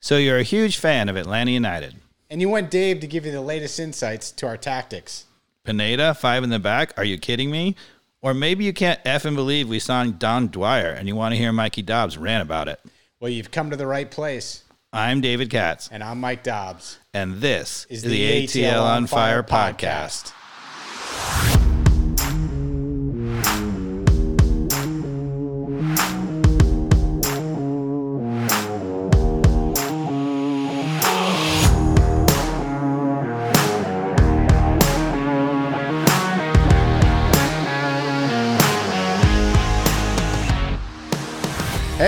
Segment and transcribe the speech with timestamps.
[0.00, 1.94] So you're a huge fan of Atlanta United.
[2.30, 5.26] And you want Dave to give you the latest insights to our tactics.
[5.64, 6.94] Pineda, five in the back.
[6.96, 7.76] Are you kidding me?
[8.22, 11.38] Or maybe you can't F and believe we signed Dom Dwyer and you want to
[11.38, 12.80] hear Mikey Dobbs rant about it.
[13.18, 14.64] Well, you've come to the right place.
[14.92, 16.98] I'm David Katz, And I'm Mike Dobbs.
[17.14, 20.32] and this Is is, the the ATL on Fire Fire podcast.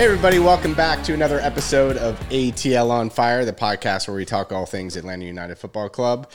[0.03, 4.25] Hey, everybody, welcome back to another episode of ATL on Fire, the podcast where we
[4.25, 6.29] talk all things Atlanta United Football Club.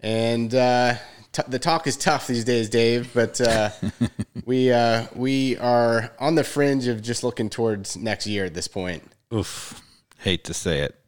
[0.00, 0.96] And uh,
[1.30, 3.70] t- the talk is tough these days, Dave, but uh,
[4.44, 8.66] we, uh, we are on the fringe of just looking towards next year at this
[8.66, 9.04] point.
[9.32, 9.80] Oof.
[10.18, 11.00] Hate to say it.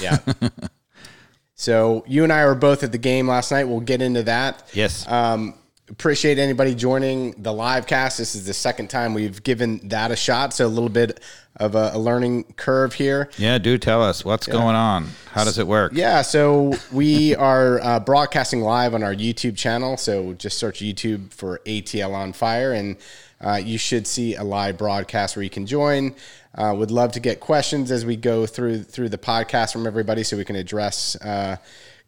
[0.00, 0.16] Yeah.
[1.56, 3.64] so you and I were both at the game last night.
[3.64, 4.66] We'll get into that.
[4.72, 5.06] Yes.
[5.06, 5.52] Um,
[5.90, 8.18] appreciate anybody joining the live cast.
[8.18, 11.20] This is the second time we've given that a shot, so a little bit
[11.56, 13.28] of a, a learning curve here.
[13.36, 15.08] yeah, do tell us what's going on.
[15.32, 15.92] How does it work?
[15.94, 19.96] Yeah, so we are uh, broadcasting live on our YouTube channel.
[19.96, 22.96] So just search YouTube for ATL on Fire, and
[23.40, 26.14] uh, you should see a live broadcast where you can join.
[26.54, 30.22] Uh, would love to get questions as we go through through the podcast from everybody,
[30.22, 31.56] so we can address uh,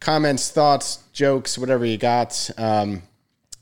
[0.00, 2.50] comments, thoughts, jokes, whatever you got.
[2.56, 3.02] Um,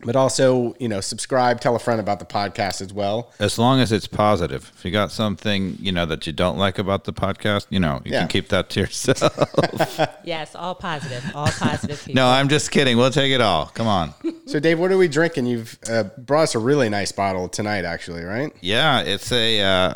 [0.04, 3.32] but also, you know, subscribe, tell a friend about the podcast as well.
[3.38, 4.72] As long as it's positive.
[4.76, 8.00] If you got something, you know, that you don't like about the podcast, you know,
[8.04, 8.20] you Yeah.
[8.20, 9.20] can keep that to yourself.
[10.24, 12.14] Yes, all positive, all positive people.
[12.14, 12.96] no, I'm just kidding.
[12.96, 13.66] We'll take it all.
[13.66, 14.14] Come on.
[14.46, 15.46] So, Dave, what are we drinking?
[15.46, 18.52] You've uh, brought us a really nice bottle tonight, actually, right?
[18.60, 19.94] Yeah, it's a uh,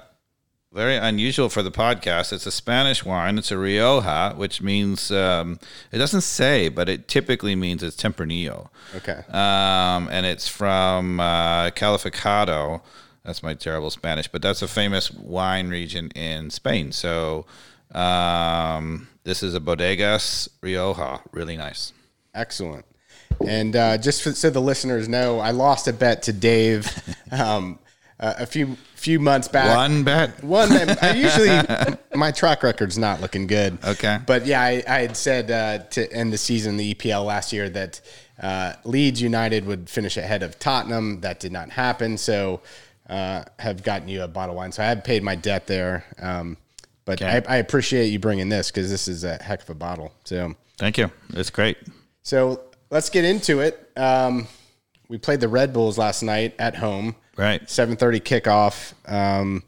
[0.74, 2.32] very unusual for the podcast.
[2.32, 3.38] It's a Spanish wine.
[3.38, 5.60] It's a Rioja, which means um,
[5.92, 8.68] it doesn't say, but it typically means it's Tempranillo.
[8.96, 9.22] Okay.
[9.28, 12.82] Um, and it's from uh, Calificado.
[13.24, 16.90] That's my terrible Spanish, but that's a famous wine region in Spain.
[16.90, 17.46] So
[17.94, 21.20] um, this is a Bodegas Rioja.
[21.30, 21.92] Really nice.
[22.34, 22.84] Excellent.
[23.46, 26.92] And uh, just for, so the listeners know, I lost a bet to Dave
[27.30, 27.78] um,
[28.18, 29.76] a few few months back.
[29.76, 30.42] One bet.
[30.42, 30.70] One.
[30.70, 31.02] bet.
[31.02, 33.76] I usually my track record's not looking good.
[33.84, 34.18] Okay.
[34.26, 37.68] But yeah, I, I had said uh, to end the season, the EPL last year,
[37.68, 38.00] that
[38.42, 41.20] uh, Leeds United would finish ahead of Tottenham.
[41.20, 42.16] That did not happen.
[42.16, 42.62] So
[43.10, 44.72] uh, have gotten you a bottle of wine.
[44.72, 46.04] So I have paid my debt there.
[46.18, 46.56] Um,
[47.04, 47.42] but Okay.
[47.46, 50.12] I, I appreciate you bringing this because this is a heck of a bottle.
[50.24, 50.54] So.
[50.78, 51.10] Thank you.
[51.34, 51.76] It's great.
[52.22, 53.90] So let's get into it.
[53.96, 54.48] Um,
[55.08, 57.14] we played the Red Bulls last night at home.
[57.36, 57.68] Right.
[57.68, 58.94] Seven thirty kickoff.
[59.10, 59.62] Um,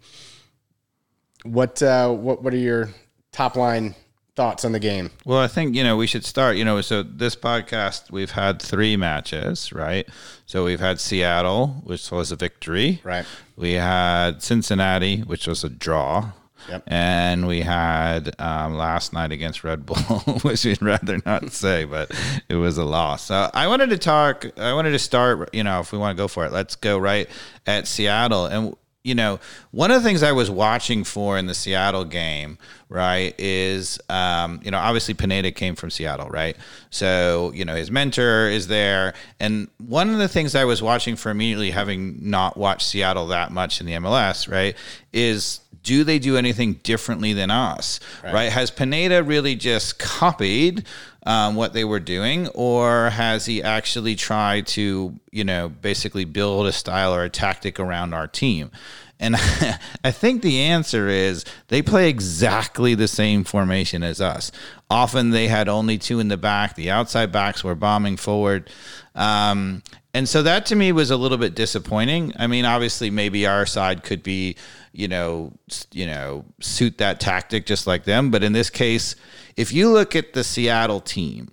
[1.45, 2.91] what uh, what what are your
[3.33, 3.95] top line
[4.37, 5.11] thoughts on the game?
[5.25, 8.61] Well, I think, you know, we should start, you know, so this podcast, we've had
[8.61, 10.07] three matches, right?
[10.45, 13.01] So we've had Seattle, which was a victory.
[13.03, 13.25] Right.
[13.57, 16.33] We had Cincinnati, which was a draw.
[16.69, 16.85] Yep.
[16.87, 19.97] And we had um, last night against Red Bull,
[20.43, 22.11] which we'd rather not say, but
[22.49, 23.27] it was a loss.
[23.27, 26.21] So I wanted to talk, I wanted to start, you know, if we want to
[26.21, 27.29] go for it, let's go right
[27.67, 28.47] at Seattle.
[28.47, 29.39] And you know,
[29.71, 34.61] one of the things I was watching for in the Seattle game, right, is, um,
[34.65, 36.57] you know, obviously Pineda came from Seattle, right?
[36.91, 39.15] So, you know, his mentor is there.
[39.39, 43.53] And one of the things I was watching for immediately, having not watched Seattle that
[43.53, 44.75] much in the MLS, right,
[45.13, 48.51] is do they do anything differently than us, right?
[48.51, 50.85] Has Pineda really just copied
[51.25, 56.67] um, what they were doing, or has he actually tried to, you know, basically build
[56.67, 58.73] a style or a tactic around our team?
[59.21, 59.37] And
[60.05, 64.51] I think the answer is they play exactly the same formation as us.
[64.91, 66.75] Often they had only two in the back.
[66.75, 68.69] The outside backs were bombing forward.
[69.15, 69.85] Um,
[70.17, 72.33] and so that to me was a little bit disappointing.
[72.39, 74.57] I mean, obviously, maybe our side could be,
[74.91, 75.53] you know,
[75.93, 78.31] you know, suit that tactic just like them.
[78.31, 79.15] But in this case,
[79.59, 81.51] if you look at the Seattle team,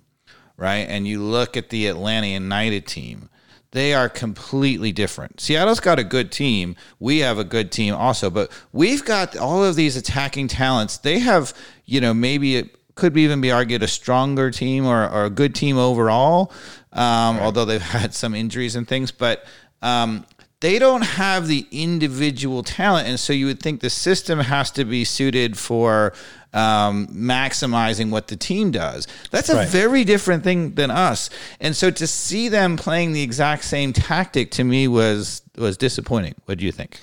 [0.56, 3.28] right, and you look at the Atlanta United team,
[3.72, 5.42] they are completely different.
[5.42, 6.74] Seattle's got a good team.
[6.98, 10.96] We have a good team also, but we've got all of these attacking talents.
[10.96, 11.52] They have,
[11.84, 15.54] you know, maybe it could even be argued a stronger team or, or a good
[15.54, 16.52] team overall,
[16.94, 19.10] um, although they've had some injuries and things.
[19.10, 19.44] But
[19.82, 20.24] um,
[20.60, 24.84] they don't have the individual talent, and so you would think the system has to
[24.84, 26.14] be suited for
[26.54, 29.06] um, maximizing what the team does.
[29.30, 29.68] That's a Right.
[29.68, 31.28] very different thing than us,
[31.60, 36.34] and so to see them playing the exact same tactic to me was was disappointing.
[36.46, 36.98] What do you think?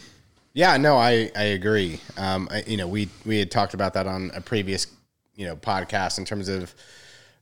[0.53, 1.99] Yeah, no, I I agree.
[2.17, 4.87] Um, I, you know, we we had talked about that on a previous
[5.35, 6.73] you know podcast in terms of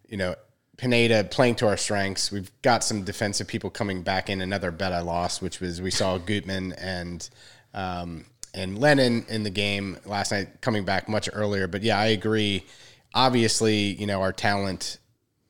[0.10, 0.36] you know
[0.80, 2.32] Pineda playing to our strengths.
[2.32, 4.40] We've got some defensive people coming back in.
[4.40, 7.30] Another bet I lost, which was we saw Gutman and
[7.74, 11.68] um, and Lennon in the game last night coming back much earlier.
[11.68, 12.66] But yeah, I agree.
[13.14, 15.00] Obviously, you know our talent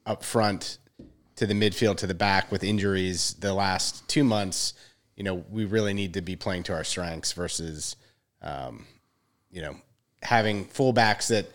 [0.07, 0.79] up front
[1.35, 4.73] to the midfield to the back with injuries the last two months.
[5.15, 7.95] You know we really need to be playing to our strengths versus
[8.41, 8.87] um,
[9.51, 9.75] you know
[10.23, 11.45] having fullbacks that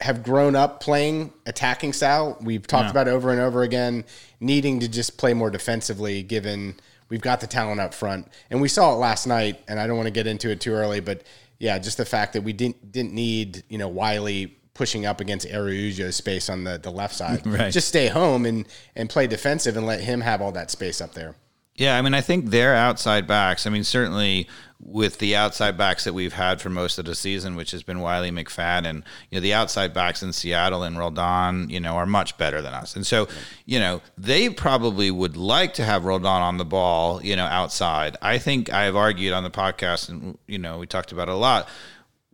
[0.00, 2.36] have grown up playing attacking style.
[2.40, 2.90] We've talked Yeah.
[2.92, 4.04] about over and over again,
[4.40, 6.76] needing to just play more defensively given
[7.08, 8.28] we've got the talent up front.
[8.50, 10.72] And we saw it last night, and I don't want to get into it too
[10.72, 11.22] early, but
[11.58, 15.48] yeah, just the fact that we didn't didn't need, you know, Wiley pushing up against
[15.48, 17.44] Araujo's space on the, the left side.
[17.46, 17.72] Right.
[17.72, 21.14] Just stay home and and play defensive and let him have all that space up
[21.14, 21.34] there.
[21.78, 23.64] Yeah, I mean, I think their outside backs.
[23.64, 24.48] I mean, certainly
[24.80, 28.00] with the outside backs that we've had for most of the season, which has been
[28.00, 32.36] Wiley McFadden, you know, the outside backs in Seattle and Roldan, you know, are much
[32.36, 32.96] better than us.
[32.96, 33.28] And so,
[33.64, 38.16] you know, they probably would like to have Roldan on the ball, you know, outside.
[38.20, 41.32] I think I have argued on the podcast, and you know, we talked about it
[41.32, 41.68] a lot.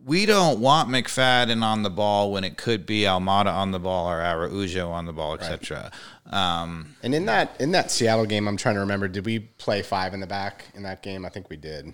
[0.05, 4.07] We don't want McFadden on the ball when it could be Almada on the ball
[4.07, 5.91] or Araujo on the ball, etc.
[6.27, 9.81] Um, And in that in that Seattle game, I'm trying to remember, did we play
[9.81, 11.25] five in the back in that game?
[11.25, 11.93] I think we did.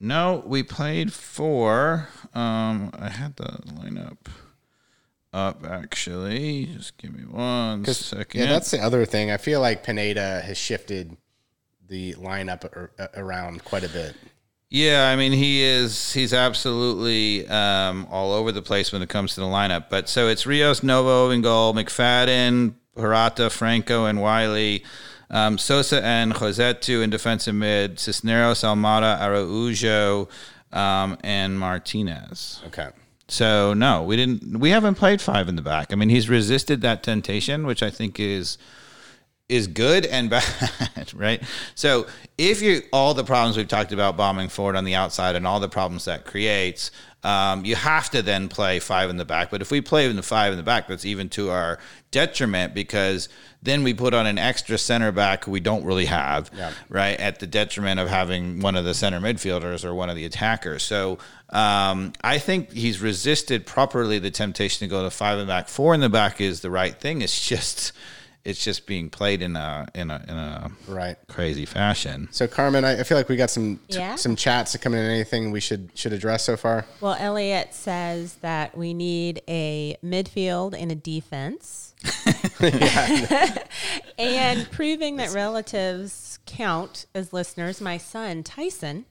[0.00, 2.08] No, we played four.
[2.34, 4.16] Um, I had the lineup
[5.34, 6.66] up actually.
[6.74, 8.40] Just give me one second.
[8.40, 9.30] Yeah, that's the other thing.
[9.30, 11.18] I feel like Pineda has shifted
[11.86, 12.64] the lineup
[13.14, 14.16] around quite a bit.
[14.74, 19.34] Yeah, I mean he is he's absolutely um, all over the place when it comes
[19.34, 19.90] to the lineup.
[19.90, 24.82] But so it's Rios, Novo in goal, McFadden, Purata, Franco, and Wiley.
[25.28, 30.30] Um, Sosa and Josetu in defensive mid, Cisneros, Almada, Araujo,
[30.72, 32.62] um, and Martinez.
[32.68, 32.88] Okay.
[33.28, 34.58] So no, we didn't.
[34.58, 35.92] We haven't played five in the back.
[35.92, 38.56] I mean, he's resisted that temptation, which I think is
[39.48, 41.42] is good and bad, right?
[41.74, 42.06] So
[42.38, 45.60] if you all the problems we've talked about bombing forward on the outside and all
[45.60, 46.90] the problems that creates,
[47.24, 49.50] um, you have to then play five in the back.
[49.50, 51.78] But if we play in the five in the back, that's even to our
[52.10, 53.28] detriment because
[53.62, 56.72] then we put on an extra center back we don't really have, Yeah.
[56.88, 57.18] right?
[57.20, 60.82] At the detriment of having one of the center midfielders or one of the attackers.
[60.82, 61.18] So
[61.50, 65.68] um, I think he's resisted properly the temptation to go to five in the back.
[65.68, 67.22] Four in the back is the right thing.
[67.22, 67.92] It's just
[68.44, 71.16] it's just being played in a in a in a Right.
[71.28, 72.28] crazy fashion.
[72.32, 74.16] So Carmen, I, I feel like we got some t- Yeah?
[74.16, 75.00] some chats to come in.
[75.04, 76.84] Anything we should should address so far?
[77.00, 81.94] Well, Elliot says that we need a midfield and a defense.
[84.18, 89.06] and proving that relatives count as listeners, my son Tyson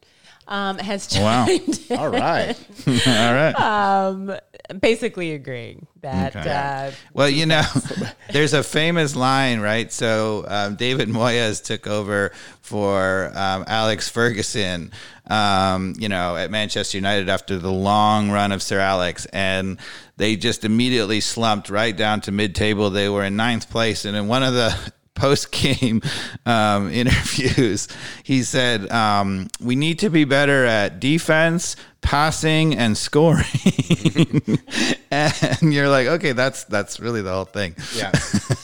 [0.51, 1.48] um, has Wow.
[1.98, 2.56] All right.
[2.88, 3.53] All right.
[3.56, 4.36] um,
[4.80, 6.50] basically agreeing that Okay.
[6.50, 7.63] uh, Well, you know,
[8.31, 9.92] there's a famous line, right?
[9.92, 12.31] So um, David Moyes took over
[12.62, 14.92] for um, Alex Ferguson,
[15.30, 19.77] um, you know, at Manchester United after the long run of Sir Alex, and
[20.18, 22.89] they just immediately slumped right down to mid-table.
[22.89, 24.75] They were in ninth place, and in one of the
[25.21, 26.01] post-game
[26.45, 27.88] um, interviews,
[28.23, 33.45] he said, um, "We need to be better at defense." passing and scoring
[35.12, 38.12] and you're like okay that's that's really the whole thing Yeah.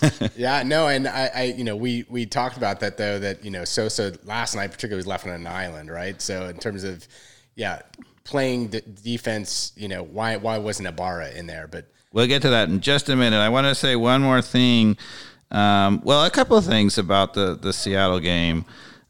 [0.35, 0.63] yeah.
[0.63, 3.19] No, and I, I, you know, we we talked about that though.
[3.19, 6.21] That you know, Sosa last night particularly was left on an island, right?
[6.21, 7.07] So in terms of,
[7.55, 7.81] yeah,
[8.23, 11.67] playing d- defense, you know, why why wasn't Ibarra in there?
[11.67, 13.37] But We'll get to that in just a minute.
[13.37, 14.97] I want to say one more thing.
[15.51, 18.65] Um, well, a couple of things about the the Seattle game.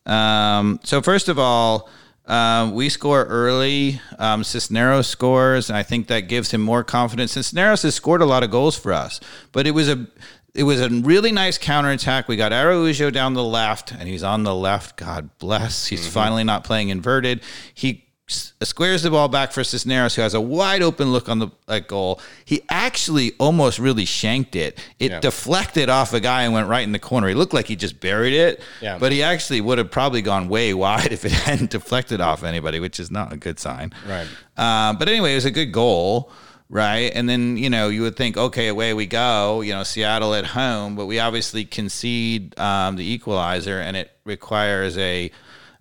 [0.06, 1.90] Um, so first of all,
[2.28, 4.02] um, we score early.
[4.20, 7.34] Um, Cisneros scores, and I think that gives him more confidence.
[7.34, 9.20] Cisneros has scored a lot of goals for us,
[9.52, 10.08] but it was a
[10.54, 12.28] it was a really nice counterattack.
[12.28, 14.98] We got Araujo down the left, and he's on the left.
[14.98, 15.88] God bless.
[15.88, 17.42] He's finally not playing inverted.
[17.74, 21.48] He squares the ball back for Cisneros, who has a wide open look on the
[21.68, 22.20] at goal.
[22.44, 24.78] He actually almost really shanked it.
[25.00, 25.20] It Yeah.
[25.20, 27.28] deflected off a guy and went right in the corner.
[27.30, 28.98] He looked like he just buried it, Yeah.
[28.98, 32.80] but he actually would have probably gone way wide if it hadn't deflected off anybody,
[32.80, 33.94] which is not a good sign.
[34.08, 34.28] Right.
[34.58, 36.30] Um, but anyway, it was a good goal,
[36.70, 37.12] right?
[37.16, 39.62] And then you know you would think, okay, away we go.
[39.62, 44.98] You know, Seattle at home, but we obviously concede um, the equalizer, and it requires
[44.98, 45.32] a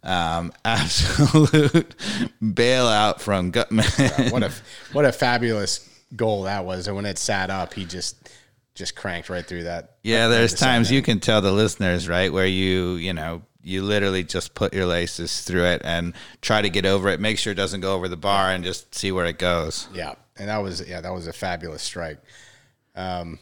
[0.06, 1.94] um, absolute
[2.42, 3.84] bailout from Gutman.
[4.30, 4.52] what a
[4.92, 6.86] what a fabulous goal that was!
[6.86, 8.30] And when it sat up, he just
[8.74, 9.96] just cranked right through that.
[10.02, 14.22] Yeah, there's times you can tell the listeners, right, where you, you know, you literally
[14.22, 17.18] just put your laces through it and try to get over it.
[17.18, 19.88] Make sure it doesn't go over the bar and just see where it goes.
[19.92, 22.20] Yeah, and that was yeah that was a fabulous strike.
[22.94, 23.40] Um,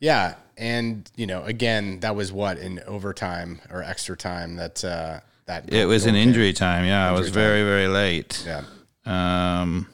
[0.00, 5.20] yeah, and you know again that was what in overtime or extra time that uh,
[5.46, 6.84] that It was an injury time.
[6.84, 8.44] Yeah, it was very very late.
[8.46, 8.62] Yeah.
[9.04, 9.88] Um,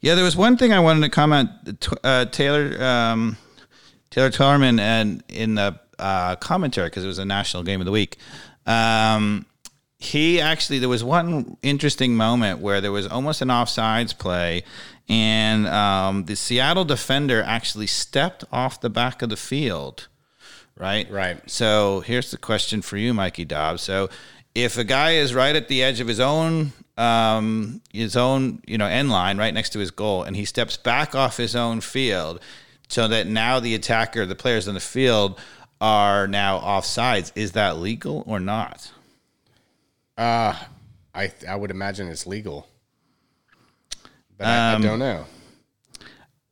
[0.00, 1.50] yeah, there was one thing I wanted to comment.
[2.04, 3.36] Uh, Taylor um,
[4.10, 7.92] Taylor Twellman and in the uh, commentary because it was a national game of the
[7.92, 8.16] week.
[8.66, 9.46] Um,
[9.98, 14.62] he actually there was one interesting moment where there was almost an offsides play,
[15.08, 20.08] and um, the Seattle defender actually stepped off the back of the field.
[20.78, 21.10] Right.
[21.10, 21.38] Right.
[21.50, 23.80] So here's the question for you, Mikey Dobbs.
[23.80, 24.10] So
[24.56, 28.78] if a guy is right at the edge of his own um, his own you
[28.78, 31.82] know end line, right next to his goal, and he steps back off his own
[31.82, 32.40] field,
[32.88, 35.38] so that now the attacker, the players on the field,
[35.78, 37.32] are now offsides.
[37.34, 38.90] Is that legal or not?
[41.14, 42.66] I I would imagine it's legal,
[44.38, 45.26] but I, Um, I don't know.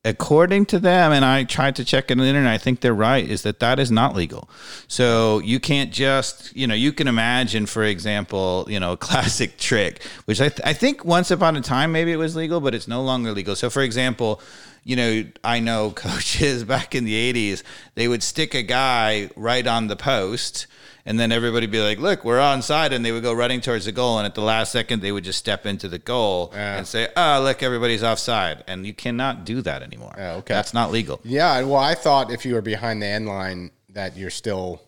[0.04, 2.94] According to them, and I tried to check it on the internet, I think they're
[2.94, 4.48] right, is that that is not legal.
[4.86, 9.56] So you can't just, you know, you can imagine, for example, you know, a classic
[9.56, 12.74] trick, which I, th- I think once upon a time maybe it was legal, but
[12.74, 13.56] it's no longer legal.
[13.56, 14.40] So, for example,
[14.84, 17.62] you know, I know coaches back in the 80s,
[17.94, 20.66] they would stick a guy right on the post.
[21.06, 23.92] And then everybody be like, "Look, we're onside," and they would go running towards the
[23.92, 24.16] goal.
[24.18, 26.78] And at the last second, they would just step into the goal Yeah.
[26.78, 30.14] and say, "Oh, look, everybody's offside," and you cannot do that anymore.
[30.16, 30.54] Oh, okay.
[30.54, 31.20] that's not legal.
[31.22, 34.80] Yeah, well, I thought if you were behind the end line that you're still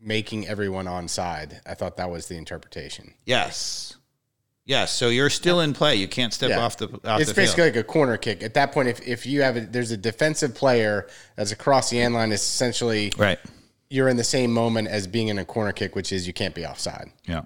[0.00, 1.60] making everyone on side.
[1.66, 3.14] I thought that was the interpretation.
[3.26, 3.96] Yes,
[4.70, 4.92] yes.
[4.92, 5.96] So you're still in play.
[5.96, 6.60] You can't step Yeah.
[6.60, 7.76] off the off it's the basically field.
[7.76, 8.42] like a corner kick.
[8.42, 12.00] At that point, if, if you have a, there's a defensive player that's across the
[12.00, 13.38] end line, it's essentially Right.
[13.90, 16.54] you're in the same moment as being in a corner kick, which is you can't
[16.54, 17.10] be offside.
[17.26, 17.42] Yeah.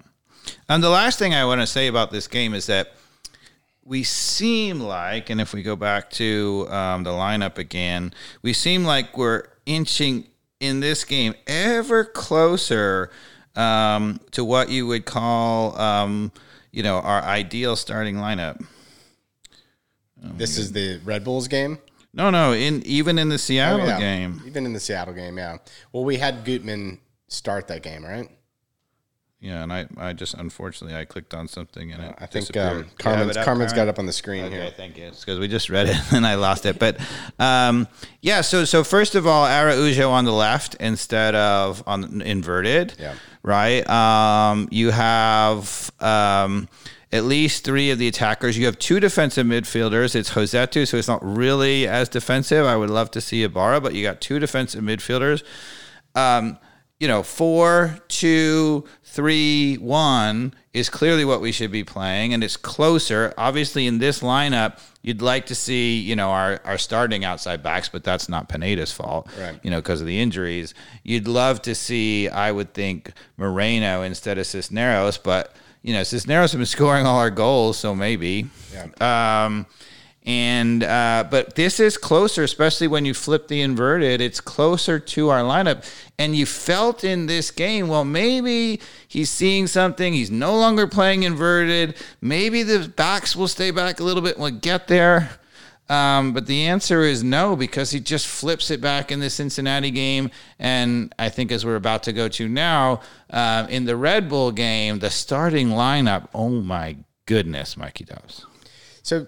[0.69, 2.93] And the last thing I want to say about this game is that
[3.83, 8.83] we seem like, and if we go back to um, the lineup again, we seem
[8.83, 10.27] like we're inching
[10.59, 13.11] in this game ever closer
[13.55, 16.31] um, to what you would call, um,
[16.75, 18.63] you know, our ideal starting lineup.
[20.17, 21.79] this is the Red Bulls game.
[22.13, 23.99] No, no, in even in the Seattle Oh, yeah.
[23.99, 24.41] game.
[24.45, 25.57] Even in the Seattle game, yeah.
[25.91, 28.29] Well, we had Gutman start that game, right?
[29.41, 32.63] Yeah, and I, I just unfortunately I clicked on something and it I think um,
[32.63, 33.85] You have Carmen's, it up, Carmen's Carmen?
[33.85, 34.71] got up on the screen Okay, here.
[34.75, 35.11] thank you.
[35.11, 36.79] because we just read it and I lost it.
[36.79, 36.97] But
[37.37, 37.87] um,
[38.21, 42.95] yeah, so so first of all, Araujo on the left instead of on inverted.
[42.97, 43.13] Yeah.
[43.45, 43.87] Right.
[43.87, 46.67] Um, you have um,
[47.11, 48.57] at least three of the attackers.
[48.57, 50.15] You have two defensive midfielders.
[50.15, 52.65] It's Josetu, so it's not really as defensive.
[52.65, 55.43] I would love to see Ibarra, but you got two defensive midfielders.
[56.15, 56.57] Um,
[56.99, 62.57] you know, four, two, three, one is clearly what we should be playing, and it's
[62.57, 63.31] closer.
[63.37, 67.89] Obviously, in this lineup, you'd like to see, you know, our, our starting outside backs,
[67.89, 69.59] but that's not Pineda's fault, Right.
[69.61, 70.73] you know, because of the injuries.
[71.03, 76.53] You'd love to see, I would think, Moreno instead of Cisneros, but, you know, Cisneros
[76.53, 78.47] has been scoring all our goals, so maybe.
[78.99, 79.67] Um,
[80.25, 84.21] and uh, but this is closer, especially when you flip the inverted.
[84.21, 87.87] It's closer to our lineup, and you felt in this game.
[87.87, 90.13] Well, maybe he's seeing something.
[90.13, 91.95] He's no longer playing inverted.
[92.21, 95.29] Maybe the backs will stay back a little bit and we'll get there.
[95.87, 99.91] Um, but the answer is no, because he just flips it back in the Cincinnati
[99.91, 100.31] game.
[100.57, 104.51] And I think, as we're about to go to now, uh, in the Red Bull
[104.51, 108.47] game, the starting lineup, oh my goodness, Mikey Dobbs.
[109.03, 109.27] So,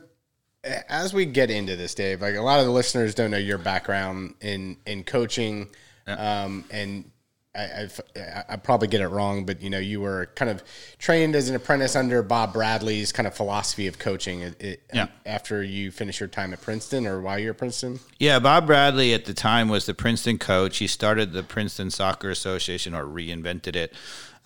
[0.63, 3.57] as we get into this, Dave, like a lot of the listeners don't know your
[3.57, 5.69] background in in coaching,
[6.07, 7.11] um, and
[7.55, 10.63] I, I I probably get it wrong, but you know, you were kind of
[10.99, 14.41] trained as an apprentice under Bob Bradley's kind of philosophy of coaching.
[14.41, 15.07] It, it, Yeah.
[15.25, 17.99] After you finished your time at Princeton, or while you're at Princeton.
[18.19, 20.77] Yeah, Bob Bradley at the time was the Princeton coach.
[20.77, 23.93] He started the Princeton Soccer Association or reinvented it.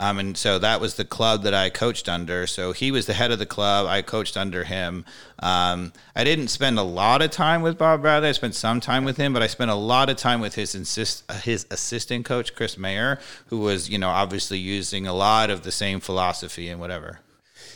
[0.02, 2.48] Um, and so that was the club that I coached under.
[2.48, 3.86] So he was the head of the club.
[3.86, 5.06] I coached under him.
[5.38, 8.30] Um, I didn't spend a lot of time with Bob Bradley.
[8.30, 10.74] I spent some time with him, but I spent a lot of time with his
[10.74, 15.52] insist, uh, his assistant coach, Chris Mayer, who was, you know, obviously using a lot
[15.52, 17.20] of the same philosophy and whatever.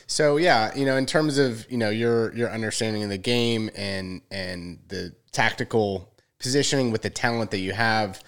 [0.07, 3.69] So yeah, you know, in terms of you know your your understanding of the game
[3.75, 8.21] and and the tactical positioning with the talent that you have,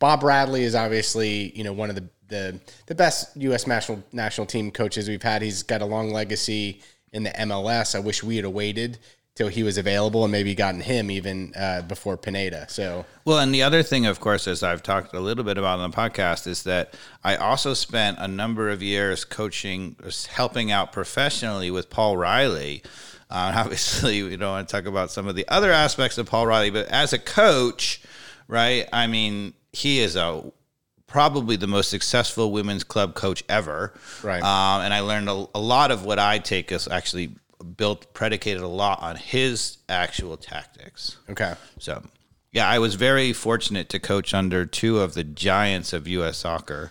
[0.00, 3.66] Bob Bradley is obviously you know one of the the the best U.S.
[3.66, 5.40] national national team coaches we've had.
[5.42, 7.94] He's got a long legacy in the MLS.
[7.94, 8.98] I wish we had waited
[9.34, 12.66] till he was available and maybe gotten him even uh, before Pineda.
[12.68, 15.80] So Well, and the other thing, of course, as I've talked a little bit about
[15.80, 19.96] on the podcast, is that I also spent a number of years coaching,
[20.28, 22.82] helping out professionally with Paul Riley.
[23.30, 26.46] Uh, obviously, we don't want to talk about some of the other aspects of Paul
[26.46, 28.02] Riley, but as a coach,
[28.46, 28.88] right?
[28.92, 30.44] I mean, he is a
[31.14, 33.94] probably the most successful women's club coach ever.
[34.20, 34.42] Right.
[34.42, 37.36] Um, and I learned a, a lot of what I take is actually
[37.76, 41.18] built predicated a lot on his actual tactics.
[41.30, 42.02] okay, So,
[42.50, 46.38] yeah, I was very fortunate to coach under two of the giants of U.S.
[46.38, 46.90] soccer.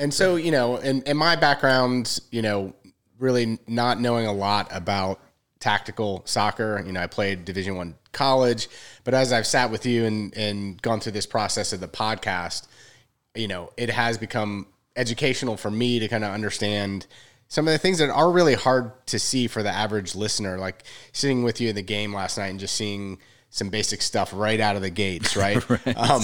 [0.00, 2.74] and so you know, in, in my background, you know,
[3.20, 5.20] really not knowing a lot about
[5.60, 6.82] tactical soccer.
[6.84, 8.66] You know, I played Division One college,
[9.04, 12.66] but as I've sat with you and and gone through this process of the podcast,
[13.34, 17.06] you know, it has become educational for me to kind of understand
[17.48, 20.58] some of the things that are really hard to see for the average listener.
[20.58, 23.18] Like sitting with you in the game last night and just seeing
[23.50, 25.62] some basic stuff right out of the gates, right?
[25.96, 26.22] Um,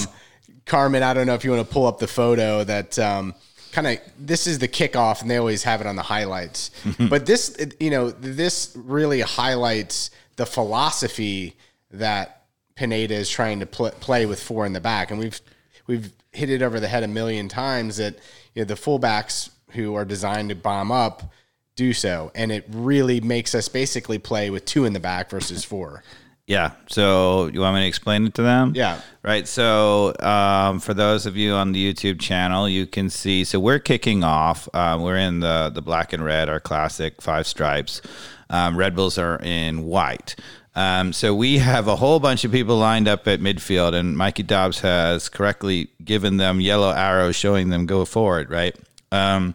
[0.64, 3.34] Carmen, I don't know if you want to pull up the photo that um,
[3.72, 6.70] kind of this is the kickoff, and they always have it on the highlights.
[7.08, 11.56] but this, you know, this really highlights the philosophy
[11.90, 12.44] that
[12.74, 15.40] Pineda is trying to pl- play with four in the back, and we've
[15.86, 18.14] we've hit it over the head a million times that
[18.54, 21.32] you know the fullbacks who are designed to bomb up
[21.74, 25.64] do so, and it really makes us basically play with two in the back versus
[25.72, 26.02] four.
[26.46, 26.72] Yeah.
[26.86, 28.72] So, you want me to explain it to them?
[28.76, 29.00] Yeah.
[29.24, 29.48] Right.
[29.48, 33.42] So, um, for those of you on the YouTube channel, you can see.
[33.42, 34.68] So, we're kicking off.
[34.72, 38.00] Um, we're in the the black and red, our classic five stripes.
[38.48, 40.36] Um, red Bulls are in white.
[40.76, 44.42] Um, so we have a whole bunch of people lined up at midfield, and Mikey
[44.42, 48.76] Dobbs has correctly given them yellow arrows showing them go forward, right?
[49.10, 49.54] Um,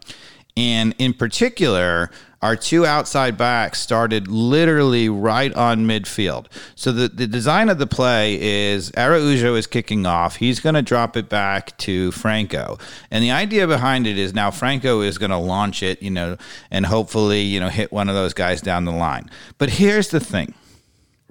[0.58, 2.10] and in particular,
[2.42, 6.48] our two outside backs started literally right on midfield.
[6.74, 10.38] So the, the design of the play is Araujo is kicking off.
[10.38, 12.80] He's going to drop it back to Franco.
[13.12, 16.38] And the idea behind it is now Franco is going to launch it, you know,
[16.72, 19.30] and hopefully, you know, hit one of those guys down the line.
[19.60, 20.56] But here's the thing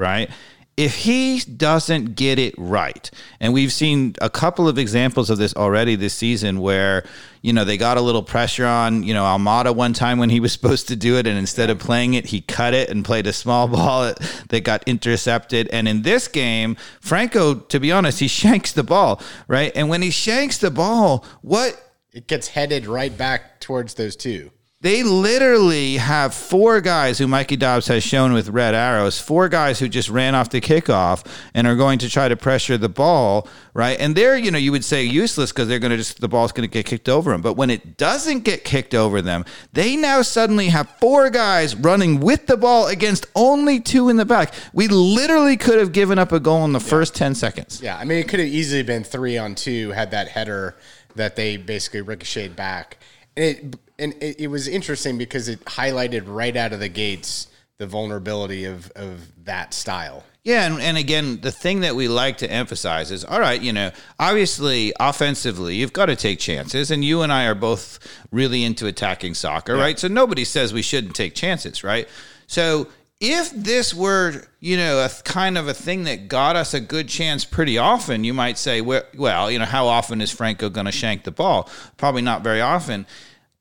[0.00, 0.30] right?
[0.76, 5.54] If he doesn't get it right, and we've seen a couple of examples of this
[5.54, 7.04] already this season where,
[7.43, 10.41] you know, they got a little pressure on, you know, Almada one time when he
[10.41, 13.26] was supposed to do it, and instead of playing it, he cut it and played
[13.26, 14.15] a small ball
[14.49, 15.69] that got intercepted.
[15.69, 19.73] And in this game, Franco, to be honest, he shanks the ball, right?
[19.75, 21.78] And when he shanks the ball, what
[22.15, 24.50] It gets headed right back towards those two.
[24.82, 29.78] They literally have four guys who Mikey Dobbs has shown with red arrows, four guys
[29.78, 33.47] who just ran off the kickoff and are going to try to pressure the ball,
[33.75, 34.00] right?
[34.00, 36.52] And they're, you know, you would say useless because they're going to just, the ball's
[36.52, 37.43] going to get kicked over them.
[37.43, 42.19] But when it doesn't get kicked over them, they now suddenly have four guys running
[42.19, 44.54] with the ball against only two in the back.
[44.73, 47.82] We literally could have given up a goal in the first 10 seconds.
[47.82, 50.75] Yeah, I mean, it could have easily been three on two had that header
[51.16, 52.97] that they basically ricocheted back.
[53.36, 57.47] And it, and it, it was interesting because it highlighted right out of the gates
[57.80, 60.23] the vulnerability of, of that style.
[60.45, 63.73] Yeah, and, and again, the thing that we like to emphasize is all right, you
[63.73, 67.99] know, obviously, offensively, you've got to take chances, and you and I are both
[68.30, 69.99] really into attacking soccer, right?
[69.99, 72.06] So nobody says we shouldn't take chances, right?
[72.47, 72.89] So
[73.21, 77.08] if this were, you know, a kind of a thing that got us a good
[77.08, 80.93] chance pretty often, you might say, well you know, how often is Franco going to
[80.93, 81.69] shank the ball?
[81.99, 83.06] Probably not very often.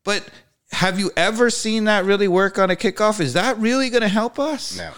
[0.03, 0.27] But
[0.71, 3.19] have you ever seen that really work on a kickoff?
[3.19, 4.77] Is that really going to help us?
[4.77, 4.91] No.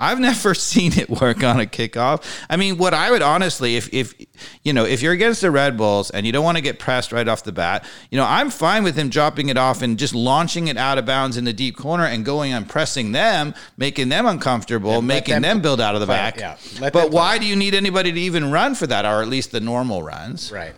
[0.00, 2.22] I've never seen it work on a kickoff.
[2.48, 4.14] I mean, what I would honestly, if if
[4.62, 7.10] you know, if you're against the Red Bulls and you don't want to get pressed
[7.10, 10.14] right off the bat, you know, I'm fine with him dropping it off and just
[10.14, 14.08] launching it out of bounds in the deep corner and going and pressing them, making
[14.08, 16.38] them uncomfortable, making them them, build out of the play- back.
[16.38, 16.56] yeah,
[16.92, 19.60] but why do you need anybody to even run for that, or at least the
[19.60, 20.52] normal runs?
[20.52, 20.76] Right.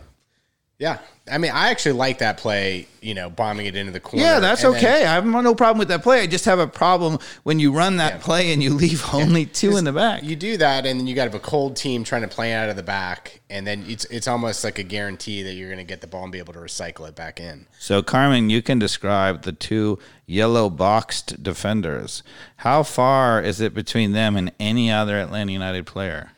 [0.81, 0.99] Yeah.
[1.31, 4.25] I mean, I actually like that play, you know, bombing it into the corner.
[4.25, 5.05] Yeah, that's and then- okay.
[5.05, 6.23] I have no problem with that play.
[6.23, 9.77] I just have a problem when you run that play and you leave only two
[9.77, 10.25] in the back.
[10.25, 12.55] You do that, and then you got to have a cold team trying to play
[12.55, 15.79] out of the back, and then it's it's almost like a guarantee that you're going
[15.79, 17.67] to get the ball and be able to recycle it back in.
[17.79, 22.23] So, Carmen, you can describe the two yellow boxed defenders.
[22.57, 26.33] How far is it between them and any other Atlanta United player?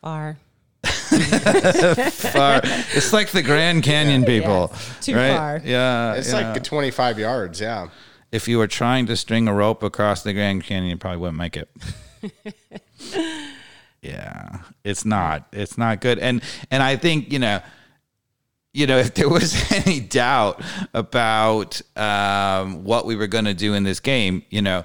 [0.00, 0.38] Far.
[2.10, 2.60] Far.
[2.94, 4.72] it's like the Grand Canyon people.
[5.00, 5.36] Too right?
[5.36, 5.62] far.
[5.64, 6.14] Yeah.
[6.14, 6.52] It's yeah.
[6.52, 7.60] like 25 yards.
[7.60, 7.88] Yeah.
[8.32, 11.38] if you were trying to string a rope across the Grand Canyon, you probably wouldn't
[11.38, 11.68] make it.
[14.02, 15.46] yeah, it's not.
[15.52, 16.18] It's not good.
[16.18, 17.60] And and I think you know,
[18.72, 23.74] you know, if there was any doubt about um, what we were going to do
[23.74, 24.84] in this game, you know,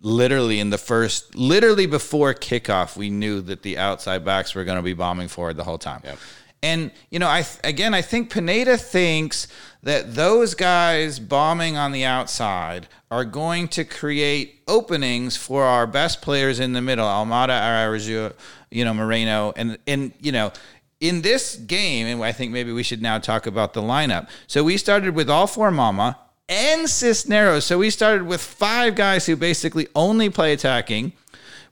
[0.00, 4.76] literally in the first, literally before kickoff, we knew that the outside backs were going
[4.76, 6.00] to be bombing forward the whole time.
[6.04, 6.18] Yep.
[6.62, 9.48] And you know, I again, I think Pineda thinks
[9.82, 16.20] that those guys bombing on the outside are going to create openings for our best
[16.20, 18.34] players in the middle, Almada, Araújo,
[18.70, 20.52] you know, Moreno, and and you know.
[21.00, 24.28] In this game, and I think maybe we should now talk about the lineup.
[24.46, 26.18] So we started with all four Mama
[26.50, 27.64] and Cisneros.
[27.64, 31.12] So we started with five guys who basically only play attacking.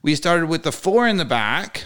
[0.01, 1.83] We started with the four in the back,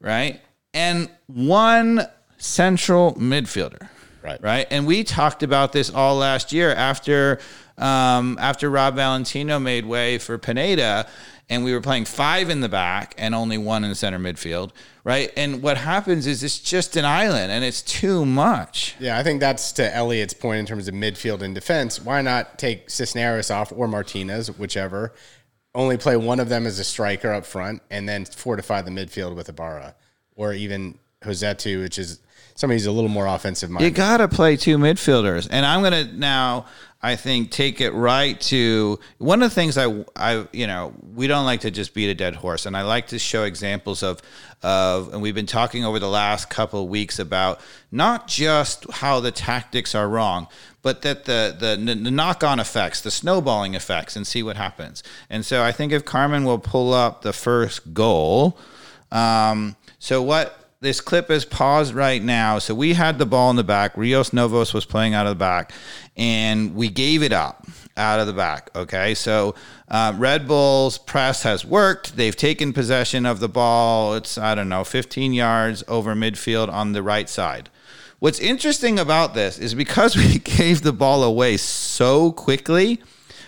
[0.00, 0.40] right?
[0.72, 2.06] And one
[2.38, 3.88] central midfielder.
[4.22, 4.40] Right.
[4.42, 4.66] Right.
[4.70, 7.40] And we talked about this all last year after
[7.78, 11.08] um, after Rob Valentino made way for Pineda
[11.50, 14.70] and we were playing five in the back and only one in the center midfield.
[15.02, 15.32] Right.
[15.36, 18.94] And what happens is it's just an island and it's too much.
[19.00, 22.00] Yeah, I think that's to Elliot's point in terms of midfield and defense.
[22.00, 25.12] Why not take Cisneros off or Martinez, whichever?
[25.74, 29.34] Only play one of them as a striker up front and then fortify the midfield
[29.34, 29.96] with Ibarra
[30.36, 32.20] or even Josetu, which is
[32.54, 35.48] somebody who's a little more offensive You got to play two midfielders.
[35.50, 36.66] And I'm going to now,
[37.02, 41.26] I think, take it right to one of the things I, I, you know, we
[41.28, 42.66] don't like to just beat a dead horse.
[42.66, 44.20] And I like to show examples of,
[44.62, 47.60] of, and we've been talking over the last couple of weeks about
[47.90, 50.46] not just how the tactics are wrong,
[50.82, 55.02] but that the, the, the knock on effects, the snowballing effects, and see what happens.
[55.30, 58.58] And so I think if Carmen will pull up the first goal,
[59.10, 62.58] um, so what this clip is paused right now.
[62.58, 63.96] So we had the ball in the back.
[63.96, 65.72] Rios Novos was playing out of the back,
[66.20, 68.70] and we gave it up out of the back.
[68.76, 69.54] Okay, so
[69.88, 72.16] uh, Red Bull's press has worked.
[72.16, 74.14] They've taken possession of the ball.
[74.14, 77.70] It's I don't know, 15 yards over midfield on the right side.
[78.18, 83.00] What's interesting about this is because we gave the ball away so quickly,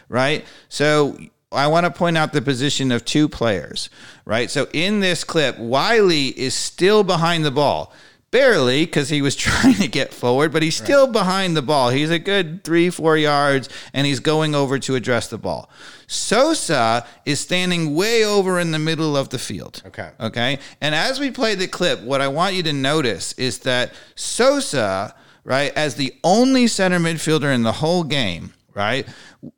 [0.08, 0.44] right?
[0.70, 1.18] So
[1.52, 3.90] I want to point out the position of two players,
[4.24, 4.50] right?
[4.50, 7.92] So in this clip, Wiley is still behind the ball.
[8.32, 11.90] Barely, because he was trying to get forward, but he's still behind the ball.
[11.90, 15.70] He's a good three, four yards, and he's going over to address the ball.
[16.08, 19.82] Sosa is standing way over in the middle of the field.
[19.86, 20.10] Okay.
[20.18, 20.58] Okay.
[20.80, 25.14] And as we play the clip, what I want you to notice is that Sosa,
[25.44, 29.06] right, as the only center midfielder in the whole game, right,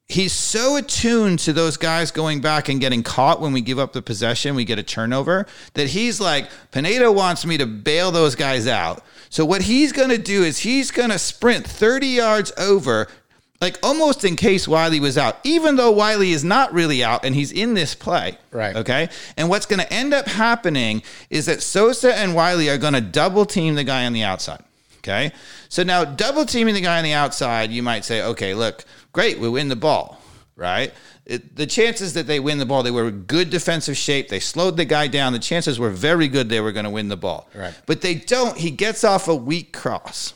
[0.09, 3.93] he's so attuned to those guys going back and getting caught when we give up
[3.93, 8.35] the possession, we get a turnover, that he's like, Pineda wants me to bail those
[8.35, 9.03] guys out.
[9.31, 13.09] So what he's going to do is he's going to sprint 30 yards over
[13.61, 17.35] like almost in case Wiley was out, even though Wiley is not really out and
[17.35, 18.37] he's in this play.
[18.51, 18.77] Right.
[18.77, 19.09] Okay.
[19.39, 23.01] And what's going to end up happening is that Sosa and Wiley are going to
[23.01, 24.63] double team the guy on the outside.
[24.99, 25.33] Okay.
[25.69, 29.39] So now double teaming the guy on the outside, you might say, okay, look, great,
[29.39, 30.21] we win the ball,
[30.57, 30.93] right?
[31.25, 34.29] It, the chances that they win the ball, they were good defensive shape.
[34.29, 35.33] They slowed the guy down.
[35.33, 37.49] The chances were very good they were going to win the ball.
[37.55, 37.75] Right.
[37.87, 38.59] But they don't.
[38.59, 40.35] He gets off a weak cross.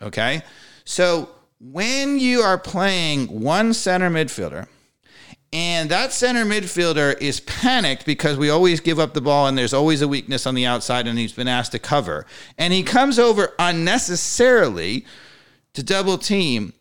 [0.00, 0.40] Okay.
[0.86, 1.28] So
[1.60, 4.66] when you are playing one center midfielder,
[5.52, 9.74] and that center midfielder is panicked because we always give up the ball and there's
[9.74, 12.24] always a weakness on the outside and he's been asked to cover.
[12.56, 15.04] And he comes over unnecessarily
[15.74, 16.72] to double team.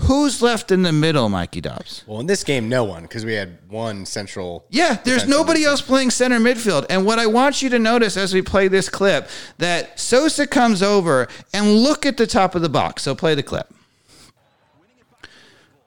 [0.00, 2.04] Who's left in the middle, Mikey Dobbs?
[2.06, 4.66] Well, in this game, no one because we had one central.
[4.68, 5.66] Yeah, there's nobody midfielder.
[5.66, 6.84] else playing center midfield.
[6.90, 10.82] And what I want you to notice as we play this clip that Sosa comes
[10.82, 13.04] over and look at the top of the box.
[13.04, 13.72] So play the clip.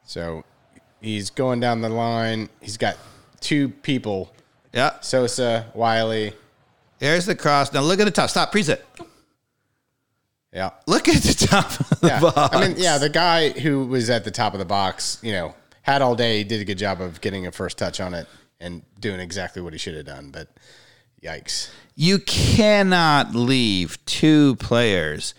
[0.05, 0.43] So
[1.01, 2.49] he's going down the line.
[2.61, 2.97] He's got
[3.39, 4.33] two people
[4.73, 4.99] Yeah.
[5.01, 6.33] Sosa, Wiley.
[6.97, 7.71] There's the cross.
[7.71, 8.29] Now look at the top.
[8.31, 8.51] Stop.
[8.51, 8.79] Preset.
[10.53, 10.71] Yeah.
[10.87, 12.19] Look at the top of the Yeah.
[12.19, 12.55] box.
[12.55, 15.53] I mean, yeah, the guy who was at the top of the box, you know,
[15.83, 18.27] had all day, did a good job of getting a first touch on it
[18.59, 20.29] and doing exactly what he should have done.
[20.31, 20.47] But
[21.23, 21.69] yikes.
[21.95, 25.33] you cannot leave two players.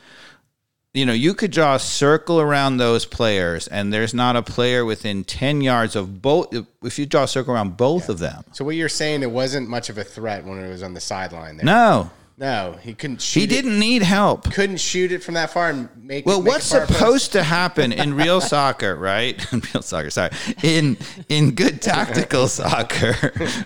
[0.92, 4.85] You know, you could draw a circle around those players, and there's not a player
[4.85, 6.49] within 10 yards of both.
[6.83, 9.68] If you draw a circle around both of them, So what you're saying, it wasn't
[9.68, 11.64] much of a threat when it was on the sideline there.
[11.66, 14.50] no, No, he couldn't shoot he didn't need help.
[14.50, 16.92] couldn't shoot it from that far and make Well, make it what's far post.
[16.98, 19.37] supposed to happen in real soccer, right?
[19.53, 20.31] In real soccer, sorry.
[20.62, 20.96] In
[21.29, 23.12] in good tactical soccer,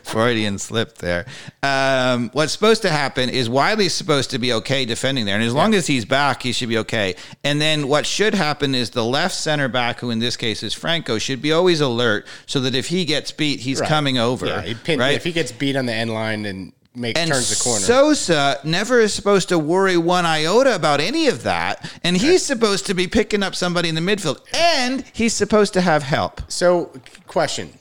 [0.03, 1.25] Freudian slip there.
[1.63, 5.55] Um, what's supposed to happen is Wiley's supposed to be okay defending there, and as
[5.55, 7.15] long as he's back, he should be okay.
[7.45, 10.75] And then what should happen is the left center back, who in this case is
[10.75, 13.89] Franco, should be always alert so that if he gets beat, he's Right.
[13.89, 14.47] coming over.
[14.47, 15.15] Yeah, pin, right?
[15.15, 17.81] if he gets beat on the end line and makes And turns the corner.
[17.81, 21.91] Sosa never is supposed to worry one iota about any of that.
[22.03, 24.41] And he's supposed to be picking up somebody in the midfield.
[24.55, 26.41] And he's supposed to have help.
[26.51, 26.91] So,
[27.27, 27.73] question: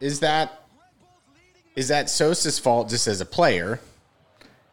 [0.00, 0.64] Is that
[1.76, 3.80] is that Sosa's fault just as a player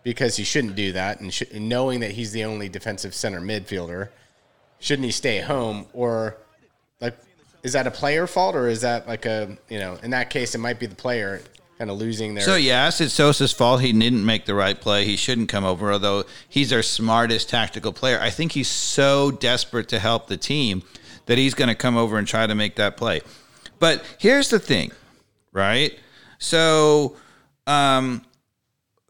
[0.04, 3.42] because he shouldn't do that, and, sh- and knowing that he's the only defensive center
[3.42, 4.10] midfielder,
[4.80, 6.38] shouldn't he stay home or
[7.02, 7.16] like
[7.64, 10.54] is that a player fault or is that like a you know in that case
[10.56, 11.42] it might be the player
[11.78, 13.82] kind of losing their So yes, it's Sosa's fault.
[13.82, 15.06] He didn't make the right play.
[15.06, 15.92] He shouldn't come over.
[15.92, 20.84] Although he's our smartest tactical player, I think he's so desperate to help the team
[21.26, 23.22] that he's going to come over and try to make that play.
[23.80, 24.92] But here's the thing,
[25.52, 25.98] right?
[26.38, 27.18] So
[27.68, 28.24] um,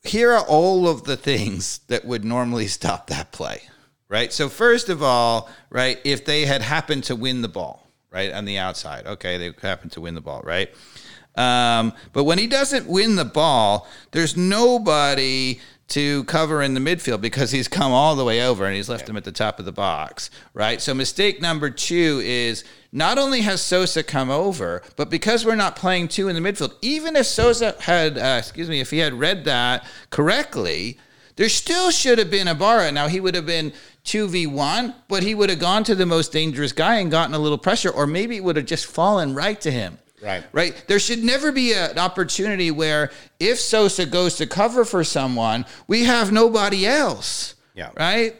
[0.03, 3.61] here are all of the things that would normally stop that play,
[4.07, 4.31] right?
[4.31, 8.45] So first of all, right, if they had happened to win the ball, right, on
[8.45, 10.73] the outside, okay, they happened to win the ball, right?
[11.37, 17.21] Um, but when he doesn't win the ball, there's nobody to cover in the midfield
[17.21, 19.65] because he's come all the way over and he's left him at the top of
[19.65, 20.81] the box, right?
[20.81, 25.75] So mistake number two is not only has Sosa come over, but because we're not
[25.75, 29.13] playing two in the midfield, even if Sosa had, uh, excuse me, if he had
[29.13, 30.97] read that correctly,
[31.35, 32.91] there still should have been Ibarra.
[32.91, 33.71] Now he would have been
[34.05, 37.57] 2v1, but he would have gone to the most dangerous guy and gotten a little
[37.57, 39.99] pressure, or maybe it would have just fallen right to him.
[40.21, 40.43] Right.
[40.53, 40.83] Right.
[40.87, 45.65] There should never be a- an opportunity where if Sosa goes to cover for someone,
[45.87, 47.55] we have nobody else.
[47.75, 47.89] Yeah.
[47.97, 48.35] Right.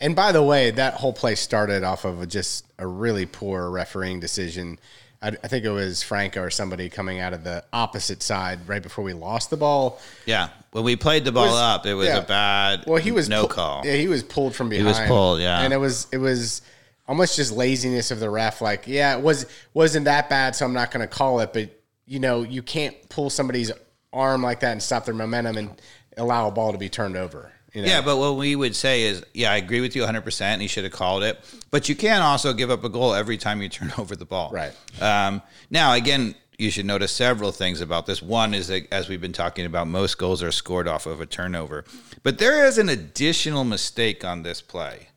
[0.00, 3.68] And by the way, that whole play started off of a, just a really poor
[3.70, 4.78] refereeing decision.
[5.20, 8.82] I, I think it was Franco or somebody coming out of the opposite side right
[8.82, 10.00] before we lost the ball.
[10.24, 10.48] Yeah.
[10.72, 12.18] When we played the ball Was- up, it was yeah.
[12.18, 12.84] a bad.
[12.86, 13.82] Well, he was no pu- call.
[13.84, 14.86] Yeah, he was pulled from behind.
[14.86, 15.60] He was pulled, yeah.
[15.60, 16.62] and it was it was
[17.10, 18.60] almost just laziness of the ref.
[18.60, 21.52] Like, yeah, it was wasn't that bad, so I'm not going to call it.
[21.52, 21.70] But
[22.06, 23.72] you know, you can't pull somebody's
[24.12, 25.82] arm like that and stop their momentum and
[26.16, 27.50] allow a ball to be turned over.
[27.72, 27.88] You know?
[27.88, 30.60] Yeah, but what we would say is, yeah, I agree with you 100%.
[30.60, 31.38] He should have called it.
[31.70, 34.50] But you can't also give up a goal every time you turn over the ball.
[34.52, 34.72] Right.
[35.00, 38.20] Um, now, again, you should notice several things about this.
[38.20, 41.26] One is that, as we've been talking about, most goals are scored off of a
[41.26, 41.84] turnover.
[42.24, 45.08] But there is an additional mistake on this play,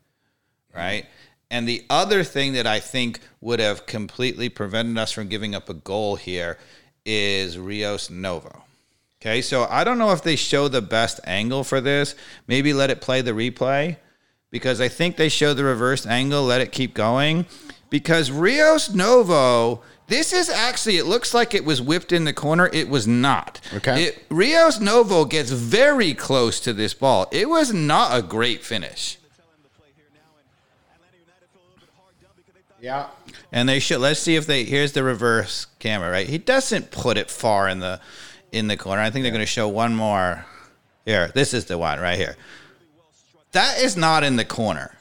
[0.74, 1.06] right?
[1.54, 5.68] And the other thing that I think would have completely prevented us from giving up
[5.68, 6.58] a goal here
[7.06, 8.64] is Rios Novo.
[9.22, 12.16] Okay, so I don't know if they show the best angle for this.
[12.48, 13.98] Maybe let it play the replay
[14.50, 17.46] because I think they show the reverse angle, let it keep going.
[17.88, 22.68] Because Rios Novo, this is actually, it looks like it was whipped in the corner.
[22.72, 23.60] It was not.
[23.72, 24.06] Okay.
[24.06, 27.28] It, Rios Novo gets very close to this ball.
[27.30, 29.18] It was not a great finish.
[32.84, 33.06] Yeah.
[33.50, 36.28] And they should let's see if they here's the reverse camera, right?
[36.28, 37.98] He doesn't put it far in the
[38.52, 39.00] in the corner.
[39.00, 40.44] I think they're gonna show one more.
[41.06, 42.36] Here, this is the one right here.
[43.52, 44.96] That is not in the corner.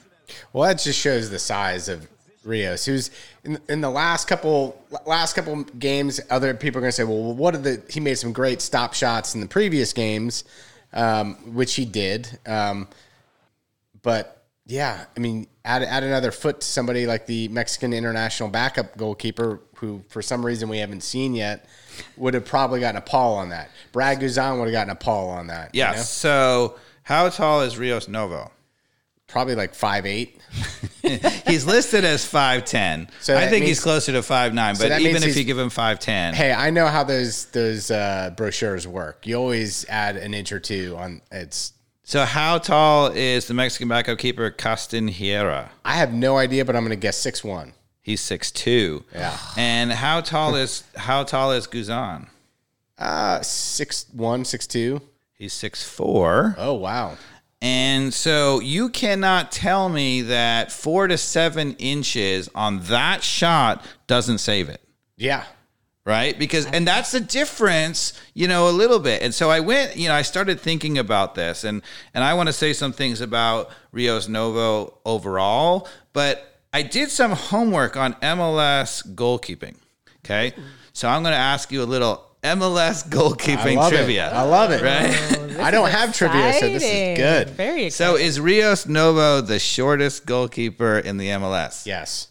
[0.53, 2.07] Well, that just shows the size of
[2.45, 3.11] Rios, who's
[3.43, 6.21] in, in the last couple last couple games.
[6.29, 8.93] Other people are going to say, "Well, what are the?" He made some great stop
[8.93, 10.45] shots in the previous games,
[10.93, 12.39] um, which he did.
[12.45, 12.87] Um,
[14.01, 18.95] but yeah, I mean, add add another foot to somebody like the Mexican international backup
[18.97, 21.65] goalkeeper, who for some reason we haven't seen yet,
[22.17, 23.69] would have probably gotten a Paul on that.
[23.91, 25.73] Brad Guzan would have gotten a Paul on that.
[25.75, 25.91] you Yeah.
[25.91, 25.97] know?
[26.01, 28.51] So how tall is Rios Novo?
[29.27, 30.39] probably like five eight.
[31.47, 33.09] He's listed as five ten.
[33.19, 34.75] So I think he's closer to five nine.
[34.77, 37.89] But that even if you give him five ten, Hey, I know how those those
[37.89, 39.25] uh, brochures work.
[39.25, 41.21] You always add an inch or two on.
[41.31, 41.73] It's.
[42.03, 45.69] So how tall is the Mexican backup keeper Castanheira?
[45.85, 47.73] I have no idea, but I'm going to guess six one.
[48.01, 49.05] He's six two.
[49.13, 49.37] Yeah.
[49.57, 52.27] And how tall is how tall is Guzan?
[52.97, 55.01] Uh, six one, six two.
[55.33, 56.55] He's six four.
[56.57, 57.17] Oh wow.
[57.61, 64.39] And so you cannot tell me that four to seven inches on that shot doesn't
[64.39, 64.81] save it.
[65.15, 65.45] Yeah.
[66.05, 66.37] Right.
[66.37, 69.21] Because, and that's the difference, you know, a little bit.
[69.21, 71.81] And so I went, you know, I started thinking about this and,
[72.13, 77.31] and I want to say some things about Rios Novo overall, but I did some
[77.31, 79.75] homework on MLS goalkeeping.
[80.25, 80.53] Okay.
[80.91, 84.27] So I'm going to ask you a little MLS I goalkeeping love trivia.
[84.27, 84.33] it.
[84.33, 84.81] I love it.
[84.81, 85.59] Right.
[85.61, 87.51] I don't have trivia, so this is good.
[87.51, 88.17] Very exciting.
[88.17, 91.85] So is Rios Novo the shortest goalkeeper in the MLS?
[91.85, 92.27] Yes.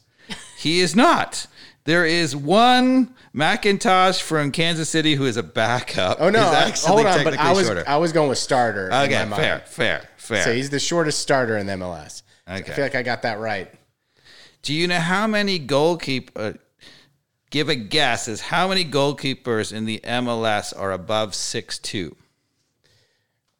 [0.58, 1.46] He is not.
[1.84, 6.18] There is one McIntosh from Kansas City who is a backup.
[6.20, 6.40] Oh no.
[6.46, 7.84] I- hold on, but I was shorter.
[7.86, 8.86] I was going with starter.
[8.88, 9.42] in okay, my mind.
[9.42, 10.44] fair, fair, fair.
[10.44, 12.22] So he's the shortest starter in the MLS.
[12.46, 12.72] I Okay.
[12.72, 13.72] feel like I got that right.
[14.62, 16.56] Do you know how many goalkeeper?
[17.50, 22.16] give a guess is how many goalkeepers in the MLS are above six two?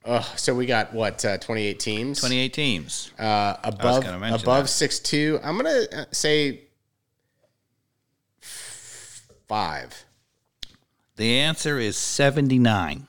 [0.05, 1.25] Oh, so we got what?
[1.25, 2.21] Uh, 28 teams.
[2.21, 3.13] 28 teams.
[3.19, 5.39] Uh, above above six two.
[5.45, 6.63] I'm gonna uh, say
[9.53, 10.07] five.
[11.17, 13.07] The answer is 79.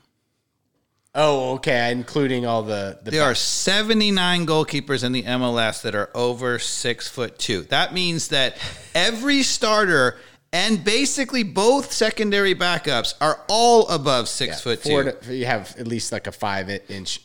[1.14, 6.10] Oh, okay, including all the the There are 79 goalkeepers in the MLS that are
[6.14, 7.62] over six foot two.
[7.62, 8.58] That means that
[8.94, 10.18] every starter
[10.52, 15.12] and basically both secondary backups are all above six foot four two.
[15.12, 17.22] to- you have at least like a five inch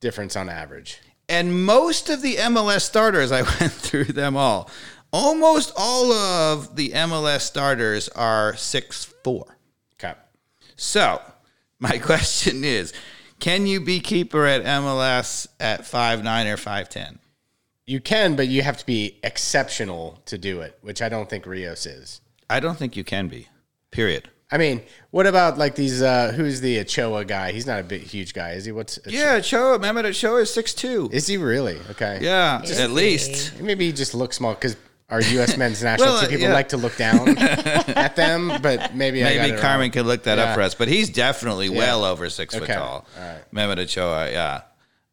[0.00, 0.98] difference on average.
[1.28, 4.70] And most of the MLS starters, I went through them all.
[5.12, 9.58] Almost all of the MLS starters are six four.
[9.94, 10.14] Okay.
[10.76, 11.20] So,
[11.78, 12.94] my question is,
[13.38, 17.18] can you be keeper at MLS at five nine or five ten?
[17.84, 21.46] You can, but you have to be exceptional to do it, which I don't think
[21.46, 22.20] Rios is.
[22.48, 23.48] I don't think you can be.
[23.90, 24.30] Period.
[24.50, 26.00] I mean, what about like these?
[26.00, 27.52] uh Who's the Ochoa guy?
[27.52, 28.72] He's not a big, huge guy, is he?
[28.72, 31.10] What's Yeah, Cho, remember that Cho is six two.
[31.12, 31.78] Is he really?
[31.90, 32.18] Okay.
[32.22, 33.60] Yeah, at least.
[33.60, 34.76] Maybe he just looks small because
[35.10, 35.56] our U.S.
[35.58, 36.52] men's national Well, team people yeah.
[36.54, 40.38] like to look down at them, but maybe I got Maybe Carmen could look that
[40.38, 40.44] Yeah.
[40.44, 43.06] up for us, but he's definitely well over six foot tall.
[43.18, 43.42] All right.
[43.52, 44.62] Memo Ochoa, yeah.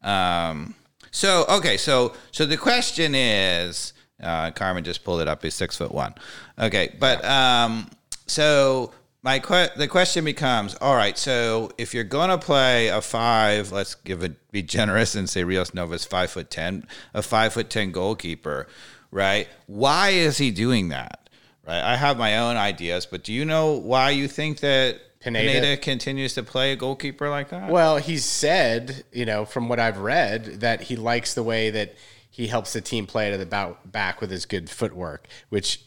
[0.02, 0.76] Um,
[1.12, 5.42] so okay, so so the question is, uh, Carmen just pulled it up.
[5.44, 6.14] He's six foot one.
[6.58, 7.90] Okay, but um,
[8.28, 8.92] so
[9.24, 13.72] my que- the question becomes: All right, so if you're going to play a five,
[13.72, 17.70] let's give it be generous and say Rios Novo's five foot ten, a five foot
[17.70, 18.68] ten goalkeeper,
[19.12, 19.48] right?
[19.68, 21.30] Why is he doing that?
[21.68, 25.52] Right, I have my own ideas, but do you know why you think that Pineda?
[25.52, 27.70] Pineda continues to play a goalkeeper like that?
[27.70, 31.96] Well, he's said, you know, from what I've read, that he likes the way that
[32.30, 35.84] he helps the team play to the back with his good footwork, which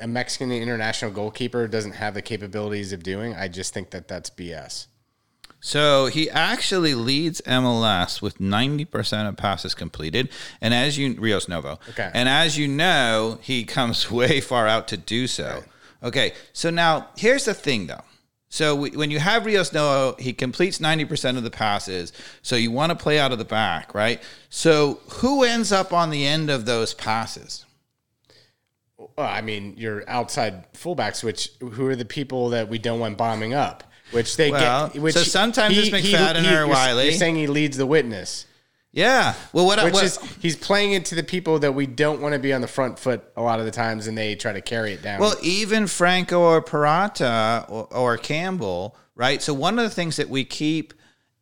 [0.00, 3.34] a Mexican international goalkeeper doesn't have the capabilities of doing.
[3.34, 4.86] I just think that that's BS.
[5.60, 10.28] So he actually leads MLS with 90% of passes completed.
[10.60, 11.78] And as you, Rios Novo.
[11.90, 12.10] Okay.
[12.14, 15.64] And as you know, he comes way far out to do so.
[16.02, 16.34] Okay.
[16.52, 18.04] So now here's the thing though.
[18.48, 22.12] So we, when you have Rios Novo, he completes 90% of the passes.
[22.42, 24.22] So you want to play out of the back, right?
[24.50, 27.64] So who ends up on the end of those passes?
[28.96, 33.18] Well, I mean, your outside fullbacks, which who are the people that we don't want
[33.18, 35.00] bombing up, which they Well, get.
[35.02, 37.04] Which so sometimes it's McFadden or you're- Wiley.
[37.04, 38.46] You're saying he leads the witness,
[38.92, 39.34] Yeah.
[39.52, 42.20] Well, what, I- which what is he's playing it to the people that we don't
[42.22, 44.52] want to be on the front foot a lot of the times, and they try
[44.52, 45.20] to carry it down.
[45.20, 49.42] Well, even Franco or Purata or, or Campbell, right?
[49.42, 50.94] So one of the things that we keep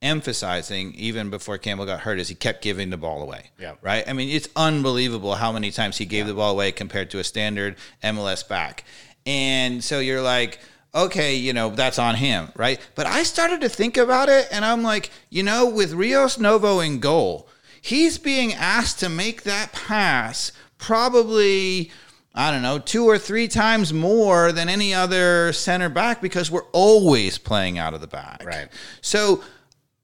[0.02, 3.50] emphasizing, even before Campbell got hurt, is he kept giving the ball away.
[3.58, 3.74] Yeah.
[3.82, 4.04] Right.
[4.06, 7.24] I mean, it's unbelievable how many times he gave the ball away compared to a
[7.24, 8.84] standard MLS back.
[9.26, 10.58] And so you're like,
[10.94, 12.80] okay, you know, that's on him, right?
[12.94, 16.80] But I started to think about it and I'm like, you know, with Rios Novo
[16.80, 17.48] in goal,
[17.80, 21.90] he's being asked to make that pass probably
[22.36, 26.68] I don't know, two or three times more than any other center back because we're
[26.72, 28.42] always playing out of the back.
[28.44, 28.68] Right.
[29.02, 29.44] So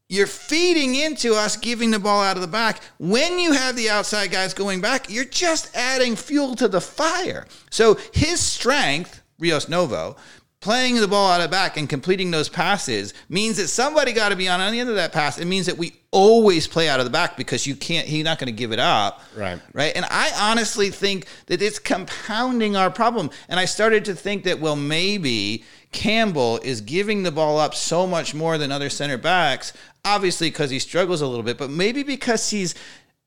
[0.08, 2.82] you're feeding into us giving the ball out of the back.
[2.98, 7.46] When you have the outside guys going back, you're just adding fuel to the fire.
[7.68, 10.16] So his strength, Rios Novo,
[10.60, 14.36] playing the ball out of back and completing those passes means that somebody got to
[14.36, 15.38] be on the end of that pass.
[15.38, 18.38] It means that we always play out of the back because you can't, he's not
[18.38, 19.22] going to give it up.
[19.34, 19.58] Right.
[19.72, 19.96] Right.
[19.96, 23.30] And I honestly think that it's compounding our problem.
[23.48, 28.06] And I started to think that, well, maybe Campbell is giving the ball up so
[28.06, 29.72] much more than other center backs,
[30.04, 32.74] obviously because he struggles a little bit, but maybe because he's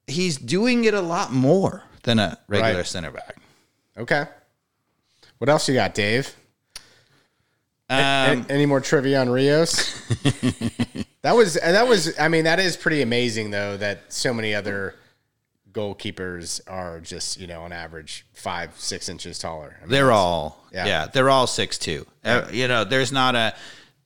[0.06, 2.86] he's doing it a lot more than a regular Right.
[2.86, 3.38] center back.
[3.98, 4.26] okay.
[5.39, 6.36] What else you got, Dave?
[7.89, 9.93] Um, any, more trivia on Rios?
[11.22, 12.17] that was that was.
[12.19, 14.96] I mean, that is pretty amazing though that so many other
[15.74, 19.76] goalkeepers are just you know on average five six inches taller.
[19.78, 20.86] I mean, They're all Yeah.
[20.86, 21.08] yeah.
[21.08, 22.06] they're all six two.
[22.24, 23.54] Uh, you know, there's not a.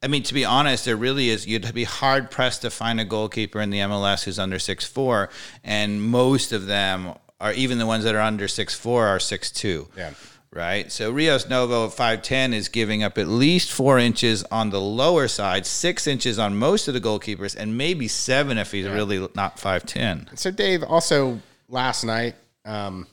[0.01, 1.47] I mean, to be honest, there really is.
[1.47, 5.29] You'd be hard pressed to find a goalkeeper in the MLS who's under six four,
[5.63, 9.51] and most of them are even the ones that are under six four are six
[9.51, 9.87] two.
[9.95, 10.11] Yeah.
[10.51, 10.91] Right.
[10.91, 14.81] So Rios Novo at five ten is giving up at least four inches on the
[14.81, 19.27] lower side, six inches on most of the goalkeepers, and maybe seven if he's really
[19.35, 20.29] not five ten.
[20.35, 23.07] So, Dave, also last night, um,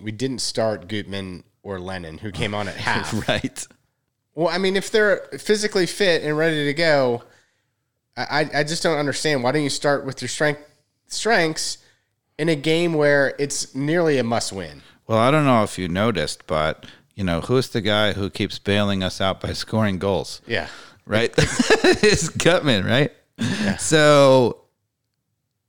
[0.00, 3.28] we didn't start Gutman or Lennon, who came on at half.
[3.28, 3.66] Right.
[4.34, 7.22] well, I mean, if they're physically fit and ready to go,
[8.16, 9.42] I, I just don't understand.
[9.42, 10.60] Why don't you start with your strength
[11.06, 11.78] strengths
[12.38, 14.82] in a game where it's nearly a must win?
[15.06, 18.58] Well, I don't know if you noticed, but you know, who's the guy who keeps
[18.58, 20.40] bailing us out by scoring goals?
[20.46, 20.68] Yeah.
[21.04, 21.32] Right?
[21.36, 23.12] it's Gutman, right?
[23.78, 24.58] So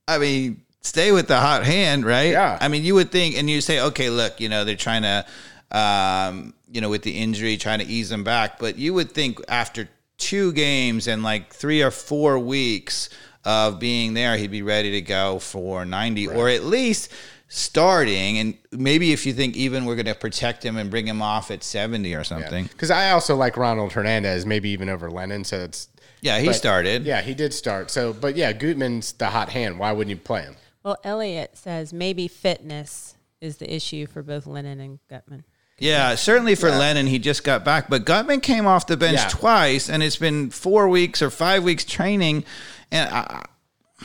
[0.08, 2.32] I mean, stay with the hot hand, right?
[2.32, 2.58] Yeah.
[2.62, 5.26] I mean, you would think and you say, okay, look, you know, they're trying to
[5.74, 8.60] um, you know, with the injury, trying to ease him back.
[8.60, 13.10] But you would think after two games and like three or four weeks
[13.44, 17.12] of being there, he'd be ready to go for 90 or at least
[17.54, 18.40] starting.
[18.40, 21.52] And maybe if you think even we're going to protect him and bring him off
[21.52, 22.66] at 70 or something.
[22.66, 25.44] Because I also like Ronald Hernandez, maybe even over Lennon.
[25.44, 25.88] So it's
[26.22, 27.06] Yeah, he but- started.
[27.06, 27.92] Yeah, he did start.
[27.92, 29.78] So, but yeah, Gutman's the hot hand.
[29.78, 30.56] Why wouldn't you play him?
[30.84, 35.44] Well, Elliot says maybe fitness is the issue for both Lennon and Gutman.
[35.80, 39.28] Yeah, certainly for Lennon, he just got back, but Gutman came off the bench Yeah.
[39.30, 42.46] twice, and it's been four weeks or five weeks training,
[42.92, 43.44] and I,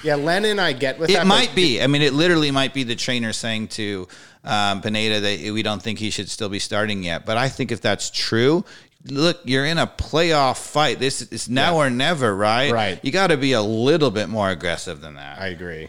[0.02, 1.26] Yeah, Lennon, I get with it that.
[1.26, 1.82] might be.
[1.82, 4.08] I mean, it literally might be the trainer saying to
[4.44, 7.26] um, Pineda that we don't think he should still be starting yet.
[7.26, 8.64] But I think if that's true,
[9.04, 10.98] look, you're in a playoff fight.
[10.98, 12.72] This is now or never, right?
[12.72, 13.00] Right.
[13.04, 15.40] You got to be a little bit more aggressive than that.
[15.40, 15.88] I agree.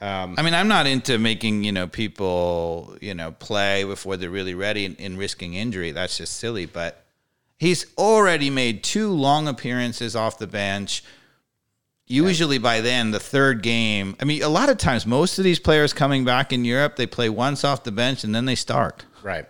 [0.00, 4.54] I mean, I'm not into making you know people you know play before they're really
[4.54, 5.92] ready and, and risking injury.
[5.92, 6.66] That's just silly.
[6.66, 7.04] But
[7.58, 11.02] he's already made two long appearances off the bench.
[12.08, 14.16] Usually by then, the third game.
[14.20, 17.06] I mean, a lot of times, most of these players coming back in Europe, they
[17.06, 19.04] play once off the bench and then they start.
[19.24, 19.46] Right.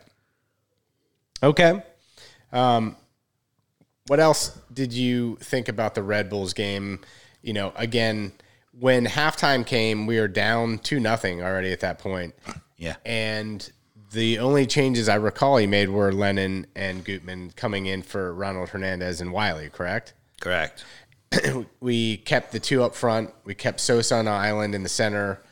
[1.42, 1.82] Okay.
[2.52, 2.96] Um,
[4.06, 7.00] what else did you think about the Red Bulls game?
[7.42, 8.32] You know, again,
[8.78, 12.34] when halftime came, we were down two nothing already at that point,
[12.78, 12.96] Yeah.
[13.04, 13.70] and
[14.12, 18.70] the only changes I recall he made were Lennon and Gutman coming in for Ronald
[18.70, 19.68] Hernandez and Wiley.
[19.68, 20.14] Correct.
[20.40, 20.84] Correct.
[21.80, 23.32] we kept the two up front.
[23.44, 25.42] We kept Sosa on the island in the center.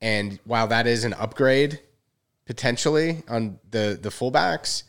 [0.00, 1.80] And while that is an upgrade
[2.46, 4.82] potentially on the the fullbacks,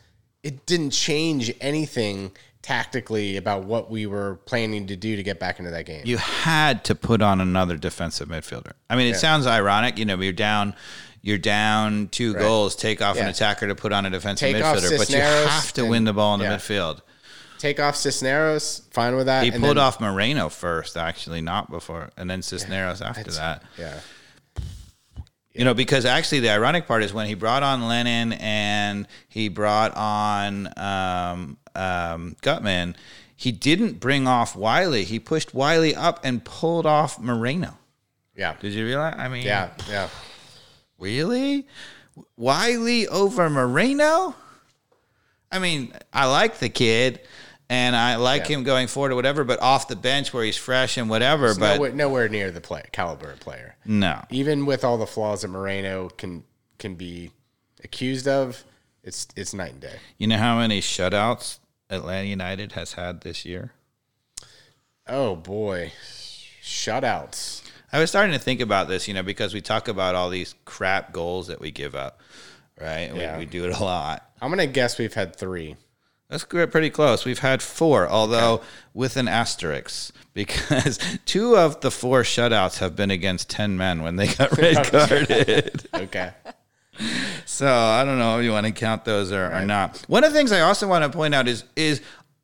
[0.43, 5.59] it didn't change anything tactically about what we were planning to do to get back
[5.59, 6.01] into that game.
[6.03, 8.71] you had to put on another defensive midfielder.
[8.89, 9.99] I mean, it sounds ironic.
[9.99, 10.73] You know, you're down,
[11.21, 12.75] you're down two goals.
[12.75, 15.85] Take off an attacker to put on a defensive Take midfielder, but you have to
[15.85, 16.57] win the ball in the yeah.
[16.57, 17.01] midfield.
[17.65, 19.41] Take off Cisneros, fine with that.
[19.43, 23.63] He and pulled then- off Moreno first, actually, not before, and then Cisneros after that.
[23.75, 23.99] Yeah.
[25.51, 29.47] You know, because actually the ironic part is when he brought on Lennon and he
[29.49, 32.95] brought on um, um, Gutman,
[33.35, 35.03] he didn't bring off Wiley.
[35.03, 37.79] He pushed Wiley up and pulled off Moreno.
[38.37, 38.57] Yeah.
[38.59, 39.15] Did you realize?
[39.17, 39.71] I mean, Yeah.
[39.89, 40.09] Yeah.
[40.99, 41.65] Really?
[42.37, 44.35] Wiley over Moreno?
[45.51, 47.21] I mean, I like the kid
[47.69, 48.57] and I like Yeah.
[48.57, 51.55] him going forward or whatever, but off the bench where he's fresh and whatever.
[51.55, 53.75] but nowhere, nowhere near the play caliber of player.
[53.85, 54.23] no.
[54.29, 56.43] Even with all the flaws that Moreno can
[56.77, 57.31] can be
[57.83, 58.63] accused of,
[59.03, 59.97] it's it's night and day.
[60.17, 61.59] You know how many shutouts
[61.89, 63.71] Atlanta United has had this year?
[65.07, 65.91] Oh boy,
[66.63, 67.61] shutouts.
[67.93, 70.55] I was starting to think about this, you know, because we talk about all these
[70.65, 72.19] crap goals that we give up,
[72.81, 73.13] right?
[73.13, 73.37] We- Yeah.
[73.37, 74.29] We, do it a lot.
[74.41, 75.77] I'm gonna guess we've had three.
[76.35, 77.23] That's good, pretty close.
[77.23, 78.59] We've had four, although
[78.93, 84.17] with an asterisk, because two of the four shutouts have been against 10 men when
[84.17, 85.87] they got red carded.
[85.93, 86.31] Okay.
[87.45, 90.03] so I don't know if you want to count those or, or not.
[90.09, 92.01] One of the things I also want to point out is is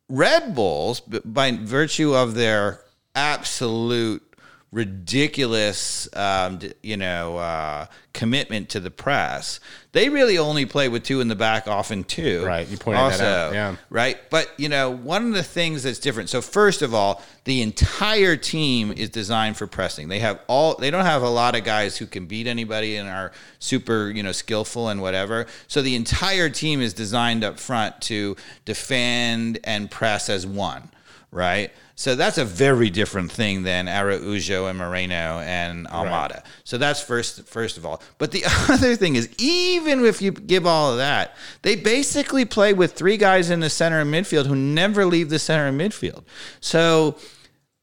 [0.07, 2.79] Red Bulls, by virtue of their
[3.13, 4.23] absolute
[4.71, 9.59] ridiculous, um, you know, uh, commitment to the press,
[9.91, 12.45] they really only play with two in the back, often two.
[12.45, 13.75] Right, you pointed that out, yeah.
[13.89, 14.17] Right.
[14.29, 16.29] But, you know, one of the things that's different.
[16.29, 20.07] So, first of all, the entire team is designed for pressing.
[20.07, 23.09] They have all, they don't have a lot of guys who can beat anybody and
[23.09, 25.47] are super, you know, skillful and whatever.
[25.67, 30.89] So, the entire team is designed up front to defend and press as one.
[31.29, 31.71] Right.
[31.95, 36.43] So, that's a very different thing than Araujo and Moreno and Almada.
[36.63, 38.01] So, that's first, first of all.
[38.17, 42.73] But the other thing is, even if you give all of that, they basically play
[42.73, 46.23] with three guys in the center and midfield who never leave the center and midfield.
[46.59, 47.17] So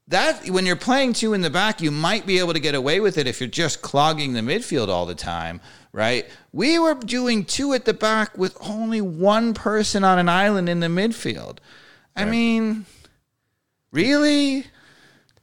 [0.08, 2.98] that when you're playing two in the back, you might be able to get away
[2.98, 5.60] with it if you're just clogging the midfield all the time,
[5.92, 6.26] right?
[6.52, 10.80] We were doing two at the back with only one person on an island in
[10.80, 11.58] the midfield.
[12.16, 12.86] I mean,
[13.90, 14.64] really?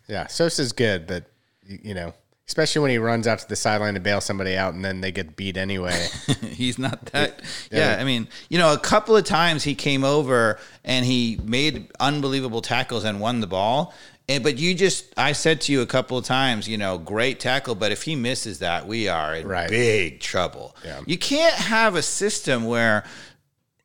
[0.07, 1.25] Yeah, Sosa's good, but
[1.67, 2.13] you know,
[2.47, 5.11] especially when he runs out to the sideline to bail somebody out, and then they
[5.11, 6.07] get beat anyway.
[6.49, 7.41] He's not that.
[7.71, 11.91] Yeah, I mean, you know, a couple of times he came over and he made
[11.99, 13.93] unbelievable tackles and won the ball.
[14.27, 17.39] And but you just, I said to you a couple of times, you know, great
[17.39, 19.69] tackle, but if he misses that, we are in Right.
[19.69, 20.75] big trouble.
[20.83, 21.01] Yeah.
[21.05, 23.05] You can't have a system where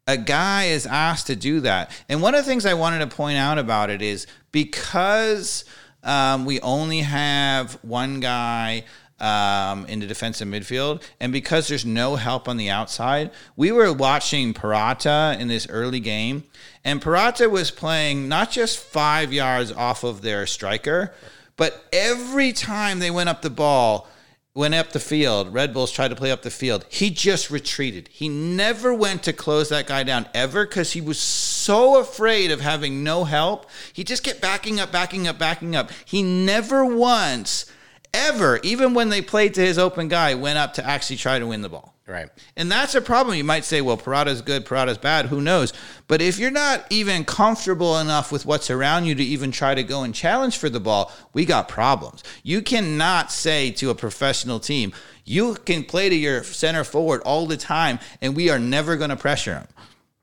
[0.06, 1.90] a guy is asked to do that.
[2.08, 5.64] And one of the things I wanted to point out about it is because
[6.02, 8.84] um, we only have one guy
[9.20, 11.02] um, in the defensive midfield.
[11.20, 16.00] And because there's no help on the outside, we were watching Purata in this early
[16.00, 16.44] game.
[16.84, 21.12] And Purata was playing not just five yards off of their striker,
[21.56, 24.08] but every time they went up the ball,
[24.54, 28.08] went up the field, Red Bulls tried to play up the field, he just retreated.
[28.08, 32.60] He never went to close that guy down ever because he was so afraid of
[32.60, 33.70] having no help.
[33.92, 35.90] He just kept backing up, backing up, backing up.
[36.04, 37.70] He never once,
[38.12, 41.46] ever, even when they played to his open guy, went up to actually try to
[41.46, 41.94] win the ball.
[42.10, 42.28] Right.
[42.56, 43.36] And that's a problem.
[43.36, 45.72] You might say, well, Purata's good, Purata's bad, who knows?
[46.08, 49.84] But if you're not even comfortable enough with what's around you to even try to
[49.84, 52.24] go and challenge for the ball, we got problems.
[52.42, 54.92] You cannot say to a professional team,
[55.24, 59.10] you can play to your center forward all the time, and we are never going
[59.10, 59.68] to pressure him.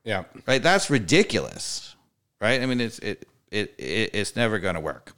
[0.04, 0.24] Yeah.
[0.46, 0.62] Right?
[0.62, 1.96] That's ridiculous.
[2.38, 2.60] Right?
[2.60, 5.14] I mean, it's it it, it it's never going to work.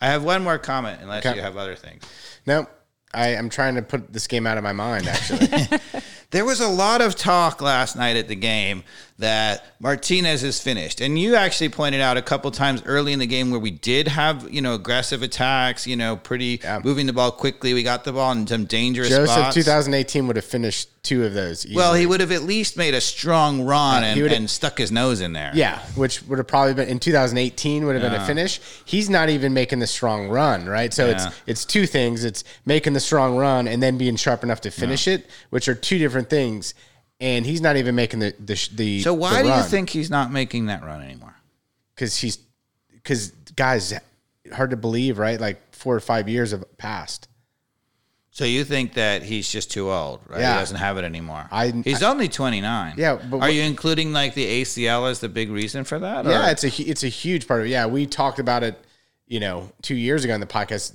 [0.00, 1.36] I have one more comment, unless Okay.
[1.36, 2.02] you have other things.
[2.46, 2.66] No,
[3.14, 5.06] I am trying to put this game out of my mind.
[5.08, 5.48] Actually,
[6.30, 8.82] There was a lot of talk last night at the game
[9.18, 11.00] that Martinez is finished.
[11.00, 14.08] And you actually pointed out a couple times early in the game where we did
[14.08, 16.80] have, you know, aggressive attacks, you know, pretty Yeah.
[16.84, 17.72] moving the ball quickly.
[17.72, 19.54] We got the ball in some dangerous Josef spots.
[19.54, 21.66] 2018 would have finished two of those.
[21.72, 24.92] well, he would have at least made a strong run Yeah, and, and stuck his
[24.92, 25.52] nose in there.
[25.54, 28.60] Yeah, which would have probably been in 2018 would have been a finish.
[28.84, 30.92] He's not even making the strong run, right?
[30.92, 31.12] So Yeah.
[31.28, 32.22] it's it's two things.
[32.24, 35.74] It's making the strong run and then being sharp enough to finish it, which are
[35.74, 36.74] two different things.
[37.20, 39.00] And he's not even making the the the.
[39.00, 39.68] So why the do you run.
[39.68, 41.34] think he's not making that run anymore?
[41.94, 42.38] Because he's
[42.92, 43.94] because guys,
[44.52, 45.40] hard to believe, right?
[45.40, 47.28] Like four or five years have passed.
[48.32, 50.40] So you think that he's just too old, right?
[50.40, 50.52] Yeah.
[50.52, 51.48] He doesn't have it anymore.
[51.50, 52.96] I- he's only 29.
[52.98, 56.26] Yeah, but are what- you including like the ACL as the big reason for that?
[56.26, 57.70] or- Yeah, it's a it's a huge part of it.
[57.70, 58.78] Yeah, we talked about it,
[59.26, 60.92] you know, two years ago in the podcast.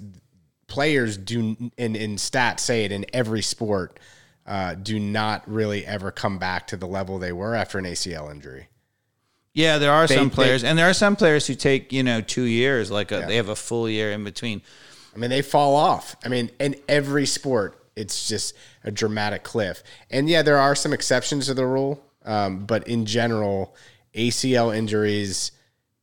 [0.68, 4.00] Players do in in stats say it in every sport
[4.46, 8.32] uh, do not really ever come back to the level they were after an ACL
[8.32, 8.68] injury.
[9.54, 12.22] Yeah, there are some they- players, and there are some players who take you know
[12.22, 14.62] two years, like a, they have a full year in between.
[15.14, 16.16] I mean, they fall off.
[16.24, 19.84] I mean, in every sport, it's just a dramatic cliff.
[20.10, 23.76] And yeah, there are some exceptions to the rule, um, but in general,
[24.16, 25.52] ACL injuries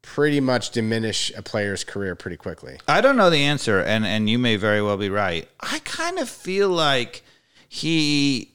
[0.03, 2.78] pretty much diminish a player's career pretty quickly.
[2.86, 5.49] I don't know the answer, and and you may very well be right.
[5.61, 7.22] I kind of feel like
[7.68, 8.54] he.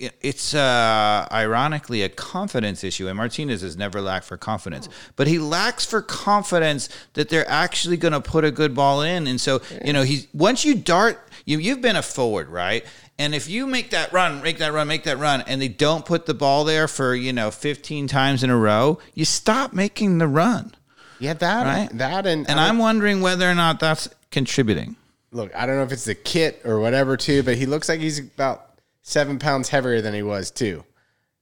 [0.00, 5.40] It's uh, ironically a confidence issue, and Martinez has never lacked for confidence, but he
[5.40, 9.26] lacks for confidence that they're actually going to put a good ball in.
[9.26, 12.84] And so, you know, he's once you dart, you you've been a forward, right?
[13.18, 16.06] And if you make that run, make that run, make that run, and they don't
[16.06, 20.18] put the ball there for you know 15 times in a row, you stop making
[20.18, 20.76] the run.
[21.18, 21.98] Yeah, that Right.
[21.98, 24.94] that and And I I'm wondering whether or not that's contributing.
[25.32, 28.00] Look, I don't know if it's the kit or whatever too, but he looks like
[28.00, 30.84] he's about seven pounds heavier than he was too.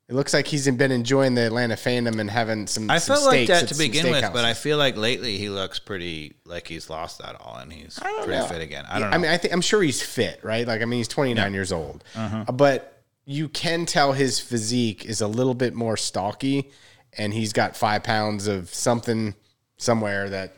[0.09, 2.89] It looks like he's been enjoying the Atlanta fandom and having some.
[2.89, 5.81] I some felt like that to begin with, but I feel like lately he looks
[5.81, 8.47] pretty like he's lost that all and he's pretty know.
[8.47, 8.85] fit again.
[8.89, 9.17] I don't know.
[9.17, 10.65] I mean, I think I'm sure he's fit, right?
[10.65, 12.45] Like, I mean, he's 29 years old, Uh-huh.
[12.47, 16.71] Uh, but you can tell his physique is a little bit more stocky,
[17.19, 19.35] and he's got five pounds of something
[19.77, 20.55] somewhere that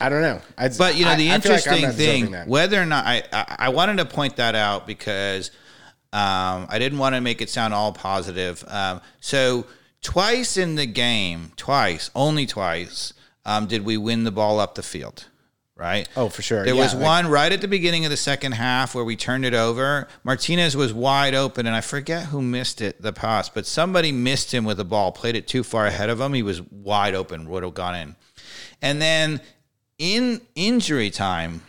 [0.00, 0.40] I don't know.
[0.58, 3.22] I, but you know, the I feel like I'm interesting thing, whether or not I,
[3.32, 5.50] I, I wanted to point that out because
[6.12, 8.64] um, I didn't want to make it sound all positive.
[8.68, 9.66] Um, so
[10.02, 13.12] twice in the game, twice, only twice,
[13.44, 15.26] um, did we win the ball up the field.
[15.76, 16.08] Right.
[16.16, 16.64] Oh, for sure.
[16.64, 19.16] There Yeah, was like- one right at the beginning of the second half where we
[19.16, 20.06] turned it over.
[20.22, 24.54] Martinez was wide open, and I forget who missed it, the pass, but somebody missed
[24.54, 26.32] him with the ball, played it too far ahead of him.
[26.32, 28.14] He was wide open, would have gone in.
[28.80, 29.40] And then
[29.98, 31.62] in injury time,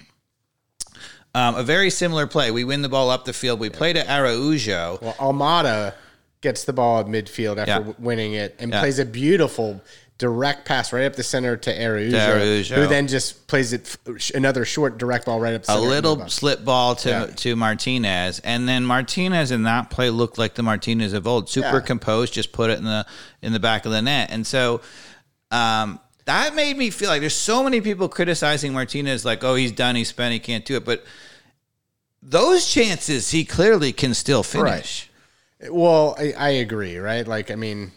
[1.34, 2.51] um, a very similar play.
[2.51, 3.59] We win the ball up the field.
[3.59, 4.99] We play to Araujo.
[5.01, 5.93] Well, Almada
[6.41, 7.93] gets the ball at midfield after Yeah.
[7.99, 8.80] winning it and Yeah.
[8.80, 9.82] plays a beautiful
[10.17, 12.76] direct pass right up the center to Araujo, Araujo.
[12.76, 13.97] who then just plays it
[14.34, 17.26] another short direct ball right up the a little slip ball to, Yeah.
[17.26, 21.82] to Martinez, and then Martinez in that play looked like the Martinez of old, super
[21.82, 23.05] composed, just put it in the
[23.41, 24.80] in the back of the net, and so
[25.51, 29.71] um, that made me feel like there's so many people criticizing Martinez, like, oh, he's
[29.71, 31.05] done, he's spent, he can't do it, but
[32.21, 35.09] those chances he clearly can still finish.
[35.69, 37.28] Well, I, I agree, right?
[37.28, 37.91] Like, I mean,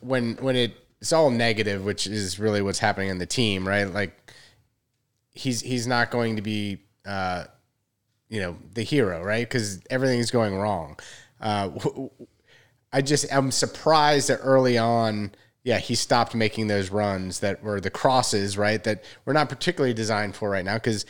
[0.00, 3.84] when when it it's all negative, which is really what's happening in the team, right?
[3.84, 4.32] Like,
[5.32, 7.44] he's he's not going to be, uh,
[8.28, 9.48] you know, the hero, right?
[9.48, 10.98] Because everything's going wrong.
[11.40, 11.70] Uh,
[12.92, 15.32] I just I'm surprised that early on,
[15.62, 18.82] yeah, he stopped making those runs that were the crosses, right?
[18.82, 21.04] That we're not particularly designed for right now because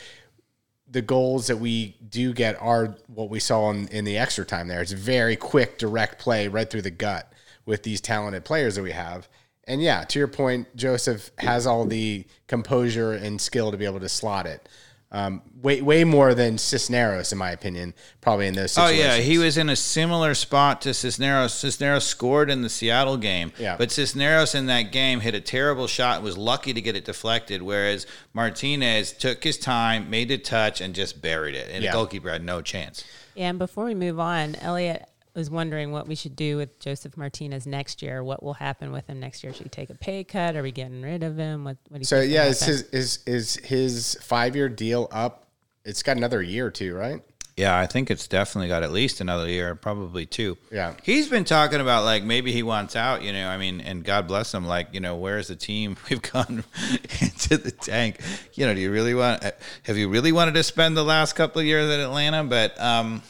[0.89, 4.67] the goals that we do get are what we saw in, in the extra time
[4.67, 4.81] there.
[4.81, 7.31] It's very quick, direct play right through the gut
[7.65, 9.29] with these talented players that we have.
[9.65, 14.01] And yeah, to your point, Josef has all the composure and skill to be able
[14.01, 14.67] to slot it.
[15.13, 19.17] Um, way way more than Cisneros, in my opinion, probably in those Oh situations.
[19.17, 21.53] yeah, he was in a similar spot to Cisneros.
[21.53, 23.75] Cisneros scored in the Seattle game, Yeah.
[23.77, 27.03] but Cisneros in that game hit a terrible shot and was lucky to get it
[27.03, 27.61] deflected.
[27.61, 31.91] Whereas Martinez took his time, made the touch, and just buried it, and Yeah.
[31.91, 33.03] the goalkeeper had no chance.
[33.35, 37.15] Yeah, and before we move on, Elliot was wondering what we should do with Josef
[37.17, 38.23] Martinez next year.
[38.23, 39.53] What will happen with him next year?
[39.53, 40.55] Should he take a pay cut?
[40.55, 41.63] Are we getting rid of him?
[41.63, 45.07] What, what do you So think yeah, is his is is his five year deal
[45.11, 45.47] up?
[45.85, 47.21] It's got another year or two, right?
[47.57, 50.57] Yeah, I think it's definitely got at least another year, probably two.
[50.71, 50.93] Yeah.
[51.03, 53.47] He's been talking about like maybe he wants out, you know.
[53.47, 54.65] I mean, and God bless him.
[54.65, 55.97] Like, you know, where's the team?
[56.09, 56.63] We've gone
[57.21, 58.19] into the tank.
[58.53, 59.43] You know, do you really want?
[59.83, 62.43] Have you really wanted to spend the last couple of years at Atlanta?
[62.43, 63.21] But um,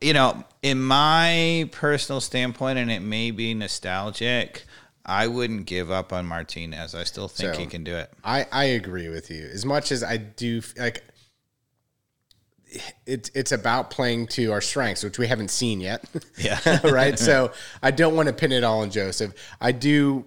[0.00, 4.64] you know, in my personal standpoint, and it may be nostalgic,
[5.04, 6.94] I wouldn't give up on Martinez.
[6.94, 8.10] I still think So- he can do it.
[8.24, 9.48] I, I agree with you.
[9.52, 11.04] As much as I do like
[13.06, 16.04] it's it's about playing to our strengths, which we haven't seen yet.
[16.38, 16.80] Yeah.
[16.84, 17.18] right.
[17.18, 19.32] So I don't want to pin it all on Josef.
[19.60, 20.24] I do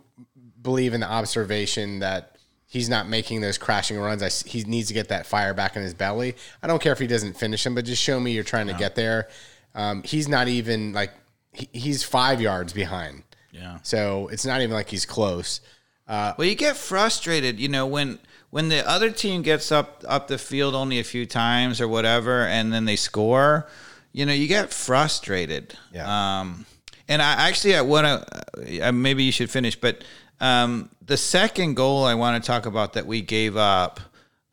[0.62, 4.22] believe in the observation that he's not making those crashing runs.
[4.22, 6.36] I he needs to get that fire back in his belly.
[6.62, 8.74] I don't care if he doesn't finish them, but just show me you're trying to
[8.74, 9.30] get there.
[9.76, 11.12] Um, he's not even like
[11.52, 13.24] he, he's five yards behind.
[13.52, 13.80] Yeah.
[13.84, 15.62] So it's not even like he's close.
[16.08, 18.20] Well, you get frustrated, you know, when
[18.50, 22.46] when the other team gets up up the field only a few times or whatever,
[22.46, 23.68] and then they score.
[24.12, 25.76] You know, you get frustrated.
[25.92, 26.06] Yeah.
[26.40, 26.68] Um,
[27.08, 30.04] and I actually I want to uh, maybe you should finish, but
[30.40, 34.00] um, the second goal I want to talk about that we gave up.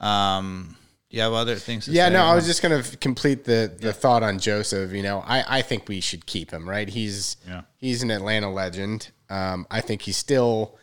[0.01, 0.77] Um,
[1.11, 1.85] you have other things?
[1.87, 4.93] To Yeah, say no, I was just going to complete the the thought on Josef.
[4.93, 6.69] You know, I, I think we should keep him.
[6.69, 7.63] Right, he's Yeah.
[7.79, 9.11] he's an Atlanta legend.
[9.29, 10.77] Um, I think he's still,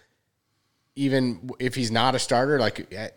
[0.96, 3.08] even if he's not a starter, like uh,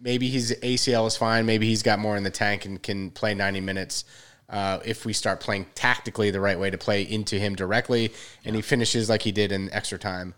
[0.00, 1.46] maybe his ACL is fine.
[1.46, 4.04] Maybe he's got more in the tank and can play ninety minutes.
[4.48, 8.12] Uh, if we start playing tactically the right way to play into him directly,
[8.44, 10.34] and he finishes like he did in extra time.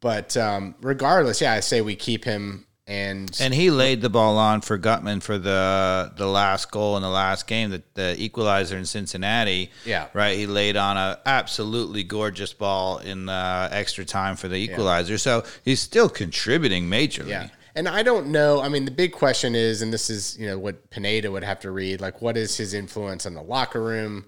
[0.00, 2.66] But um, regardless, yeah, I say we keep him.
[2.92, 7.02] And, And he laid the ball on for Gutman for the the last goal in
[7.02, 9.70] the last game, the, the equalizer in Cincinnati.
[9.86, 10.08] Yeah.
[10.12, 10.36] right.
[10.36, 15.16] He laid on a absolutely gorgeous ball in the extra time for the equalizer.
[15.16, 17.28] So he's still contributing majorly.
[17.28, 17.48] Yeah.
[17.74, 18.60] And I don't know.
[18.60, 21.60] I mean, the big question is, and this is, you know, what Pineda would have
[21.60, 24.26] to read, like, what is his influence on the locker room?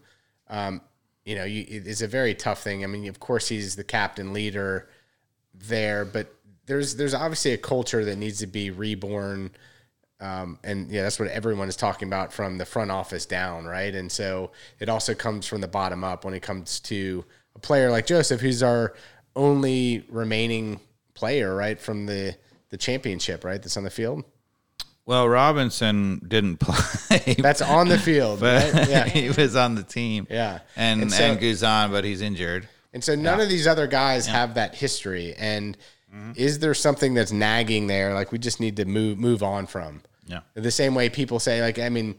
[0.48, 0.80] Um,
[1.26, 2.82] you know, you, it's a very tough thing.
[2.82, 4.88] I mean, of course, he's the captain leader
[5.52, 6.34] there, but
[6.66, 9.50] there's there's obviously a culture that needs to be reborn.
[10.20, 13.94] Um, and yeah, that's what everyone is talking about from the front office down, right?
[13.94, 17.24] And so it also comes from the bottom up when it comes to
[17.56, 18.94] a player like Josef, who's our
[19.36, 20.80] only remaining
[21.14, 22.36] player, right, from the
[22.70, 24.24] the championship, right, that's on the field.
[25.06, 27.34] Well, Robinson didn't play.
[27.34, 28.88] That's on the field, but right?
[28.88, 29.04] Yeah.
[29.08, 30.26] he was on the team.
[30.30, 30.60] Yeah.
[30.76, 32.68] and And and, Guzan, but he's injured.
[32.92, 35.34] And so none of these other guys have that history.
[35.36, 35.76] And
[36.36, 38.14] is there something that's nagging there?
[38.14, 40.02] Like we just need to move move on from.
[40.26, 40.40] Yeah.
[40.54, 42.14] The same way people say, like, I mean,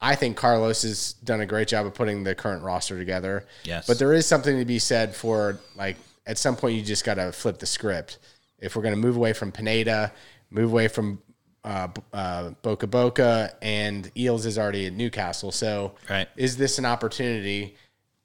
[0.00, 3.46] I think Carlos has done a great job of putting the current roster together.
[3.64, 3.86] Yes.
[3.86, 7.14] But there is something to be said for like at some point you just got
[7.14, 8.18] to flip the script.
[8.58, 10.12] If we're going to move away from Pineda,
[10.50, 11.20] move away from
[11.64, 15.52] uh, uh, Boca Boca, and Eales is already at Newcastle.
[15.52, 16.28] So Right.
[16.36, 17.76] is this an opportunity?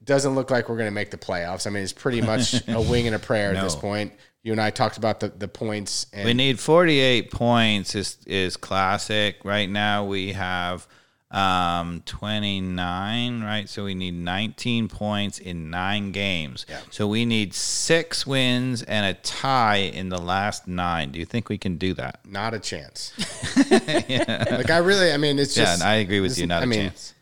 [0.03, 1.66] Doesn't look like we're going to make the playoffs.
[1.68, 4.14] I mean, it's pretty much a wing and a prayer at this point.
[4.48, 6.06] You and I talked about the, the points.
[6.14, 9.36] And We need 48 points is is classic.
[9.43, 10.88] Right now we have
[11.32, 13.68] um 29, right?
[13.68, 16.66] So we need 19 points in 9 games.
[16.70, 16.80] Yeah.
[16.89, 21.12] So we need 6 wins and a tie in the last 9.
[21.12, 22.22] Do you think we can do that?
[22.26, 23.12] not a chance.
[23.70, 25.82] Like I really, I mean, it's Yeah, just.
[25.82, 26.48] and I agree with you.
[26.48, 27.14] Not I a mean, chance.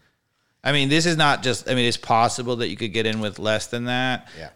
[0.65, 1.69] I mean, this is not just.
[1.69, 4.27] I mean, it's possible that you could get in with less than that.
[4.37, 4.49] Yeah.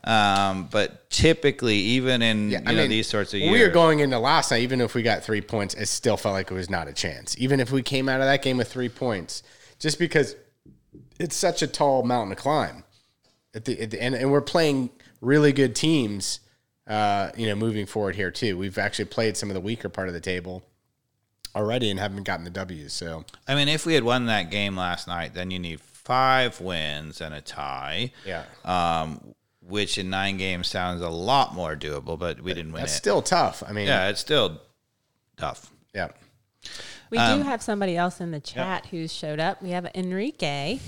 [0.50, 3.62] Um, but typically, even in Yeah, you I know mean, these sorts of years, we
[3.62, 4.64] were going into last night.
[4.64, 7.36] Even if we got three points, it still felt like it was not a chance.
[7.38, 9.44] Even if we came out of that game with three points,
[9.78, 10.36] just because
[11.20, 12.84] it's such a tall mountain to climb.
[13.54, 14.90] At the, at the end, and we're playing
[15.22, 16.40] really good teams.
[16.88, 20.08] Uh, you know, moving forward here too, we've actually played some of the weaker part
[20.08, 20.64] of the table
[21.56, 22.94] already and haven't gotten the W's.
[22.94, 25.80] So I mean, if we had won that game last night, then you need
[26.10, 28.12] five wins and a tie.
[28.26, 32.82] yeah, Um, which in nine games sounds a lot more doable, but we didn't win
[32.82, 32.98] that's it.
[32.98, 33.62] still tough.
[33.68, 34.60] I mean, yeah, it's still
[35.38, 35.72] tough.
[35.94, 36.08] yeah.
[37.12, 39.62] We do have somebody else in the chat who's showed up.
[39.62, 40.80] We have Enrique,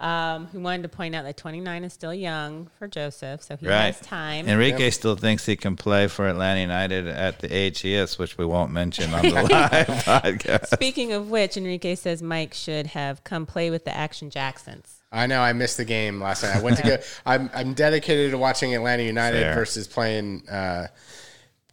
[0.00, 3.66] um, who wanted to point out that 29 is still young for Joseph, so he
[3.68, 3.94] Right.
[3.94, 4.48] has time.
[4.48, 8.38] Enrique still thinks he can play for Atlanta United at the age he is, which
[8.38, 10.66] we won't mention on the live podcast.
[10.68, 14.96] Speaking of which, Enrique says Mike should have come play with the Action Jacksons.
[15.12, 16.56] I know I missed the game last night.
[16.56, 16.96] I went to go.
[17.26, 19.54] I'm I'm dedicated to watching Atlanta United Fair.
[19.54, 20.86] versus playing uh,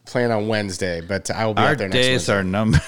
[0.08, 2.34] playing on Wednesday, but I will be Our out there next days Wednesday.
[2.34, 2.82] are numbered.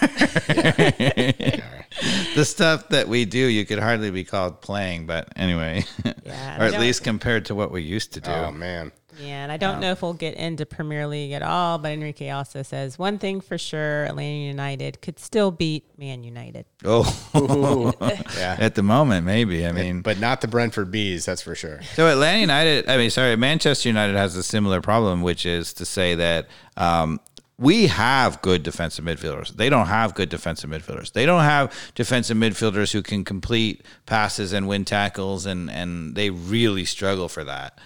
[2.36, 6.14] the stuff that we do, you could hardly be called playing, but anyway, Yeah,
[6.62, 8.32] or at least compared to what we used to do.
[8.32, 11.78] Oh man, Yeah, and I don't know if we'll get into Premier League at all,
[11.78, 16.66] but Enrique also says one thing for sure Atlanta United could still beat Man United.
[16.86, 17.04] Oh,
[18.38, 19.66] yeah, at the moment, maybe.
[19.66, 21.82] I mean, but not the Brentford Bees, that's for sure.
[21.96, 25.86] So Atlanta United, I mean, sorry, Manchester United has a similar problem, which is to
[25.86, 26.48] say that
[26.78, 27.20] um,
[27.58, 29.50] we have good defensive midfielders.
[29.50, 31.12] They don't have good defensive midfielders.
[31.12, 36.30] They don't have defensive midfielders who can complete passes and win tackles, and and they
[36.30, 37.78] really struggle for that.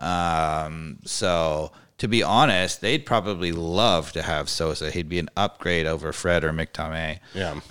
[0.00, 4.90] Um, so to be honest, they'd probably love to have Sosa.
[4.90, 7.18] He'd be an upgrade over Fred or McTominay.
[7.34, 7.50] Yeah.
[7.52, 7.60] Um,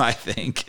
[0.00, 0.64] I think.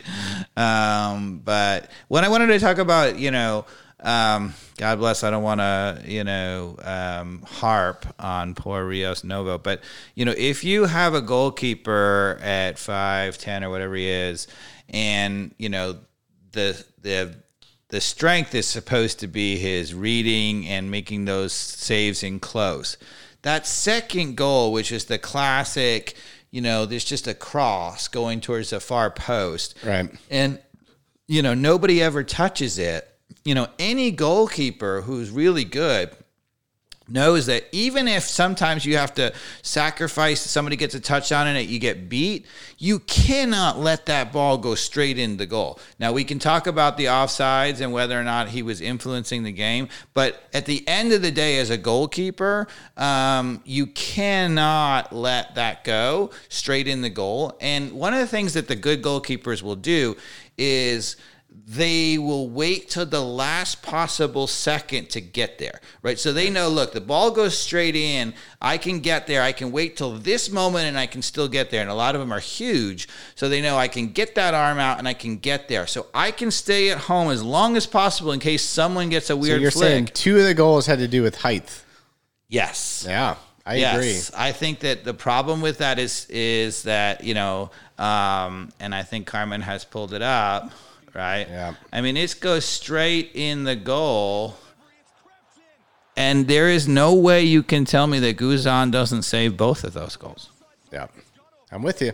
[0.56, 3.66] Um, but when I wanted to talk about, you know,
[3.98, 9.58] um, God bless, I don't want to, you know, um, harp on poor Rios Novo,
[9.58, 9.82] but,
[10.14, 14.46] you know, if you have a goalkeeper at five ten or whatever he is,
[14.88, 15.98] and, you know,
[16.52, 17.34] the, the,
[17.90, 22.96] the strength is supposed to be his reading and making those saves in close.
[23.42, 26.14] That second goal, which is the classic,
[26.50, 29.76] you know, there's just a cross going towards the far post.
[29.84, 30.10] Right.
[30.30, 30.60] And,
[31.26, 33.06] you know, nobody ever touches it.
[33.44, 36.10] You know, any goalkeeper who's really good
[37.10, 39.32] knows that even if sometimes you have to
[39.62, 42.46] sacrifice somebody gets a touchdown in it you get beat
[42.78, 45.78] you cannot let that ball go straight into the goal.
[45.98, 49.52] Now we can talk about the offsides and whether or not he was influencing the
[49.52, 55.54] game but at the end of the day as a goalkeeper um, you cannot let
[55.56, 57.56] that go straight in the goal.
[57.60, 60.16] And one of the things that the good goalkeepers will do
[60.56, 61.16] is
[61.52, 66.18] they will wait till the last possible second to get there, right?
[66.18, 68.34] So they know, look, the ball goes straight in.
[68.60, 69.42] I can get there.
[69.42, 71.80] I can wait till this moment and I can still get there.
[71.80, 73.08] And a lot of them are huge.
[73.36, 75.86] So they know I can get that arm out and I can get there.
[75.86, 79.34] So I can stay at home as long as possible in case someone gets a
[79.34, 79.88] So weird you're flick.
[79.88, 81.82] saying two of the goals had to do with height.
[82.48, 83.04] yes.
[83.08, 83.36] Yeah,
[83.66, 84.20] I yes, agree.
[84.48, 89.02] I think that the problem with that is is that you know, um, and I
[89.02, 90.70] think Carmen has pulled it up,
[91.14, 91.46] right?
[91.48, 91.74] Yeah.
[91.92, 94.56] I mean, it goes straight in the goal,
[96.16, 99.92] and there is no way you can tell me that Guzan doesn't save both of
[99.92, 100.50] those goals.
[100.92, 101.06] Yeah,
[101.70, 102.12] I'm with you.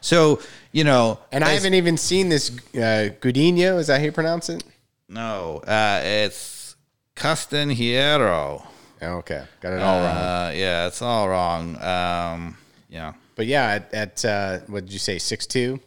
[0.00, 0.40] So
[0.72, 3.78] you know, And I haven't even seen this uh, Gudinho.
[3.78, 4.64] Is that how you pronounce it?
[5.08, 6.74] no, uh, it's
[7.14, 8.64] Castanheira.
[9.02, 10.16] Oh, okay, got it all wrong.
[10.16, 11.76] Uh, yeah, it's all wrong.
[11.82, 12.56] Um,
[12.88, 13.12] yeah.
[13.34, 15.80] But yeah, at, at uh, what did you say, six two?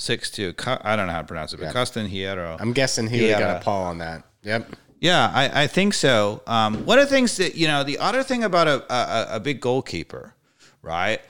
[0.00, 0.54] Six two.
[0.64, 2.56] I don't know how to pronounce it, but Castanheira.
[2.60, 4.22] I'm guessing he got a Paul on that.
[4.44, 4.70] Yep.
[5.00, 6.40] Yeah, I, I think so.
[6.46, 9.40] Um, one of the things that you know, the other thing about a a, a
[9.40, 10.34] big goalkeeper,
[10.82, 11.20] right,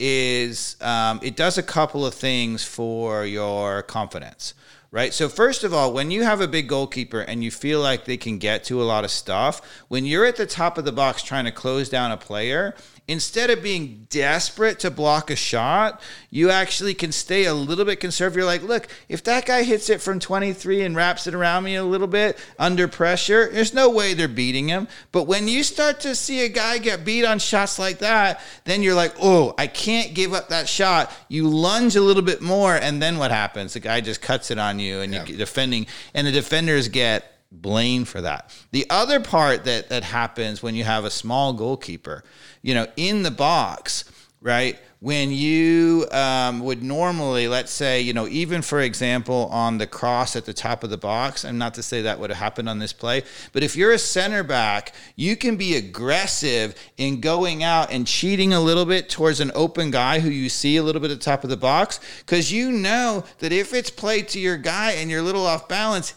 [0.00, 4.54] is um, it does a couple of things for your confidence,
[4.90, 5.14] right?
[5.14, 8.16] So first of all, when you have a big goalkeeper and you feel like they
[8.16, 11.22] can get to a lot of stuff, when you're at the top of the box
[11.22, 12.74] trying to close down a player,
[13.08, 16.00] instead of being desperate to block a shot,
[16.30, 18.38] you actually can stay a little bit conservative.
[18.38, 21.76] You're like, look, if that guy hits it from 23 and wraps it around me
[21.76, 24.88] a little bit under pressure, there's no way they're beating him.
[25.12, 28.82] But when you start to see a guy get beat on shots like that, then
[28.82, 31.12] you're like, oh, I can't give up that shot.
[31.28, 33.74] You lunge a little bit more, and then what happens?
[33.74, 38.08] The guy just cuts it on you, and you're defending, and the defenders get blamed
[38.08, 38.54] for that.
[38.72, 42.24] The other part that that happens when you have a small goalkeeper,
[42.66, 44.04] you know, in the box,
[44.40, 44.76] right?
[44.98, 50.34] When you um, would normally, let's say, you know, even for example, on the cross
[50.34, 52.80] at the top of the box, and not to say that would have happened on
[52.80, 57.92] this play, but if you're a center back, you can be aggressive in going out
[57.92, 61.12] and cheating a little bit towards an open guy who you see a little bit
[61.12, 64.56] at the top of the box, because you know that if it's played to your
[64.56, 66.14] guy and you're a little off balance,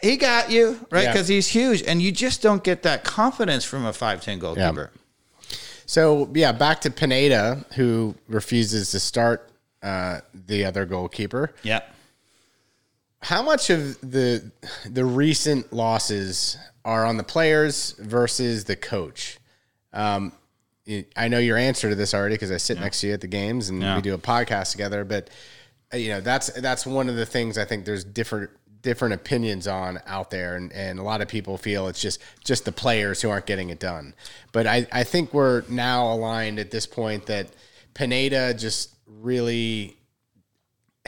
[0.00, 1.04] he got you, right?
[1.04, 1.12] Yeah.
[1.12, 1.82] Because he's huge.
[1.82, 4.92] And you just don't get that confidence from a 5'10 goalkeeper.
[5.88, 9.50] So yeah, back to Pineda, who refuses to start
[9.82, 11.54] uh, the other goalkeeper.
[11.62, 11.80] Yeah.
[13.22, 14.52] How much of the
[14.88, 19.38] the recent losses are on the players versus the coach?
[19.94, 20.32] Um,
[21.16, 23.26] I know your answer to this already because I sit next to you at the
[23.26, 23.96] games and Yeah.
[23.96, 25.04] we do a podcast together.
[25.04, 25.30] But
[25.94, 28.50] you know that's that's one of the things I think there's different
[28.82, 32.64] different opinions on out there and, and a lot of people feel it's just just
[32.64, 34.14] the players who aren't getting it done.
[34.52, 37.48] But I, I think we're now aligned at this point that
[37.94, 39.97] Pineda just really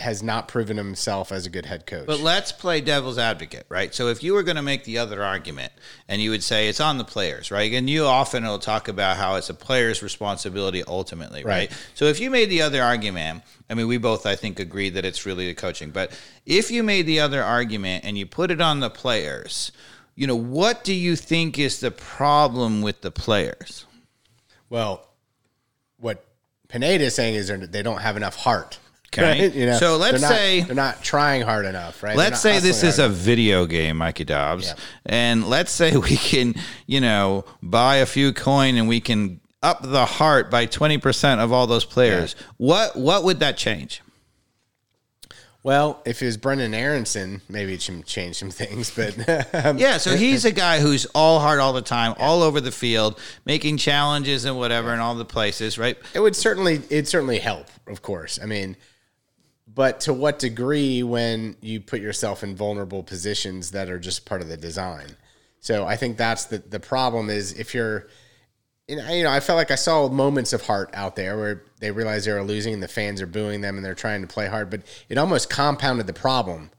[0.01, 2.07] has not proven himself as a good head coach.
[2.07, 3.94] But let's play devil's advocate, right?
[3.94, 5.72] So if you were going to make the other argument
[6.09, 7.72] and you would say it's on the players, right?
[7.72, 11.70] And you often will talk about how it's a player's responsibility ultimately, right?
[11.70, 11.72] Right.
[11.94, 15.05] So if you made the other argument, I mean, we both, I think, agree that
[15.05, 15.90] it's really the coaching.
[15.90, 19.72] But if you made the other argument and you put it on the players,
[20.16, 23.86] you know, what do you think is the problem with the players?
[24.70, 25.09] well,
[25.98, 26.24] what
[26.68, 28.78] Pineda is saying is they don't have enough heart.
[29.12, 29.48] Okay.
[29.50, 32.16] You know, So let's they're not- say- they're not trying hard enough, right?
[32.16, 34.74] Let's say this is hard a video game, Mikey Dobbs, Yeah.
[35.06, 36.54] and let's say we can,
[36.86, 41.40] you know, buy a few coin and we can up the heart by twenty percent
[41.40, 42.36] of all those players.
[42.56, 44.00] What what would that change?
[45.62, 48.90] Well, if it was Brenden Aaronson, maybe it should change some things.
[48.90, 49.18] But
[49.66, 52.70] um, Yeah, so he's a guy who's all heart all the time, all over the
[52.72, 55.98] field, making challenges and whatever in all the places, right?
[56.14, 58.38] it would certainly it certainly help, of course.
[58.42, 58.76] I mean,
[59.74, 64.40] but to what degree when you put yourself in vulnerable positions that are just part
[64.40, 65.16] of the design?
[65.60, 68.06] So I think that's the the problem is if you're
[68.90, 71.62] you know, you know, I felt like I saw moments of heart out there where
[71.78, 74.26] they realized they were losing and the fans are booing them and they're trying to
[74.26, 76.72] play hard, but it almost compounded the problem.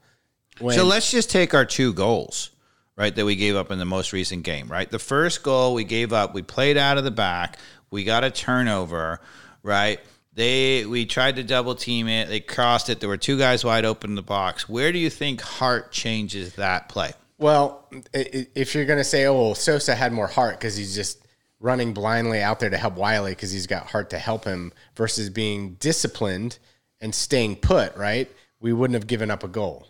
[0.58, 2.50] When, So let's just take our two goals,
[2.96, 4.90] right, that we gave up in the most recent game, right?
[4.90, 7.58] The first goal we gave up, we played out of the back,
[7.90, 9.18] we got a turnover,
[9.62, 9.98] right?
[10.34, 13.84] They we tried to double team it, they crossed it, there were two guys wide
[13.84, 14.68] open in the box.
[14.68, 17.12] Where do you think heart changes that play?
[17.38, 21.26] Well, if you're going to say, oh, well, Sosa had more heart because he's just
[21.58, 25.28] running blindly out there to help Wiley because he's got heart to help him versus
[25.28, 26.58] being disciplined
[27.00, 28.30] and staying put, right?
[28.60, 29.88] We wouldn't have given up a goal.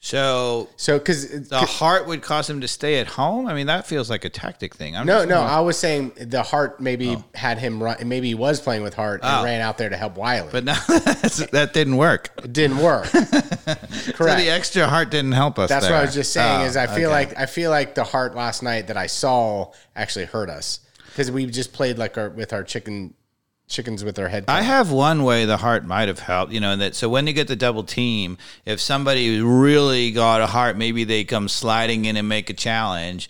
[0.00, 3.46] So So, because the heart would cause him to stay at home.
[3.46, 4.96] I mean, that feels like a tactic thing.
[4.96, 7.24] I'm no, no, I was saying the heart maybe oh.
[7.34, 9.44] had him run, maybe he was playing with heart and Oh.
[9.44, 10.50] ran out there to help Wiley.
[10.52, 10.72] but no,
[11.52, 12.30] that didn't work.
[12.42, 13.08] it didn't work.
[13.68, 15.68] So the extra heart didn't help us.
[15.68, 15.94] That's what.
[15.94, 16.62] I was just saying.
[16.62, 17.28] Oh, is I oh, feel okay.
[17.28, 21.30] like I feel like the heart last night that I saw actually hurt us because
[21.30, 23.14] we just played like our with our chicken
[23.68, 24.44] chickens with their head.
[24.48, 27.32] I have one way the heart might have helped, you know, that so when you
[27.32, 32.16] get the double team, if somebody really got a heart, maybe they come sliding in
[32.16, 33.28] and make a challenge.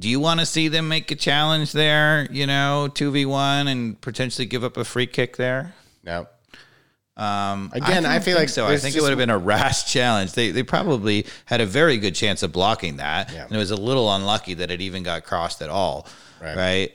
[0.00, 4.46] Do you want to see them make a challenge there, you know, 2v1 and potentially
[4.46, 5.74] give up a free kick there?
[6.02, 6.26] no.
[7.16, 8.66] Um, Again, I don't feel like so.
[8.66, 10.32] I think it would have been a rash challenge.
[10.32, 13.44] They they probably had a very good chance of blocking that, Yeah.
[13.44, 16.08] and it was a little unlucky that it even got crossed at all.
[16.42, 16.56] Right.
[16.56, 16.92] right?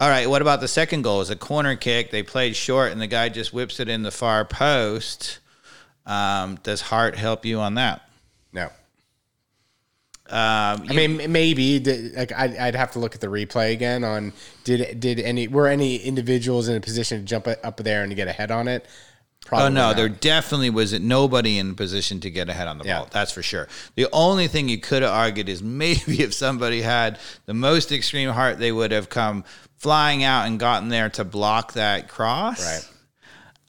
[0.00, 0.28] All right.
[0.28, 1.16] What about the second goal?
[1.16, 2.10] It was a corner kick.
[2.10, 5.40] They played short, and the guy just whips it in the far post.
[6.06, 8.02] Um, does heart help you on that?
[8.52, 8.64] No.
[10.28, 14.04] Um, I mean, maybe did- like I'd, I'd have to look at the replay again
[14.04, 14.32] on
[14.62, 18.14] did did any were any individuals in a position to jump up there and to
[18.14, 18.86] get ahead on it?
[19.44, 19.96] Probably Oh no, not.
[19.96, 22.98] there definitely was nobody in position to get ahead on the Yeah.
[23.00, 23.08] ball.
[23.10, 23.66] That's for sure.
[23.96, 28.30] The only thing you could have argued is maybe if somebody had the most extreme
[28.30, 29.42] heart, they would have come
[29.80, 32.64] flying out and gotten there to block that cross.
[32.64, 32.86] right.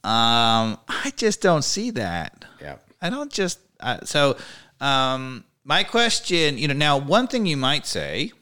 [0.04, 2.44] Um, I just don't see that.
[2.60, 2.76] Yeah.
[3.00, 4.36] I don't just uh, so.
[4.80, 8.32] Um, my question, you know, now one thing you might say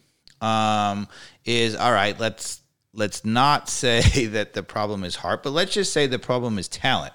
[0.40, 1.06] um,
[1.44, 2.60] is, all right, let's
[2.92, 6.66] let's not say that the problem is heart, but let's just say the problem is
[6.66, 7.14] talent,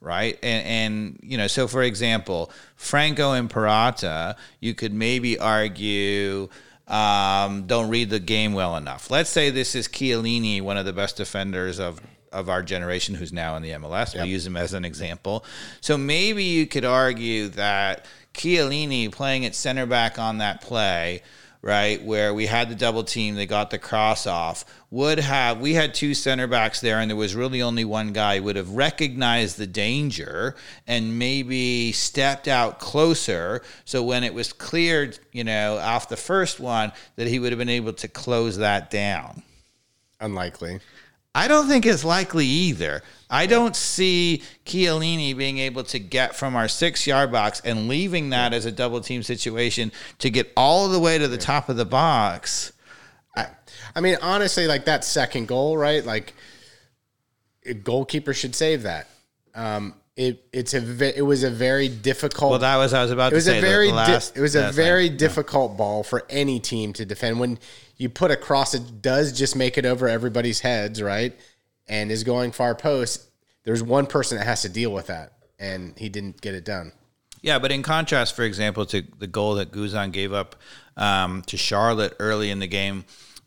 [0.00, 0.38] right?
[0.42, 6.48] And and you know, so for example, Franco and Purata, you could maybe argue.
[6.88, 9.10] Um, don't read the game well enough.
[9.10, 13.32] Let's say this is Chiellini, one of the best defenders of of our generation, who's
[13.32, 14.14] now in the MLS.
[14.14, 15.44] We'll use him as an example.
[15.80, 21.22] So maybe you could argue that Chiellini playing at center back on that play,
[21.60, 25.74] right, where we had the double team, they got the cross off, would have we
[25.74, 29.58] had two center backs there, and there was really only one guy would have recognized
[29.58, 30.54] the danger
[30.86, 33.62] and maybe stepped out closer.
[33.84, 37.58] So when it was cleared, you know, off the first one, that he would have
[37.58, 39.42] been able to close that down.
[40.20, 40.80] Unlikely.
[41.34, 43.02] I don't think it's likely either.
[43.30, 48.30] I don't see Chiellini being able to get from our six yard box and leaving
[48.30, 51.76] that as a double team situation to get all the way to the top of
[51.76, 52.72] the box.
[53.94, 56.04] I mean, honestly, like that second goal, right?
[56.04, 56.34] Like,
[57.66, 59.08] a goalkeeper should save that.
[59.54, 62.50] Um, it it's a it was a very difficult.
[62.50, 64.72] Well, that was I was about it was a very di- last, it was a
[64.72, 67.38] very difficult ball for any team to defend.
[67.38, 67.58] When
[67.98, 71.38] you put a cross, it does just make it over everybody's heads, right?
[71.88, 73.28] And is going far post.
[73.64, 76.92] there's one person that has to deal with that, and he didn't get it done.
[77.42, 80.56] Yeah, but in contrast, for example, to the goal that Guzan gave up
[80.96, 83.04] um, to Charlotte early in the game,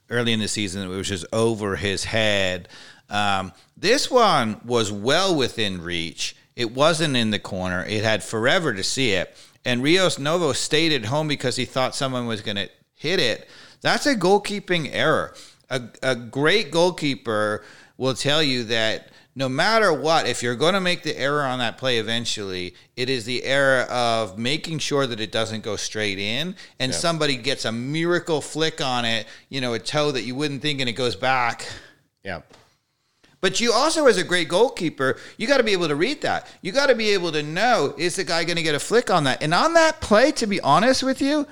[0.09, 2.69] early in the season, which was just over his head.
[3.09, 6.35] Um, this one was well within reach.
[6.55, 7.83] It wasn't in the corner.
[7.85, 9.35] It had forever to see it.
[9.65, 13.47] And Rios Novo stayed at home because he thought someone was going to hit it.
[13.81, 15.33] That's a goalkeeping error.
[15.69, 17.63] A, a great goalkeeper
[17.97, 21.59] will tell you that no matter what, if you're going to make the error on
[21.59, 26.19] that play eventually, it is the error of making sure that it doesn't go straight
[26.19, 30.35] in and somebody gets a miracle flick on it, you know, a toe that you
[30.35, 31.65] wouldn't think and it goes back.
[32.25, 32.41] Yeah.
[33.39, 36.45] But you also, as a great goalkeeper, you got to be able to read that.
[36.61, 39.09] You got to be able to know is the guy going to get a flick
[39.09, 39.41] on that?
[39.41, 41.47] And on that play, to be honest with you,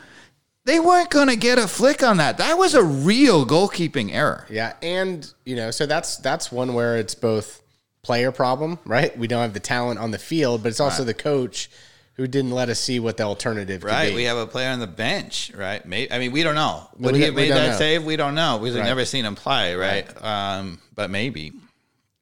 [0.69, 2.37] they weren't going to get a flick on that.
[2.37, 4.45] That was a real goalkeeping error.
[4.49, 7.61] Yeah, and you know, so that's that's one where it's both
[8.03, 9.17] player problem, right?
[9.17, 11.69] We don't have the talent on the field, but it's also the coach
[12.13, 14.15] who didn't let us see what the alternative could Right, be.
[14.15, 15.85] we have a player on the bench, right?
[15.85, 16.87] Maybe, I mean, we don't know.
[16.99, 17.77] Would we he have made that know.
[17.77, 18.03] save?
[18.03, 18.57] We don't know.
[18.57, 18.83] We've Right.
[18.83, 20.05] never seen him play, right?
[20.23, 21.53] Um, but maybe.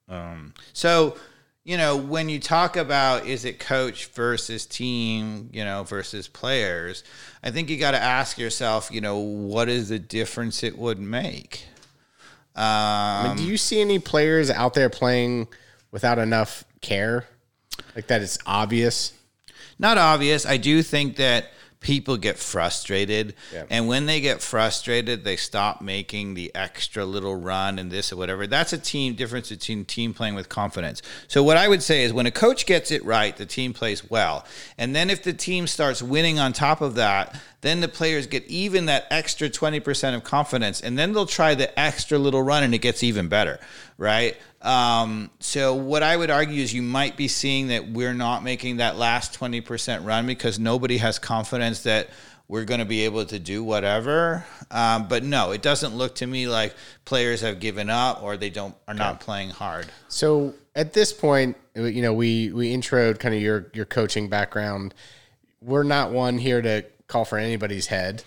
[0.08, 1.18] Um, so,
[1.68, 7.04] you know, when you talk about is it coach versus team, you know, versus players,
[7.44, 10.98] I think you got to ask yourself, you know, what is the difference it would
[10.98, 11.66] make?
[12.56, 15.50] Um, I mean, do you see any players out there playing
[15.92, 17.26] without enough care?
[17.98, 19.12] Like that it's obvious.
[19.78, 20.46] not obvious.
[20.46, 21.52] I do think that
[21.88, 23.64] people get frustrated, Yeah.
[23.70, 28.18] and when they get frustrated, they stop making the extra little run and this or
[28.18, 28.46] whatever.
[28.46, 31.02] That's a team difference between team playing with confidence.
[31.30, 34.10] So what I would say is when a coach gets it right, the team plays
[34.10, 34.46] well,
[34.78, 38.46] and then if the team starts winning on top of that, then the players get
[38.46, 42.74] even that extra 20% of confidence and then they'll try the extra little run and
[42.74, 43.60] it gets even better
[43.98, 44.38] right?
[44.62, 48.78] Um, so what i would argue is you might be seeing that we're not making
[48.78, 52.10] that last 20% run because nobody has confidence that
[52.48, 54.46] we're going to be able to do whatever.
[54.72, 58.50] Um, but no it doesn't look to me like players have given up or they
[58.50, 59.88] don't are not playing hard.
[60.08, 64.94] So at this point, you know, we we introed kind of your your coaching background.
[65.62, 68.24] We're not one here to call for anybody's head,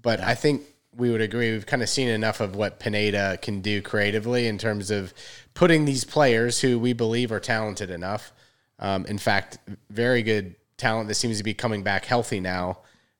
[0.00, 0.62] but I think
[0.96, 4.58] we would agree we've kind of seen enough of what Pineda can do creatively in
[4.58, 5.14] terms of
[5.54, 8.32] putting these players who we believe are talented enough.
[8.78, 9.58] Um, in fact,
[9.90, 12.78] very good talent that seems to be coming back healthy now.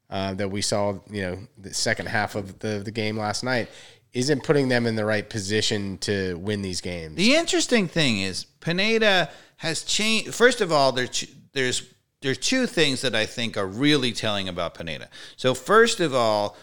[0.08, 3.68] Uh, that we saw, you know, the second half of the the game last night,
[4.12, 7.14] isn't putting them in the right position to win these games.
[7.14, 10.34] The interesting thing is Pineda has changed.
[10.34, 11.82] First of all, there's there's
[12.20, 15.08] there's two things that I think are really telling about Pineda.
[15.36, 16.56] So first of all,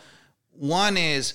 [0.52, 1.34] one is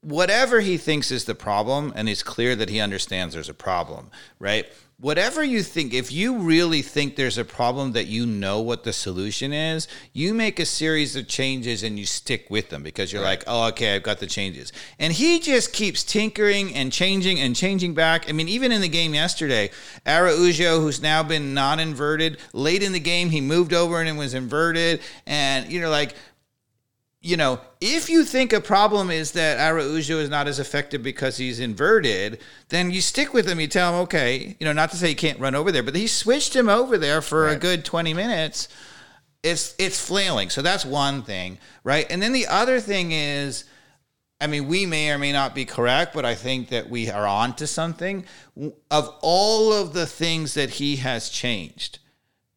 [0.00, 4.10] whatever he thinks is the problem, and it's clear that he understands there's a problem,
[4.38, 4.66] right?
[5.00, 8.92] Whatever you think, if you really think there's a problem that you know what the
[8.92, 13.22] solution is, you make a series of changes and you stick with them because you're
[13.22, 14.74] like, oh, okay, I've got the changes.
[14.98, 18.28] And he just keeps tinkering and changing and changing back.
[18.28, 19.70] I mean, even in the game yesterday,
[20.06, 24.16] Araujo, who's now been non inverted, late in the game, he moved over and it
[24.16, 25.00] was inverted.
[25.24, 26.14] And you know, like,
[27.22, 31.36] you know, if you think a problem is that Araujo is not as effective because
[31.36, 32.40] he's inverted,
[32.70, 33.60] then you stick with him.
[33.60, 35.94] You tell him, okay, you know, not to say he can't run over there, but
[35.94, 38.68] he switched him over there for a good 20 minutes.
[39.42, 40.48] It's it's flailing.
[40.48, 42.06] So that's one thing, right?
[42.10, 43.64] And then the other thing is,
[44.40, 47.26] I mean, we may or may not be correct, but I think that we are
[47.26, 48.24] on to something.
[48.90, 51.98] Of all of the things that he has changed,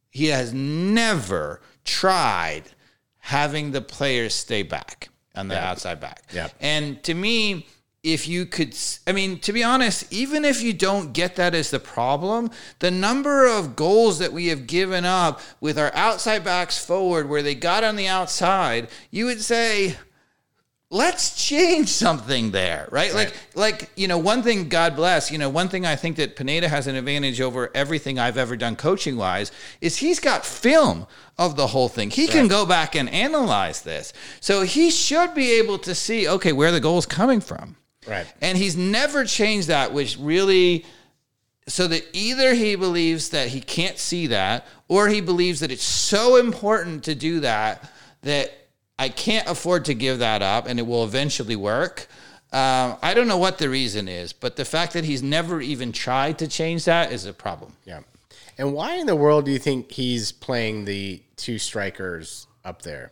[0.10, 2.64] he has never tried
[3.24, 6.24] having the players stay back on the outside back.
[6.34, 6.50] Yeah.
[6.60, 7.66] And to me,
[8.04, 8.76] if you could,
[9.08, 12.92] I mean, to be honest, even if you don't get that as the problem, the
[12.92, 17.56] number of goals that we have given up with our outside backs forward where they
[17.56, 19.96] got on the outside, you would say,
[20.94, 23.14] let's change something there, right?
[23.16, 26.36] Like, like you know, one thing, God bless, you know, one thing I think that
[26.36, 31.08] Pineda has an advantage over everything I've ever done coaching wise is he's got film
[31.40, 32.12] of the whole thing.
[32.12, 36.54] He can go back and analyze this, so he should be able to see, okay,
[36.54, 37.76] where the goal's coming from,
[38.08, 38.28] Right.
[38.40, 40.86] and he's never changed that, which really.
[41.66, 45.82] So that either he believes that he can't see that, or he believes that it's
[45.82, 47.90] so important to do that
[48.24, 48.52] that
[49.00, 52.08] I can't afford to give that up and it will eventually work.
[52.52, 55.92] Um, I don't know what the reason is, but the fact that he's never even
[55.92, 57.76] tried to change that is a problem.
[57.84, 58.02] Yeah.
[58.58, 63.12] And why in the world do you think he's playing the two strikers up there?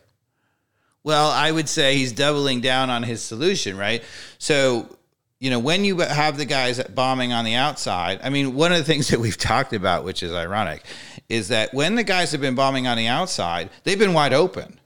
[1.04, 4.04] Well, I would say he's doubling down on his solution, right?
[4.38, 4.96] So,
[5.40, 8.78] you know, when you have the guys bombing on the outside, I mean, one of
[8.78, 10.84] the things that we've talked about, which is ironic,
[11.28, 14.78] is that when the guys have been bombing on the outside, they've been wide open,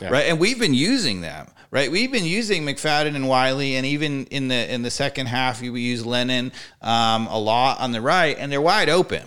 [0.00, 0.08] yeah.
[0.10, 0.26] right?
[0.26, 1.90] And we've been using them, right?
[1.90, 5.80] We've been using McFadden and Wiley, and even in the in the second half, we
[5.80, 9.22] use Lennon um, a lot on the right, and they're wide open,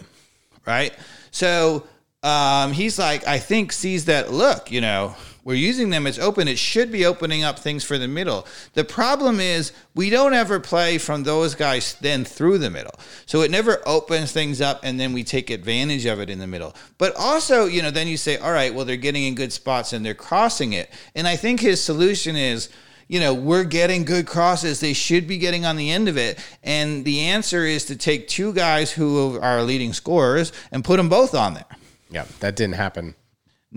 [0.66, 0.94] right?
[1.32, 1.88] So
[2.24, 5.16] um, he's like, I think sees that look, you know,
[5.48, 6.50] we're using them it's open.
[6.50, 8.46] It should be opening up things for the middle.
[8.74, 12.92] The problem is we don't ever play from those guys then through the middle.
[13.28, 16.48] So it never opens things up and then we take advantage of it in the
[16.48, 16.76] middle.
[16.98, 19.94] But also, you know, then you say, all right, well, they're getting in good spots
[19.94, 20.90] and they're crossing it.
[21.16, 22.68] And I think his solution is,
[23.08, 24.82] you know, we're getting good crosses.
[24.82, 26.46] They should be getting on the end of it.
[26.62, 31.08] And the answer is to take two guys who are leading scorers and put them
[31.08, 31.64] both on there.
[32.10, 33.16] Yeah, that didn't happen.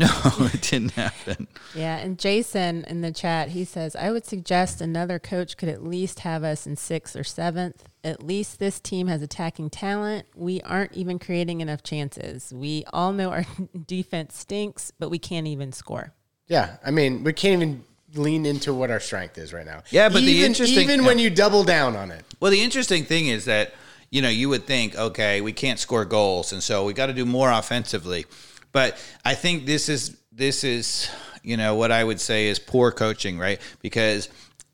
[0.00, 0.08] No,
[0.54, 1.46] it didn't happen.
[1.74, 5.84] Yeah, and Jason in the chat, he says, I would suggest another coach could at
[5.84, 7.84] least have us in sixth or seventh.
[8.02, 10.26] At least this team has attacking talent.
[10.34, 12.50] We aren't even creating enough chances.
[12.50, 13.44] We all know our
[13.86, 16.14] defense stinks, but we can't even score.
[16.46, 17.84] Yeah, I mean, we can't even
[18.14, 19.82] lean into what our strength is right now.
[19.90, 22.24] Yeah, but even, the interesting even when you double down on it.
[22.40, 23.74] Well, the interesting thing is that
[24.08, 27.12] you know you would think, okay, we can't score goals, and so we got to
[27.12, 28.24] do more offensively.
[28.72, 31.10] But I think this is this is
[31.42, 33.60] you know what I would say is poor coaching, right?
[33.80, 34.28] Because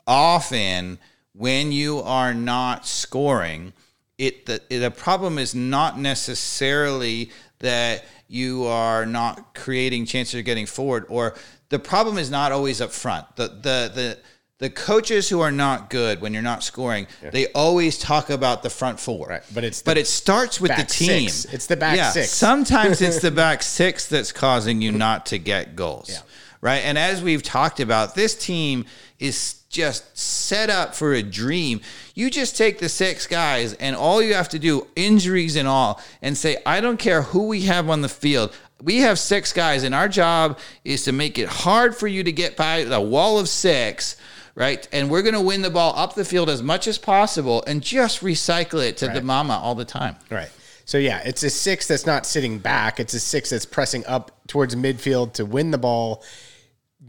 [0.07, 0.99] often
[1.32, 3.72] when you are not scoring,
[4.18, 7.30] it the the problem is not necessarily
[7.61, 11.34] that you are not creating chances of getting forward or
[11.68, 13.36] the problem is not always up front.
[13.36, 14.18] The the the
[14.59, 17.30] the coaches who are not good when you're not scoring, yeah.
[17.30, 19.26] they always talk about the front four.
[19.28, 19.42] Right.
[19.54, 21.28] But it's but it starts with the team.
[21.28, 21.52] Six.
[21.52, 22.11] It's the back yeah.
[22.11, 22.30] six.
[22.30, 26.09] Sometimes it's the back six that's causing you not to get goals.
[26.09, 26.20] Yeah.
[26.62, 26.78] Right.
[26.78, 28.86] And as we've talked about, this team
[29.18, 31.82] is just set up for a dream.
[32.14, 36.00] You just take the six guys and all you have to do, injuries and all,
[36.22, 38.57] and say, I don't care who we have on the field.
[38.82, 42.32] We have six guys, and our job is to make it hard for you to
[42.32, 44.16] get by the wall of six
[44.57, 44.88] right?
[44.90, 47.82] And we're going to win the ball up the field as much as possible and
[47.82, 49.14] just recycle it to right.
[49.14, 50.16] the mama all the time.
[50.30, 50.50] Right.
[50.86, 52.98] So yeah, it's a six that's not sitting back.
[52.98, 56.24] It's a six that's pressing up towards midfield to win the ball.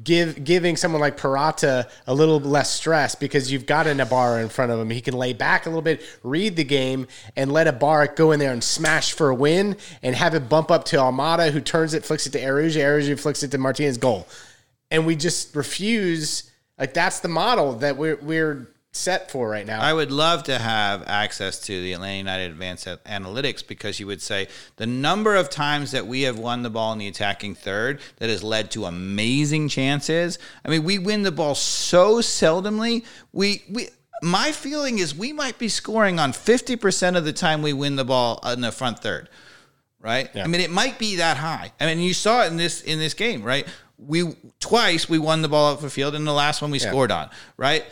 [0.04, 4.50] Give giving someone like Purata a little less stress because you've got an Ibarra in
[4.50, 4.90] front of him.
[4.90, 8.40] He can lay back a little bit, read the game, and let Ibarra go in
[8.40, 11.94] there and smash for a win, and have it bump up to Almada, who turns
[11.94, 14.28] it, flicks it to Araujo, Araujo flicks it to Martinez, goal.
[14.92, 18.68] And we just refuse like that's the model that we're we're
[18.98, 19.80] set for right now.
[19.80, 24.22] I would love to have access to the Atlanta United Advanced Analytics because you would
[24.22, 24.48] say
[24.78, 28.30] the number of times that we have won the ball in the attacking third that
[28.30, 30.40] has led to amazing chances.
[30.66, 33.06] I mean, we win the ball so seldomly.
[33.32, 33.90] We we
[34.22, 38.06] my feeling is we might be scoring on 50% of the time we win the
[38.06, 39.30] ball in the front third.
[40.00, 40.30] Right?
[40.34, 40.44] Yeah.
[40.44, 41.72] I mean, it might be that high.
[41.80, 43.68] I mean, you saw it in this in this game, right?
[43.98, 46.90] We twice we won the ball up the field, and the last one we yeah.
[46.90, 47.30] scored on.
[47.58, 47.86] Right?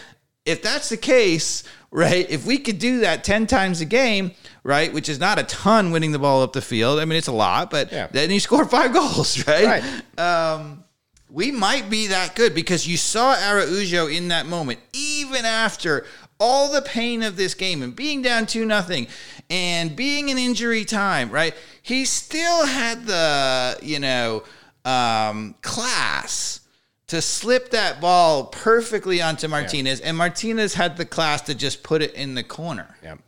[0.46, 2.30] If that's the case, right?
[2.30, 4.32] If we could do that ten times a game,
[4.64, 7.00] right, which is not a ton, winning the ball up the field.
[7.00, 8.08] I mean, it's a lot, but yeah.
[8.12, 9.82] then you score five goals, right?
[10.18, 10.20] right.
[10.20, 10.84] Um,
[11.30, 16.06] we might be that good because you saw Araujo in that moment, even after
[16.40, 19.08] all the pain of this game and being down two nothing
[19.50, 21.56] and being in injury time, right?
[21.82, 24.44] He still had the, you know,
[24.86, 26.62] um, class
[27.08, 30.10] to slip that ball perfectly onto Martinez, yeah.
[30.10, 32.96] and Martinez had the class to just put it in the corner.
[33.04, 33.20] Yep.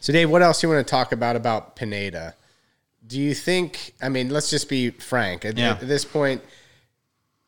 [0.00, 2.34] So, Dave, what else do you want to talk about about Pineda?
[3.06, 3.94] Do you think?
[4.00, 5.44] I mean, let's just be frank.
[5.44, 5.72] At, yeah.
[5.72, 6.42] at this point,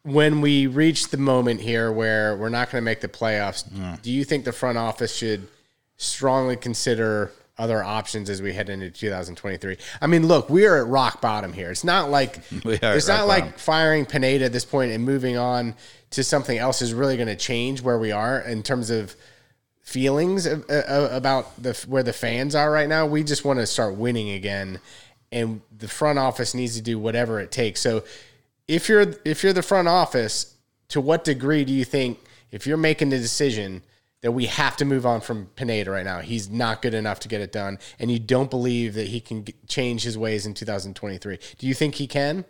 [0.02, 3.64] when we reach the moment here where we're not going to make the playoffs,
[4.02, 5.48] do you think the front office should
[5.96, 9.78] strongly consider other options as we head into 2023.
[10.00, 11.70] I mean, look, we are at rock bottom here.
[11.70, 15.74] It's not like it's not like firing Pineda at this point and moving on
[16.10, 19.16] to something else is really going to change where we are in terms of
[19.82, 23.06] feelings of, uh, about the where the fans are right now.
[23.06, 24.80] We just want to start winning again,
[25.32, 27.80] and the front office needs to do whatever it takes.
[27.80, 28.04] So,
[28.68, 30.54] if you're if you're the front office,
[30.88, 32.18] to what degree do you think
[32.50, 33.82] if you're making the decision?
[34.22, 36.20] That we have to move on from Pineda right now.
[36.20, 39.46] He's not good enough to get it done, and you don't believe that he can
[39.68, 41.38] change his ways in 2023.
[41.58, 42.44] Do you think he can?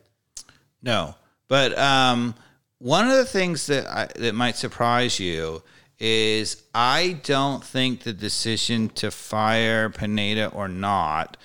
[0.83, 1.15] No,
[1.49, 2.35] but um,
[2.79, 5.63] one of the things that I, that might surprise you
[5.99, 11.37] is I don't think the decision to fire Pineda or not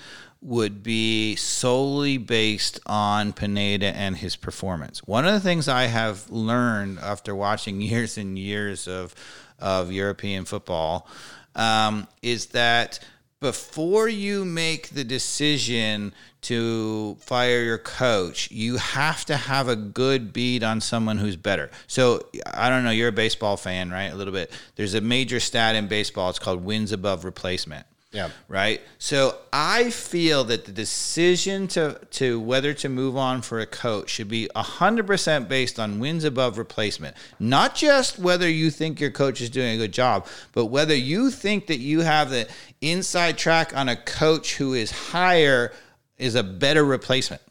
[0.42, 5.04] would be solely based on Pineda and his performance.
[5.04, 9.16] One of the things I have learned after watching years and years of
[9.62, 11.08] of European football
[11.56, 13.00] um, is that
[13.40, 20.32] before you make the decision to fire your coach, you have to have a good
[20.32, 21.72] bead on someone who's better.
[21.88, 24.12] So I don't know, you're a baseball fan, right?
[24.12, 24.52] A little bit.
[24.76, 26.30] There's a major stat in baseball.
[26.30, 27.86] It's called wins above replacement.
[28.12, 28.30] Yeah.
[28.50, 28.82] Right.
[28.98, 34.10] So I feel that the decision to to whether to move on for a coach
[34.10, 37.16] should be hundred percent based on wins above replacement.
[37.40, 41.32] Not just whether you think your coach is doing a good job, but whether you
[41.32, 42.50] think that you have the
[42.82, 45.72] inside track on a coach who is higher
[46.18, 47.42] is a better replacement.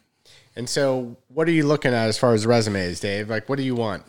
[0.57, 3.31] And so, what are you looking at as far as resumes, Dave?
[3.31, 4.05] Like, what do you want?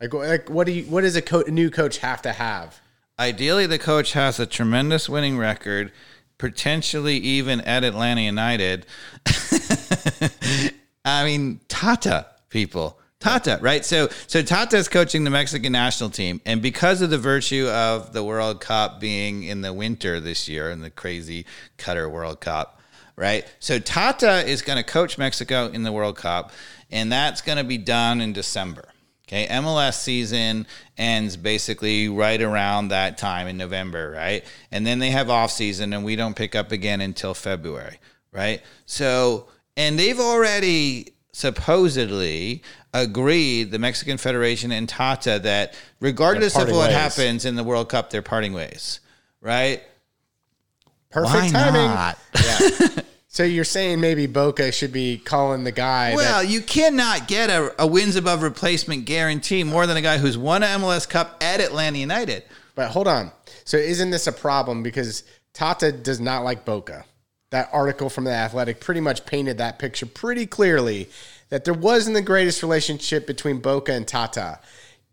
[0.00, 0.84] Like, like what do you?
[0.84, 2.80] What does a co- new coach have to have?
[3.18, 5.92] Ideally, the coach has a tremendous winning record,
[6.38, 8.86] potentially even at Atlanta United.
[11.04, 12.98] I mean, Tata people.
[13.22, 13.84] Tata, right?
[13.84, 18.12] So so Tata is coaching the Mexican national team, and because of the virtue of
[18.12, 21.46] the World Cup being in the winter this year in the crazy
[21.78, 22.80] Qatar World Cup,
[23.14, 23.46] right?
[23.60, 26.50] So Tata is going to coach Mexico in the World Cup,
[26.90, 28.91] and that's going to be done in December.
[29.32, 30.66] Okay, MLS season
[30.98, 34.44] ends basically right around that time in November, right?
[34.70, 37.98] And then they have off season, and we don't pick up again until February,
[38.30, 38.60] right?
[38.84, 46.90] So, and they've already supposedly agreed, the Mexican Federation and Tata, that regardless of what
[46.90, 46.92] ways.
[46.92, 49.00] happens in the World Cup, they're parting ways,
[49.40, 49.82] right?
[51.08, 51.86] Perfect Why timing.
[51.86, 52.18] not?
[52.44, 53.02] Yeah.
[53.32, 57.48] So you're saying maybe Boca should be calling the guy Well, that you cannot get
[57.48, 61.38] a, a wins above replacement guarantee more than a guy who's won an MLS Cup
[61.42, 62.44] at Atlanta United.
[62.74, 63.32] But hold on.
[63.64, 67.06] So isn't this a problem because Tata does not like Boca?
[67.48, 71.08] That article from the Athletic pretty much painted that picture pretty clearly
[71.48, 74.60] that there wasn't the greatest relationship between Boca and Tata.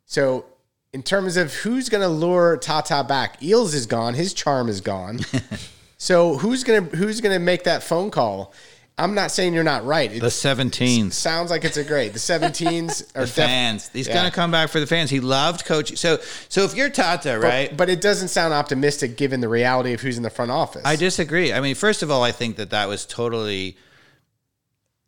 [0.05, 0.45] So
[0.91, 4.81] in terms of who's going to lure Tata back, Eales is gone, his charm is
[4.81, 5.21] gone.
[5.99, 8.53] so who's going to who's to make that phone call?
[8.97, 10.11] I'm not saying you're not right.
[10.11, 11.13] It The 17s.
[11.13, 12.11] sounds like it's a great.
[12.11, 13.89] The 17s are The def- fans.
[13.93, 14.15] He's Yeah.
[14.15, 15.09] going to come back for the fans.
[15.09, 15.95] He loved coaching.
[15.95, 16.19] So,
[16.49, 17.75] so if you're Tata, right?
[17.77, 20.81] But it doesn't sound optimistic given the reality of who's in the front office.
[20.83, 21.53] I disagree.
[21.53, 23.77] I mean, first of all, I think that that was totally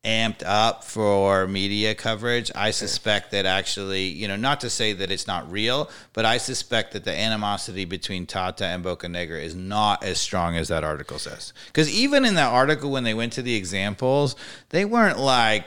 [0.04, 2.52] amped up for media coverage.
[2.56, 6.38] I suspect that actually, you know, not to say that it's not real, but I
[6.38, 11.20] suspect that the animosity between Tata and Bocanegra is not as strong as that article
[11.20, 11.54] says.
[11.68, 14.36] Because even in that article, when they went to the examples,
[14.70, 15.66] they weren't like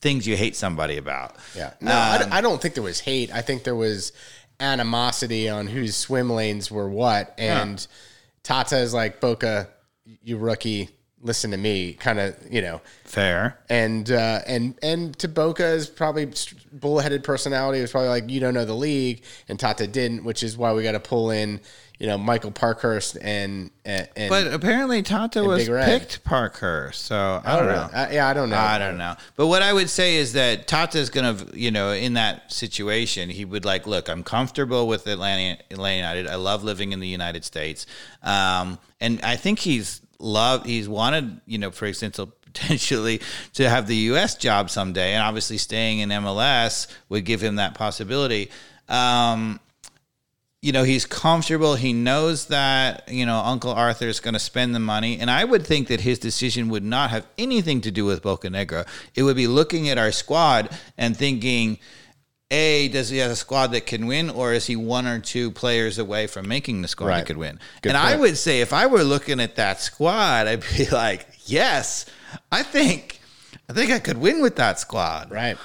[0.00, 1.36] things you hate somebody about.
[1.54, 1.74] Yeah.
[1.80, 3.32] No, I, um, I don't think there was hate.
[3.32, 4.12] I think there was
[4.58, 7.32] animosity on whose swim lanes were what.
[7.38, 7.86] And
[8.42, 9.68] Tata is like, Boca,
[10.04, 10.90] you rookie,
[11.22, 12.80] listen to me, kind of, you know.
[13.04, 13.58] Fair.
[13.68, 16.32] And uh, and and to Boca's probably
[16.72, 20.56] bullheaded personality was probably like you don't know the league, and Tata didn't, which is
[20.56, 21.60] why we got to pull in,
[21.98, 27.06] you know, Michael Parkhurst and and, and But apparently Tata was picked Parkhurst.
[27.06, 27.88] So I don't know.
[27.92, 28.58] I, yeah, I don't know.
[28.58, 29.14] I don't know.
[29.36, 33.30] But what I would say is that Tata's going to, you know, in that situation,
[33.30, 36.26] he would like, look, I'm comfortable with Atlanta, Atlanta United.
[36.26, 37.86] I love living in the United States.
[38.22, 43.20] Um, and I think he's loved, he's wanted, you know, for example, potentially
[43.54, 44.34] to have the U.S.
[44.34, 45.12] job someday.
[45.12, 48.50] And obviously staying in MLS would give him that possibility.
[48.88, 49.60] Um,
[50.62, 54.74] you know he's comfortable he knows that you know uncle arthur is going to spend
[54.74, 58.04] the money and i would think that his decision would not have anything to do
[58.04, 58.84] with Bocanegra
[59.14, 61.78] it would be looking at our squad and thinking
[62.50, 65.50] a does he have a squad that can win or is he one or two
[65.50, 67.16] players away from making the squad Right.
[67.18, 70.46] that could win Good and i would say if i were looking at that squad
[70.46, 72.06] i'd be like yes
[72.52, 73.20] i think
[73.68, 75.56] i think i could win with that squad Right.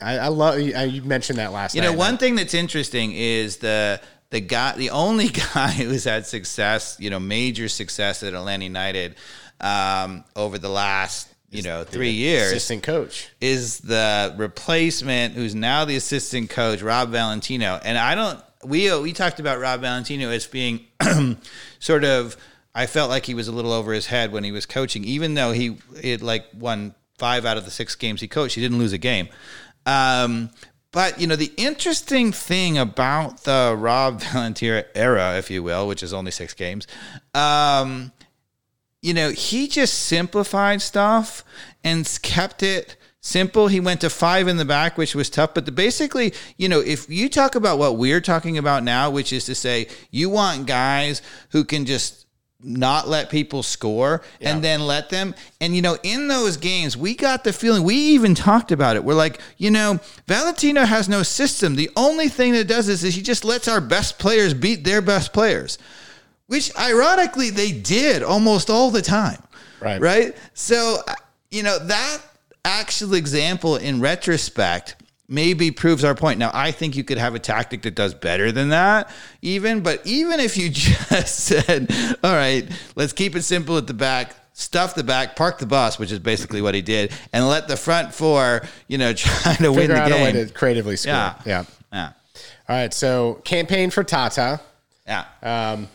[0.00, 1.90] I, I love you you mentioned that last you night.
[1.90, 4.00] know, one thing that's interesting is the
[4.30, 9.14] the guy, the only guy who's had success, you know, major success at Atlanta United
[9.60, 13.28] um, over the last, you know, three years assistant coach.
[13.40, 17.78] is the replacement who's now the assistant coach, Rob Valentino.
[17.84, 20.86] And I don't we we talked about Rob Valentino as being
[21.78, 22.36] sort of
[22.74, 25.34] I felt like he was a little over his head when he was coaching, even
[25.34, 28.54] though he had like won five out of the six games he coached.
[28.54, 29.28] He didn't lose a game.
[29.84, 30.50] Um,
[30.90, 36.02] but you know the interesting thing about the Rob Valentino era, if you will, which
[36.02, 36.86] is only six games,
[37.34, 38.12] um,
[39.02, 41.44] you know, he just simplified stuff
[41.84, 43.68] and kept it simple.
[43.68, 45.54] He went to five in the back, which was tough.
[45.54, 49.32] But the, basically, you know, if you talk about what we're talking about now, which
[49.32, 51.20] is to say, you want guys
[51.50, 52.26] who can just
[52.64, 55.34] not let people score and then let them.
[55.60, 59.02] And, you know, in those games, we got the feeling, we even talked about it.
[59.02, 59.98] We're like, you know,
[60.28, 61.74] Valentino has no system.
[61.74, 65.02] The only thing that does this is he just lets our best players beat their
[65.02, 65.76] best players,
[66.52, 69.42] which ironically they did almost all the time.
[69.80, 69.98] Right.
[69.98, 70.36] Right.
[70.52, 71.14] So, uh,
[71.50, 72.18] you know, that
[72.62, 74.96] actual example in retrospect
[75.30, 76.38] maybe proves our point.
[76.38, 79.10] Now, I think you could have a tactic that does better than that,
[79.40, 79.80] even.
[79.80, 81.90] But even if you just said,
[82.22, 85.98] all right, let's keep it simple at the back, stuff the back, park the bus,
[85.98, 89.72] which is basically what he did, and let the front four, you know, try to
[89.72, 90.48] win the out a way game.
[90.48, 91.14] to creatively score.
[91.14, 91.40] Yeah.
[91.46, 91.64] yeah.
[91.90, 92.12] Yeah.
[92.68, 92.92] All right.
[92.92, 94.60] So campaign for Tata.
[95.06, 95.24] Yeah.
[95.42, 95.88] Um,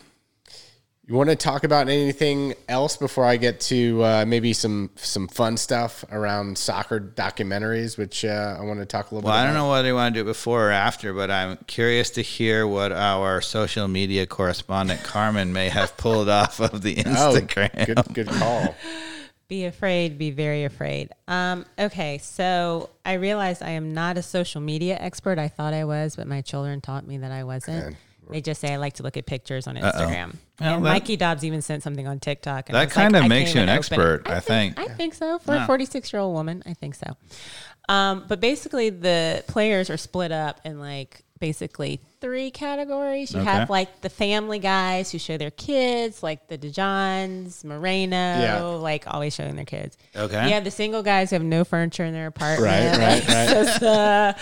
[1.08, 5.26] you want to talk about anything else before I get to uh, maybe some some
[5.26, 9.40] fun stuff around soccer documentaries, which uh, I want to talk a little Well, bit.
[9.40, 9.64] I don't about.
[9.64, 12.66] know whether you want to do it before or after, but I'm curious to hear
[12.66, 17.86] what our social media correspondent Carmen may have pulled off of the Oh, Instagram.
[17.86, 18.74] good, good call.
[19.48, 21.08] Be afraid, be very afraid.
[21.26, 25.38] Um, okay, so I realized I am not a social media expert.
[25.38, 27.96] I thought I was, but my children taught me that I wasn't.
[28.28, 30.34] They just say I like to look at pictures on Instagram.
[30.60, 32.68] Well, and that- Mikey Dobbs even sent something on TikTok.
[32.68, 33.78] And That kind of makes you an even open it.
[33.78, 34.78] expert, I think.
[34.78, 35.38] I think so.
[35.38, 37.16] For a 46 year old woman, I think so.
[37.88, 43.32] Um, but basically, the players are split up and like basically three categories.
[43.32, 48.60] You have like the family guys who show their kids, like the DeJohns, Moreno, Yeah.
[48.62, 49.96] like always showing their kids.
[50.16, 50.48] Okay.
[50.48, 52.62] You have the single guys who have no furniture in their apartment.
[52.98, 53.48] Right, right, right.
[53.48, 54.32] Just, uh,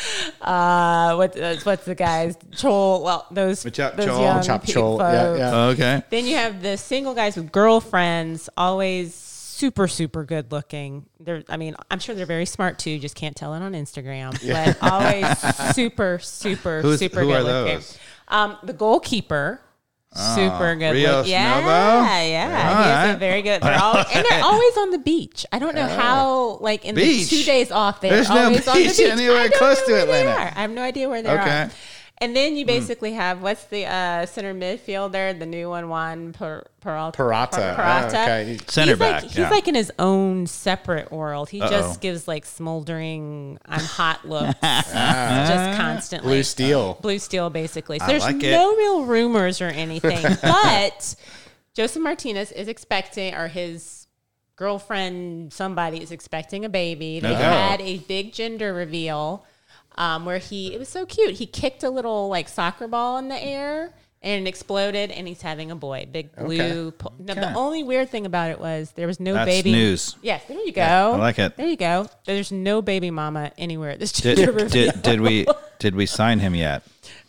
[0.40, 2.36] uh, what, uh, what's the guys?
[2.52, 3.02] Chol.
[3.02, 4.20] Well, those, What's up, those Chol?
[4.20, 5.56] young Chop pe- Chol, yeah, yeah.
[5.66, 6.02] Okay.
[6.10, 9.14] Then you have the single guys with girlfriends, always
[9.56, 11.06] super, super good looking.
[11.18, 12.98] They're, I mean, I'm sure they're very smart too.
[12.98, 17.80] Just can't tell it on Instagram, but always super, super, Who's- super who good looking.
[18.28, 19.60] Um, the goalkeeper.
[20.34, 20.92] Super good.
[20.94, 21.26] Rios look.
[21.26, 22.70] Yeah, yeah.
[22.70, 23.18] All right.
[23.18, 23.60] very good.
[23.60, 25.44] They're all and they're always on the beach.
[25.52, 26.56] I don't know how.
[26.62, 27.28] Like in Beach?
[27.28, 29.10] the two days off, they're There's no always on the beach beach.
[29.10, 30.30] anywhere close to Atlanta.
[30.56, 31.50] I have no idea where they Okay.
[31.64, 31.70] are.
[32.18, 36.64] And then you basically have what's the uh, center midfielder, the new one, Juan Per-
[36.80, 37.14] Peralta.
[37.16, 37.74] Purata.
[37.76, 38.58] Per- Ah, okay.
[38.68, 39.50] Center he's back, Like, he's yeah.
[39.50, 41.50] like in his own separate world.
[41.50, 41.68] He Uh-oh.
[41.68, 46.28] just gives like smoldering, I'm hot looks, just constantly.
[46.28, 46.98] Blue steel.
[47.02, 47.98] Blue steel, basically.
[47.98, 48.50] So I there's like it.
[48.50, 51.14] no real rumors or anything, but
[51.74, 54.06] Josef Martinez is expecting, or his
[54.56, 57.20] girlfriend, somebody is expecting a baby.
[57.20, 57.42] They Okay.
[57.42, 59.44] had a big gender reveal
[59.96, 61.32] um, where he, it was so cute.
[61.34, 63.92] He kicked a little like soccer ball in the air
[64.22, 66.08] and it exploded, and he's having a boy.
[66.10, 66.90] Big blue.
[66.92, 67.40] po- No, Okay.
[67.42, 69.70] the only weird thing about it was there was no That's baby.
[69.72, 70.16] news.
[70.22, 70.82] Yes, there you go.
[70.82, 71.56] I like it.
[71.56, 72.08] There you go.
[72.24, 74.36] There's no baby mama anywhere at this Did,
[74.70, 75.46] did, did we
[75.78, 76.82] did we sign him yet?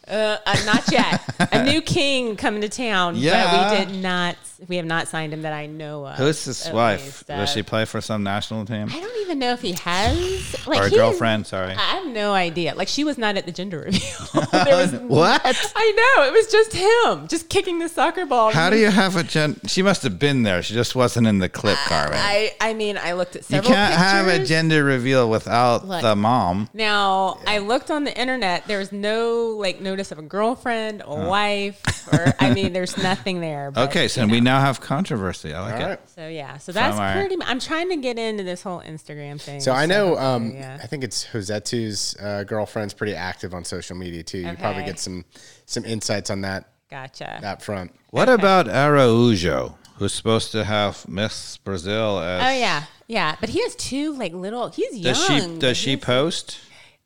[0.10, 1.22] Uh, uh, not yet.
[1.52, 3.52] a new king coming to town, Yeah.
[3.52, 4.36] but we did not.
[4.68, 6.16] We have not signed him that I know of.
[6.18, 7.24] Who's his wife?
[7.28, 8.88] Does Uh, she play for some national team?
[8.92, 11.46] I don't even know if he has like Or a girlfriend?
[11.46, 11.74] Sorry.
[11.74, 12.74] I have no idea.
[12.74, 14.02] Like she was not at the gender reveal.
[14.54, 15.42] was, What?
[15.76, 18.52] I know it was just him, just kicking the soccer ball.
[18.52, 19.60] How do you have a gen?
[19.68, 20.64] She must have been there.
[20.64, 22.18] She just wasn't in the clip, Carmen.
[22.18, 23.70] I I mean, I looked at several.
[23.70, 26.02] you can't have a gender reveal without Look.
[26.02, 26.68] the mom.
[26.74, 28.66] Now I looked on the internet.
[28.68, 31.82] There was no like notice of a girlfriend, a wife,
[32.14, 33.72] or I mean, there's nothing there.
[33.72, 35.53] But, Okay, so you we now have controversy.
[35.53, 35.86] I like All it.
[35.86, 36.10] right.
[36.11, 37.36] So yeah, so that's our- pretty.
[37.36, 39.60] mu- I'm trying to get into this whole Instagram thing.
[39.60, 40.18] So I know.
[40.18, 40.80] Um, yeah.
[40.82, 44.40] I think it's Josetu's uh, girlfriend's pretty active on social media too.
[44.40, 45.26] You probably get some
[45.65, 47.40] some insights on that Gotcha.
[47.41, 47.91] that front.
[48.11, 52.41] What about Araujo, who's supposed to have Miss Brazil as?
[52.44, 53.36] Oh yeah, yeah.
[53.40, 54.69] But he has two like little.
[54.69, 55.14] He's young.
[55.14, 56.60] Does she does she he's- post?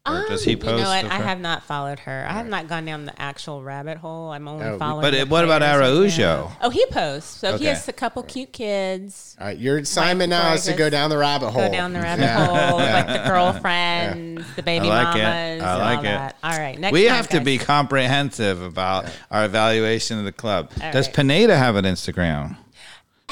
[0.03, 0.71] Or ah, does he post?
[0.71, 1.05] You know what?
[1.05, 2.25] of I have not followed her.
[2.27, 4.31] I have not gone down the actual rabbit hole.
[4.31, 5.03] I'm only Oh, following.
[5.03, 6.45] but the it- what about players Araujo?
[6.49, 6.57] now.
[6.63, 7.37] Oh, he posts.
[7.37, 7.57] So Okay.
[7.59, 9.37] he has a couple cute kids.
[9.39, 11.61] All right, your assignment before now is to go down the rabbit hole.
[11.67, 12.45] Go down the rabbit Yeah.
[12.47, 15.19] hole, like the girlfriends, the baby I like it.
[15.19, 16.03] mamas, I and like all it.
[16.07, 16.35] that.
[16.43, 17.45] All right, next we time, have to guys.
[17.45, 20.71] be comprehensive about our evaluation of the club.
[20.81, 21.15] All Does right.
[21.15, 22.57] Pineda have an Instagram?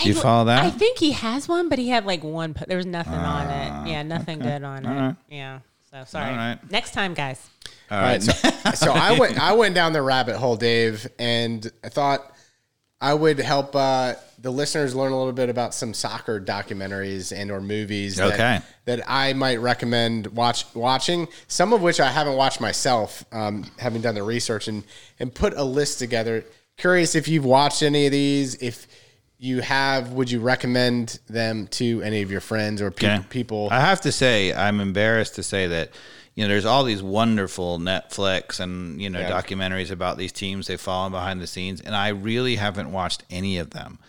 [0.04, 0.64] Do you I- follow that?
[0.64, 2.54] I think he has one, but he had like one.
[2.54, 3.70] Po- there was nothing on it.
[3.72, 4.88] Ah, yeah, nothing good on it.
[4.88, 5.16] right.
[5.30, 5.60] Yeah.
[5.92, 6.30] So sorry.
[6.32, 6.72] All right.
[6.72, 7.50] Next time, guys.
[7.92, 8.32] All All right, so,
[8.76, 12.32] so I went I went down the rabbit hole, Dave, and I thought
[13.02, 17.50] I would help uh, the listeners learn a little bit about some soccer documentaries and
[17.50, 18.60] or movies that, Okay.
[18.86, 21.28] that I might recommend watch watching.
[21.48, 24.84] Some of which I haven't watched myself, um, having done the research and
[25.20, 26.46] and put a list together.
[26.78, 28.54] Curious if you've watched any of these.
[28.62, 28.86] If
[29.42, 33.26] you have, would you recommend them to any of your friends or pe- Okay.
[33.30, 33.70] people?
[33.72, 35.92] I have to say, I'm embarrassed to say that,
[36.36, 39.32] you know, there's all these wonderful Netflix and you know Yeah.
[39.42, 43.58] documentaries about these teams they've fallen behind the scenes, and I really haven't watched any
[43.58, 44.00] of them.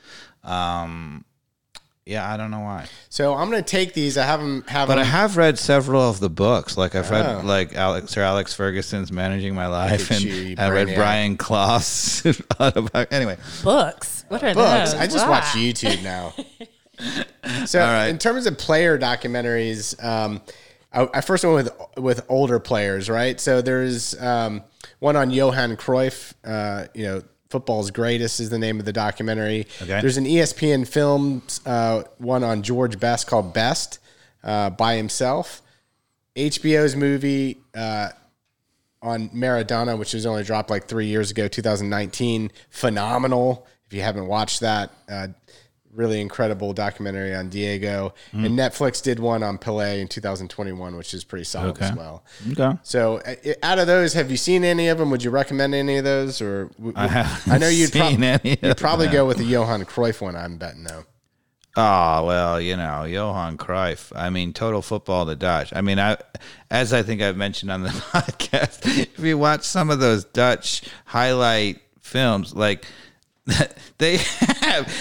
[0.44, 1.24] Um,
[2.06, 2.86] yeah, I don't know why.
[3.09, 4.16] So I'm going to take these.
[4.18, 6.77] I haven't have But I have read several of the books.
[6.77, 7.14] Like I've Oh.
[7.14, 10.97] read like Alex Sir Alex Ferguson's Managing My Life, and you, you I read brainiac.
[10.97, 12.22] Brian Klaus.
[12.22, 14.24] autobi- anyway, Books.
[14.28, 14.93] What are books.
[14.93, 15.01] those?
[15.01, 15.31] I just Wow.
[15.32, 16.32] watch YouTube now.
[17.66, 18.09] so All right.
[18.09, 20.40] in terms of player documentaries, um,
[20.93, 23.40] I, I first went with with older players, right?
[23.40, 24.62] So there's um,
[24.98, 26.35] one on Johan Cruyff.
[26.44, 29.66] Uh, you know, football's greatest is the name of the documentary.
[29.82, 30.01] Okay.
[30.01, 33.98] There's an ESPN films uh, one on George Best called Best
[34.43, 35.60] uh, by himself.
[36.36, 38.10] HBO's movie uh,
[39.02, 42.52] on Maradona, which was only dropped like three years ago, 2019.
[42.70, 43.66] Phenomenal.
[43.86, 45.28] If you haven't watched that, uh,
[45.95, 48.15] really incredible documentary on Diego.
[48.33, 48.47] Mm.
[48.47, 52.25] And Netflix did one on Pelé in 2021, which is pretty solid as well.
[52.53, 52.79] okay.
[52.83, 55.11] So, uh, out of those, have you seen any of them?
[55.11, 56.41] Would you recommend any of those?
[56.41, 59.12] Or w- I haven't I know you'd, prob- you'd probably them.
[59.15, 60.37] go with the Johan Cruyff one.
[60.37, 61.05] I'm betting though.
[61.77, 64.11] Oh well, you know Johan Cruyff.
[64.17, 65.73] I mean, total football, the Dutch.
[65.75, 66.17] I mean, I
[66.71, 70.83] as I think I've mentioned on the podcast, if you watch some of those Dutch
[71.07, 72.87] highlight films, like
[73.99, 74.93] they have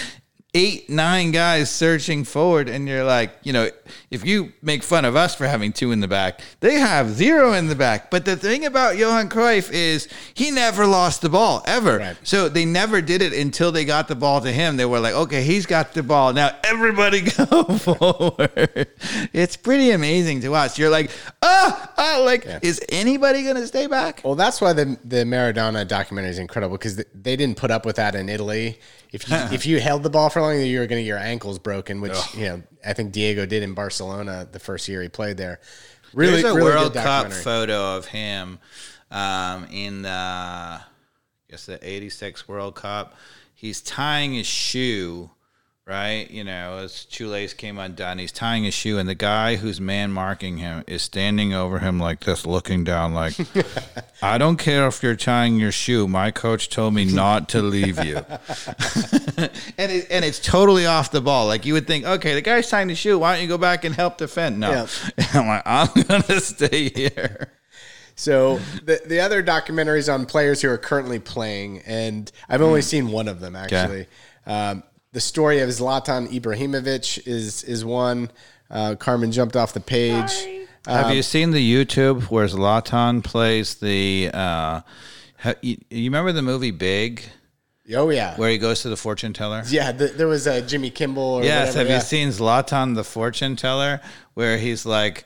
[0.54, 3.68] eight, nine guys searching forward, and you're like, you know,
[4.10, 7.52] if you make fun of us for having two in the back, they have zero
[7.52, 8.10] in the back.
[8.10, 11.98] But the thing about Johan Cruyff is he never lost the ball ever.
[11.98, 12.16] Right.
[12.22, 14.76] So they never did it until they got the ball to him.
[14.76, 16.32] They were like, okay, he's got the ball.
[16.32, 18.88] Now everybody go forward.
[19.32, 20.78] It's pretty amazing to watch.
[20.78, 21.10] You're like,
[21.42, 24.22] ah, ah like, is anybody going to stay back?
[24.24, 27.96] Well, that's why the the Maradona documentary is incredible because they didn't put up with
[27.96, 28.78] that in Italy.
[29.12, 31.18] If you if you held the ball for long, you were going to get your
[31.18, 35.08] ankles broken, which you know I think Diego did in Barcelona the first year he
[35.08, 35.60] played there.
[36.12, 38.58] Really, There's a really World Cup photo of him
[39.10, 40.82] um, in the, I
[41.48, 43.14] guess the 86 World Cup.
[43.54, 45.30] He's tying his shoe,
[45.90, 46.30] right?
[46.30, 48.18] You know, his shoelace came undone.
[48.18, 51.98] He's tying his shoe, and the guy who's man marking him is standing over him
[51.98, 53.34] like this, looking down, like,
[54.22, 56.06] I don't care if you're tying your shoe.
[56.06, 58.16] My coach told me not to leave you.
[59.76, 61.46] and it, and it's totally off the ball.
[61.46, 63.18] Like you would think, okay, the guy's tying the shoe.
[63.18, 64.60] Why don't you go back and help defend?
[64.60, 64.86] No, Yeah.
[65.34, 67.48] I'm like, I'm gonna stay here.
[68.14, 72.66] So the the other documentaries on players who are currently playing, and I've Hmm.
[72.66, 74.06] only seen one of them actually.
[74.46, 78.30] Um, the story of Zlatan Ibrahimovic is is one.
[78.70, 80.32] Uh, Carmen jumped off the page.
[80.86, 84.30] Have you seen the YouTube where Zlatan plays the?
[84.32, 84.80] Uh,
[85.60, 87.24] you, you remember the movie Big,
[87.94, 89.62] Oh yeah, where he goes to the fortune teller?
[89.68, 89.92] yeah.
[89.92, 91.22] The, there was a Jimmy Kimmel.
[91.22, 91.94] Or Yes, whatever, have yeah.
[91.96, 94.00] you seen Zlatan the fortune teller
[94.34, 95.24] where he's like it's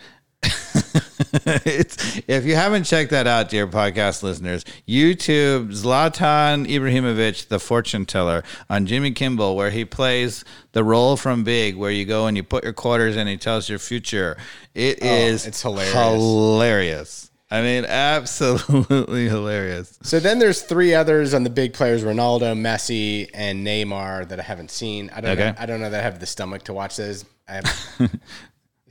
[2.29, 8.45] if you haven't checked that out, dear podcast listeners, YouTube Zlatan Ibrahimovic, the fortune teller
[8.71, 12.45] on Jimmy Kimmel, where he plays the role from Big, where you go and you
[12.45, 14.37] put your quarters in, and he tells your future.
[14.75, 15.93] It oh, is Oh, it's hilarious.
[15.93, 17.31] Hilarious.
[17.51, 19.99] I mean, absolutely hilarious.
[20.03, 24.43] So then there's three others on the big players: Ronaldo, Messi, and Neymar that I
[24.45, 25.11] haven't seen.
[25.13, 25.37] I don't.
[25.37, 27.25] Know, I don't know that I have the stomach to watch those.
[27.49, 27.55] I
[27.99, 28.21] have,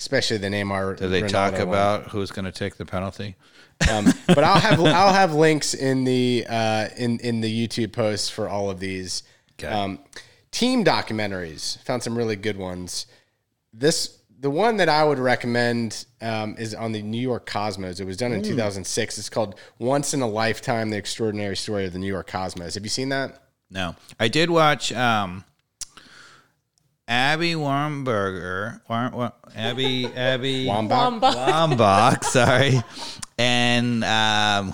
[0.04, 0.98] especially the Neymar.
[0.98, 1.62] Do they Ronaldo talk one.
[1.62, 3.38] about who's going to take the penalty?
[3.90, 8.30] Um, but I'll have I'll have links in the uh, in in the YouTube posts
[8.30, 9.24] for all of these.
[9.54, 9.68] Okay.
[9.68, 10.00] Um,
[10.52, 13.08] team documentaries found some really good ones.
[13.72, 18.02] This the one that I would recommend um, is on the New York Cosmos.
[18.02, 19.18] It was done in 2006.
[19.18, 22.74] It's called Once in a Lifetime: The Extraordinary Story of the New York Cosmos.
[22.74, 23.42] Have you seen that?
[23.70, 25.46] No, I did watch um,
[27.08, 31.20] Abby Warmberger, War, War, Abby Abby Wambach?
[31.20, 32.82] Wambach, sorry,
[33.38, 34.74] and um,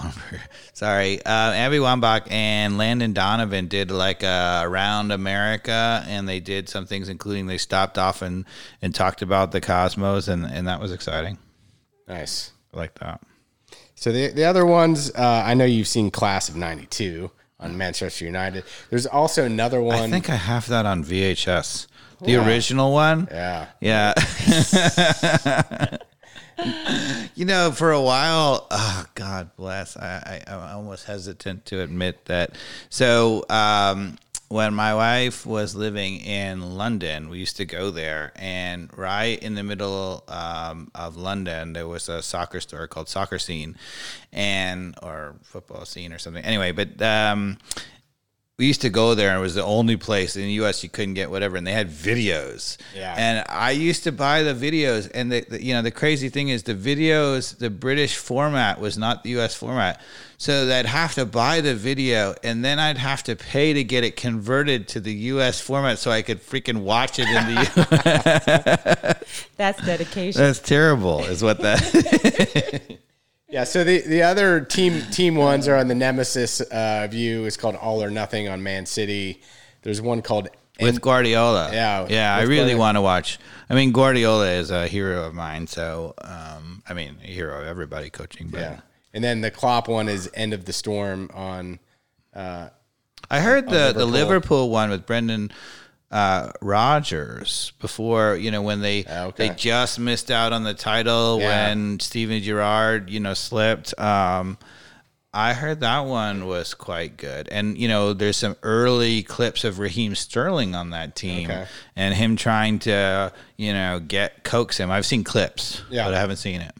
[0.73, 6.69] sorry, uh, Abby Wambach and Landon Donovan did like uh, around America, and they did
[6.69, 8.45] some things, including they stopped off and
[8.81, 11.39] and talked about the cosmos, and and that was exciting.
[12.07, 12.51] Nice.
[12.73, 13.21] I like that.
[13.95, 18.25] So the the other ones, uh, I know you've seen Class of '92 on Manchester
[18.25, 18.63] United.
[18.89, 19.99] There's also another one.
[19.99, 21.87] I think I have that on VHS,
[22.21, 23.27] the original one.
[23.31, 23.67] yeah.
[23.79, 24.13] Yeah.
[27.35, 32.25] you know, for a while, oh, God bless, I, I, I'm almost hesitant to admit
[32.25, 32.51] that.
[32.89, 34.17] So, um,
[34.49, 39.53] when my wife was living in London, we used to go there, and right in
[39.53, 43.77] the middle um, of London, there was a soccer store called Soccer Scene,
[44.33, 46.43] and or football scene or something.
[46.43, 47.59] Anyway, but um,
[48.59, 50.89] we used to go there and it was the only place in the US you
[50.89, 52.75] couldn't get whatever and they had videos.
[52.93, 53.15] Yeah.
[53.17, 56.49] And I used to buy the videos and the, the you know the crazy thing
[56.49, 60.01] is the videos the British format was not the US format.
[60.37, 64.03] So I'd have to buy the video and then I'd have to pay to get
[64.03, 67.61] it converted to the US format so I could freaking watch it in the
[69.13, 69.23] US.
[69.55, 70.41] That's dedication.
[70.41, 72.99] That's terrible is what that
[73.49, 77.45] Yeah, so the, the other team team ones are on the Nemesis uh, view.
[77.45, 79.41] It's called All or Nothing on Man City.
[79.81, 80.49] There's one called
[80.79, 81.71] with Guardiola.
[81.73, 82.35] Yeah, yeah.
[82.35, 83.39] I really want to watch.
[83.69, 85.67] I mean, Guardiola is a hero of mine.
[85.67, 88.49] So, um, I mean, a hero of everybody coaching.
[88.49, 88.79] But yeah,
[89.13, 91.79] and then the Klopp one is End of the Storm on.
[93.31, 94.09] I heard the the Liverpool.
[94.09, 95.51] Liverpool one with Brendan
[96.11, 98.35] uh, Rodgers before.
[98.35, 99.49] You know, when they Ah, okay.
[99.49, 101.47] they just missed out on the title Yeah.
[101.67, 103.97] when Steven Gerrard, you know, slipped.
[103.99, 104.57] Um,
[105.31, 107.47] I heard that one was quite good.
[107.51, 111.65] And, you know, there's some early clips of Raheem Sterling on that team Okay.
[111.95, 114.89] and him trying to, you know, get coax him.
[114.89, 116.05] I've seen clips, Yeah.
[116.05, 116.73] but I haven't seen it.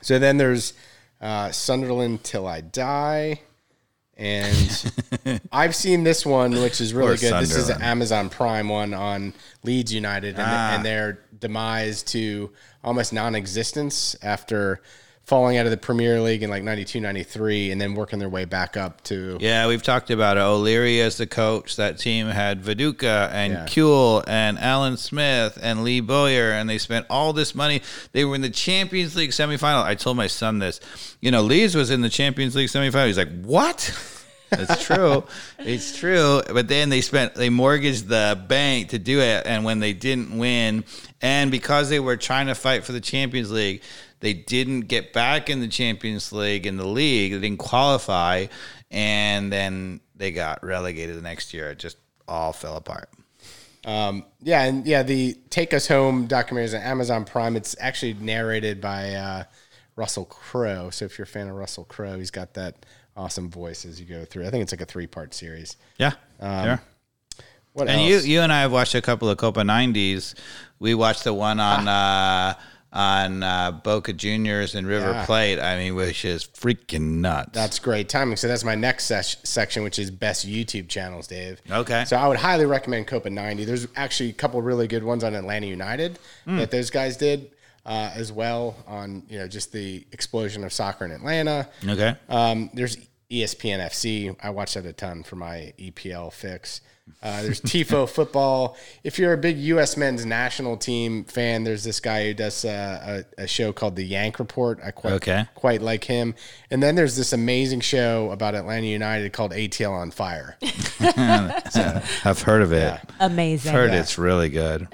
[0.00, 0.72] So then there's
[1.20, 3.40] uh, Sunderland Till I Die.
[4.16, 7.34] And I've seen this one, which is really good.
[7.42, 7.82] This is an Sunderland.
[7.84, 10.74] Amazon Prime one on Leeds United and, Ah.
[10.74, 12.50] and their demise to
[12.82, 14.80] almost non existence after
[15.26, 18.44] falling out of the Premier League in like 92, 93, and then working their way
[18.44, 19.36] back up to.
[19.40, 20.40] Yeah, we've talked about it.
[20.40, 21.74] O'Leary as the coach.
[21.76, 23.66] That team had Viduka and Yeah.
[23.66, 27.82] Kewell and Alan Smith and Lee Bowyer, and they spent all this money.
[28.12, 29.82] They were in the Champions League semifinal.
[29.82, 30.80] I told my son this.
[31.20, 33.06] You know, Leeds was in the Champions League semifinal.
[33.08, 33.92] He's like, "What?"
[34.52, 35.24] It's true.
[35.58, 36.40] it's true.
[36.52, 40.38] But then they spent they mortgaged the bank to do it, and when they didn't
[40.38, 40.84] win,
[41.20, 43.82] and because they were trying to fight for the Champions League,
[44.20, 47.32] they didn't get back in the Champions League in the league.
[47.32, 48.46] They didn't qualify,
[48.90, 51.70] and then they got relegated the next year.
[51.70, 53.08] It just all fell apart.
[53.84, 57.56] Um, yeah, and yeah, the Take Us Home documentary is on Amazon Prime.
[57.56, 59.44] It's actually narrated by uh,
[59.94, 60.90] Russell Crowe.
[60.90, 62.84] So if you're a fan of Russell Crowe, he's got that
[63.16, 64.46] awesome voice as you go through.
[64.46, 65.76] I think it's like a three part series.
[65.98, 66.80] Yeah, sure.
[67.74, 68.24] What And else?
[68.24, 70.34] you you and I have watched a couple of Copa '90s.
[70.78, 72.54] We watched the one on uh,
[72.96, 75.26] on uh, Boca Juniors and River Yeah.
[75.26, 75.60] Plate.
[75.60, 77.50] I mean, which is freaking nuts.
[77.52, 78.36] That's great timing.
[78.38, 81.60] So that's my next ses- section, which is best YouTube channels, Dave.
[81.70, 82.04] Okay.
[82.06, 83.66] So I would highly recommend Copa 90.
[83.66, 86.56] There's actually a couple really good ones on Atlanta United Hmm.
[86.56, 87.50] that those guys did
[87.84, 91.68] uh, as well on, you know, just the explosion of soccer in Atlanta.
[91.86, 92.16] okay.
[92.30, 92.96] Um, there's
[93.30, 94.34] ESPN FC.
[94.42, 96.80] I watch that a ton for my EPL fix.
[97.22, 98.76] Uh, there's Tifo football.
[99.02, 99.96] If you're a big U.S.
[99.96, 104.04] men's national team fan, there's this guy who does uh, a, a show called the
[104.04, 104.78] Yank Report.
[104.84, 105.46] I quite Okay.
[105.54, 106.34] quite like him.
[106.70, 110.56] And then there's this amazing show about Atlanta United called ATL on Fire.
[111.00, 113.00] I've heard of it.
[113.20, 113.70] Amazing.
[113.70, 114.88] I've Heard it's really good.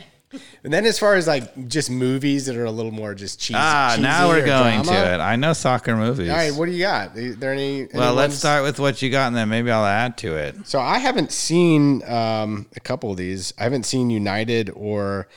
[0.65, 3.59] And then as far as like just movies that are a little more just cheesy.
[3.61, 5.01] Ah, cheesy now we're going drama.
[5.01, 5.19] to it.
[5.19, 6.31] I know soccer movies.
[6.31, 7.17] All right, what do you got?
[7.17, 7.87] Are there any?
[7.93, 10.67] well, let's ones- start with what you got, and then maybe I'll add to it.
[10.67, 13.53] So I haven't seen um, a couple of these.
[13.59, 15.29] I haven't seen United or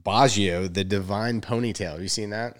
[0.00, 1.92] Baggio, the Divine Ponytail.
[1.92, 2.56] Have you seen that?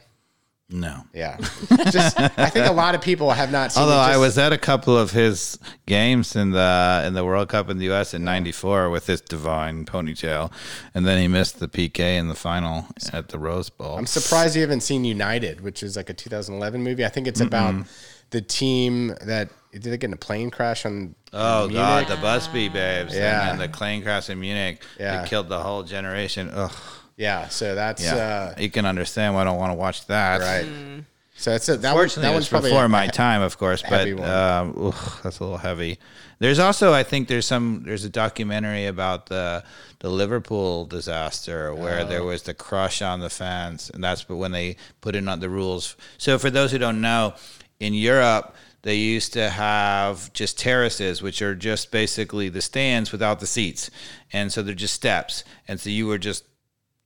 [0.72, 1.02] No.
[1.12, 1.36] Yeah.
[1.90, 3.82] Just I think a lot of people have not seen.
[3.82, 7.48] Although it I was at a couple of his games in the in the World
[7.48, 8.14] Cup in the U.S.
[8.14, 10.52] in '94 with his divine ponytail,
[10.94, 13.98] and then he missed the PK in the final at the Rose Bowl.
[13.98, 17.04] I'm surprised you haven't seen United, which is like a 2011 movie.
[17.04, 17.86] I think it's about
[18.30, 21.14] the team that did they get in a plane crash on?
[21.32, 21.76] Oh Munich?
[21.76, 23.50] God, the Busby babes, Yeah.
[23.50, 25.16] and then the plane crash in Munich, Yeah.
[25.18, 26.48] that killed the whole generation.
[26.52, 26.72] Ugh,
[27.20, 27.48] Yeah.
[27.48, 28.14] So that's yeah,
[28.56, 30.40] uh, you can understand why I don't want to watch that.
[30.40, 31.04] right.
[31.36, 33.82] So it's a, that, one, Fortunately, that was probably before a- my time, of course,
[33.88, 35.98] but um, oof, that's a little heavy.
[36.38, 39.64] There's also, I think, there's some, there's a documentary about the
[40.00, 42.04] the Liverpool disaster where Oh.
[42.06, 45.48] there was the crush on the fans, and that's when they put in on the
[45.48, 45.96] rules.
[46.18, 47.34] So, for those who don't know,
[47.78, 48.54] in Europe.
[48.82, 53.90] They used to have just terraces, which are just basically the stands without the seats.
[54.32, 55.44] And so they're just steps.
[55.68, 56.44] And so you were just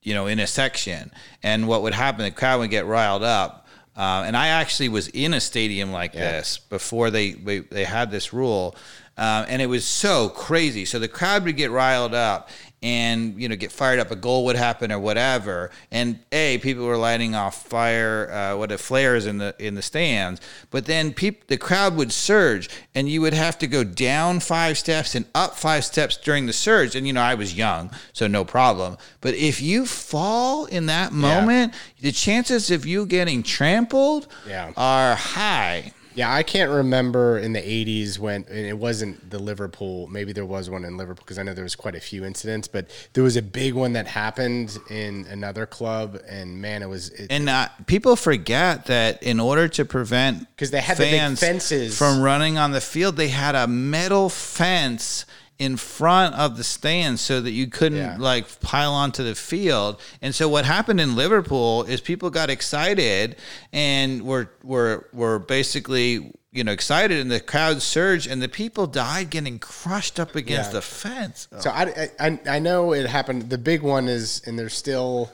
[0.05, 1.11] you know, in a section.
[1.43, 3.67] And what would happen, the crowd would get riled up.
[3.97, 8.11] Uh, and I actually was in a stadium like this before they they, they had
[8.11, 8.75] this rule,
[9.17, 10.83] um, and it was so crazy.
[10.83, 12.49] So the crowd would get riled up,
[12.83, 14.11] and you know, get fired up.
[14.11, 15.71] A goal would happen or whatever.
[15.91, 19.81] And a people were lighting off fire, uh, what a flares in the in the
[19.81, 20.41] stands.
[20.71, 24.77] But then peop- the crowd would surge, and you would have to go down five
[24.77, 26.95] steps and up five steps during the surge.
[26.95, 28.97] And you know, I was young, so no problem.
[29.21, 34.71] But if you fall in that moment, the chances of you getting trampled Yeah.
[34.77, 35.91] are high.
[36.15, 40.07] Yeah, I can't remember in the 80s when and it wasn't the Liverpool.
[40.07, 42.67] Maybe there was one in Liverpool because I know there was quite a few incidents,
[42.67, 47.09] but there was a big one that happened in another club, and man, it was
[47.09, 51.37] it, And uh, people forget that in order to prevent because they had the big
[51.37, 51.97] fences.
[51.97, 55.25] from running on the field, they had a metal fence
[55.57, 58.17] in front of the stands so that you couldn't Yeah.
[58.19, 59.99] like pile onto the field.
[60.21, 63.37] And so what happened in Liverpool is people got excited
[63.71, 68.85] and were were were basically you know excited and the crowd surged and the people
[68.87, 70.73] died getting crushed up against Yeah.
[70.73, 71.47] the fence.
[71.59, 73.49] So I, I I know it happened.
[73.49, 75.31] The big one is, and there's still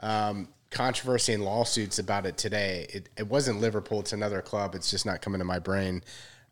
[0.00, 2.86] um, controversy and lawsuits about it today.
[2.92, 4.74] It, it wasn't Liverpool; it's another club.
[4.74, 6.02] It's just not coming to my brain.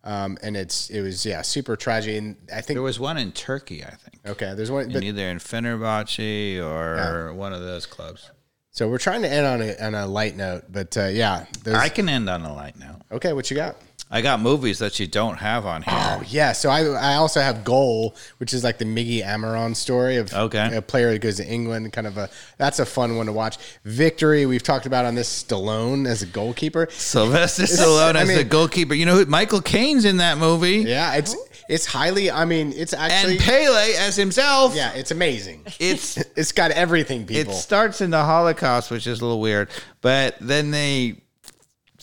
[0.04, 2.16] Um, and it's it was yeah super tragic.
[2.18, 4.20] And I think There was one in Turkey, I think.
[4.26, 4.90] okay, there's one.
[4.92, 8.30] But, either in Fenerbahce or one of those clubs.
[8.70, 11.88] so we're trying to end on a on a light note, but uh, yeah, I
[11.88, 13.00] can end on a light note.
[13.12, 13.32] okay.
[13.32, 13.76] What you got?
[14.14, 15.94] I got movies that you don't have on here.
[15.96, 20.16] Oh yeah, so I I also have Goal, which is like the Miggy Amaron story
[20.18, 20.76] of Okay.
[20.76, 21.90] a player that goes to England.
[21.94, 22.28] Kind of a
[22.58, 23.56] that's a fun one to watch.
[23.84, 26.88] Victory, we've talked about on this Stallone as a goalkeeper.
[26.90, 28.92] Sylvester Stallone I as the mean- goalkeeper.
[28.94, 29.24] You know who?
[29.24, 30.78] Michael Caine's in that movie.
[30.86, 31.34] Yeah, it's
[31.70, 32.30] it's highly.
[32.30, 34.76] I mean, it's actually And Pele as himself.
[34.76, 35.62] yeah, it's amazing.
[35.80, 37.52] It's It's got everything, People.
[37.54, 39.70] it starts in the Holocaust, which is a little weird,
[40.02, 41.22] but then they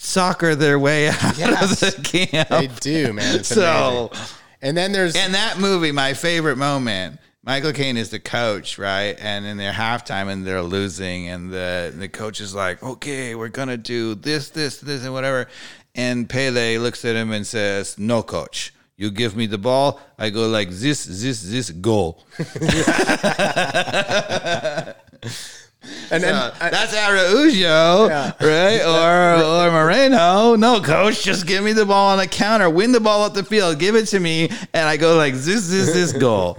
[0.02, 1.82] soccer their way out Yes.
[1.84, 2.50] of the camp.
[2.50, 3.40] they do, man.
[3.40, 4.36] It's so, amazing.
[4.62, 7.20] And then there's in that movie, my favorite moment.
[7.44, 9.16] Michael Caine is the coach, right?
[9.20, 13.48] And in their halftime, and they're losing, and the the coach is like, "Okay, we're
[13.48, 15.48] gonna do this, this, this, and whatever."
[15.96, 20.30] And Pele looks at him and says, "No, coach, you give me the ball, I
[20.30, 22.26] go like this, this, this, goal."
[26.12, 28.08] and then Uh, that's Araujo,
[28.42, 28.82] right?
[28.86, 30.56] Or or Moreno.
[30.56, 33.44] No, coach, just give me the ball on the counter, win the ball up the
[33.44, 36.58] field, give it to me, and I go like this, this, this goal.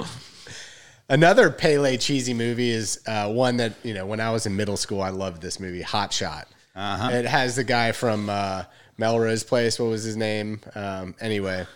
[1.09, 4.77] Another Pele cheesy movie is uh, one that you know when I was in middle
[4.77, 6.47] school, I loved this movie, Hot Shot.
[6.77, 7.11] Uh-huh.
[7.13, 8.63] It has the guy from uh,
[8.97, 9.79] Melrose Place.
[9.81, 10.61] What was his name?
[10.77, 11.67] Um, anyway,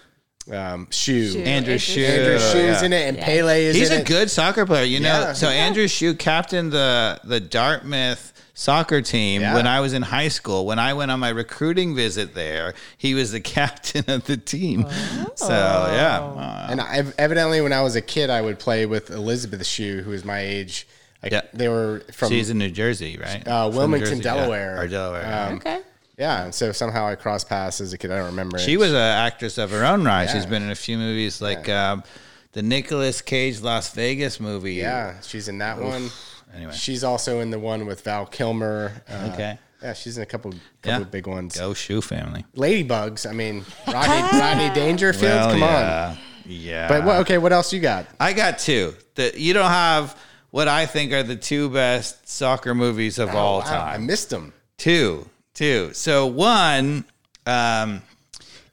[0.52, 1.30] um, Shue.
[1.32, 1.38] Shue.
[1.40, 2.04] Andrew Andrew Shue.
[2.04, 2.84] Andrew Shue's yeah.
[2.84, 3.24] in it, and Yeah.
[3.24, 4.06] Pele is He's in a it.
[4.06, 5.20] good soccer player, you know.
[5.20, 5.32] Yeah.
[5.32, 9.54] so Andrew Shue captained the the Dartmouth soccer team Yeah.
[9.54, 10.64] when I was in high school.
[10.66, 14.86] When I went on my recruiting visit there, he was the captain of the team.
[15.34, 19.66] So yeah, And I, evidently, when I was a kid, I would play with Elizabeth
[19.66, 20.86] Shue, who was my age.
[21.22, 21.40] Like, Yeah.
[21.54, 23.46] They were from she's in New Jersey, right?
[23.48, 24.34] uh, Wilmington, Jersey, yeah.
[24.34, 24.80] Delaware.
[24.80, 25.48] or Delaware.
[25.48, 25.80] Um, Okay.
[26.16, 28.10] Yeah, and so somehow I crossed paths as a kid.
[28.12, 28.58] I don't remember.
[28.58, 28.78] She it.
[28.78, 30.28] was an actress of her own right.
[30.30, 32.04] She's been in a few movies like um,
[32.52, 34.74] the Nicolas Cage Las Vegas movie.
[34.74, 36.10] Yeah, she's in that one.
[36.54, 36.72] Anyway.
[36.72, 38.92] she's also in the one with Val Kilmer.
[39.08, 39.58] Uh, Okay.
[39.82, 41.00] Yeah, she's in a couple, couple Yeah.
[41.00, 41.58] of big ones.
[41.58, 42.46] Go Shue family.
[42.56, 43.28] Ladybugs.
[43.28, 45.50] I mean, Rodney, Rodney Dangerfield.
[45.50, 45.68] come on.
[45.68, 46.16] yeah.
[46.46, 46.88] Yeah.
[46.88, 48.06] But what, okay, what else you got?
[48.20, 48.94] I got two.
[49.16, 50.16] The, you don't have
[50.52, 54.30] what I think are the two best soccer movies of all Oh, wow, I missed
[54.30, 54.54] them.
[54.78, 55.92] Two, two.
[55.94, 57.04] So one
[57.46, 58.02] um,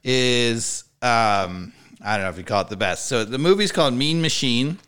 [0.03, 3.05] is um, I don't know if you call it the best.
[3.07, 4.79] So the movie's called Mean Machine.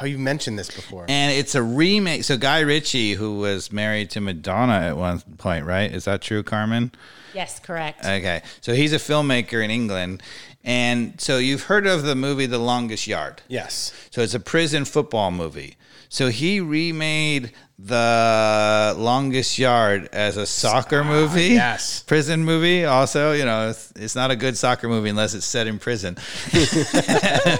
[0.00, 1.06] Oh, you mentioned this before.
[1.08, 2.22] And it's a remake.
[2.24, 5.92] So Guy Ritchie, who was married to Madonna at one point, right?
[5.92, 6.92] Is that true, Carmen?
[7.34, 8.04] Yes, correct.
[8.04, 8.42] Okay.
[8.60, 10.22] So he's a filmmaker in England.
[10.62, 13.42] And so you've heard of the movie The Longest Yard.
[13.48, 13.92] yes.
[14.10, 15.76] So it's a prison football movie.
[16.08, 21.48] So he remade The Longest Yard as a soccer ah, movie.
[21.48, 22.02] yes.
[22.06, 22.84] Prison movie.
[22.84, 26.16] Also, you know, it's, it's not a good soccer movie unless it's set in prison.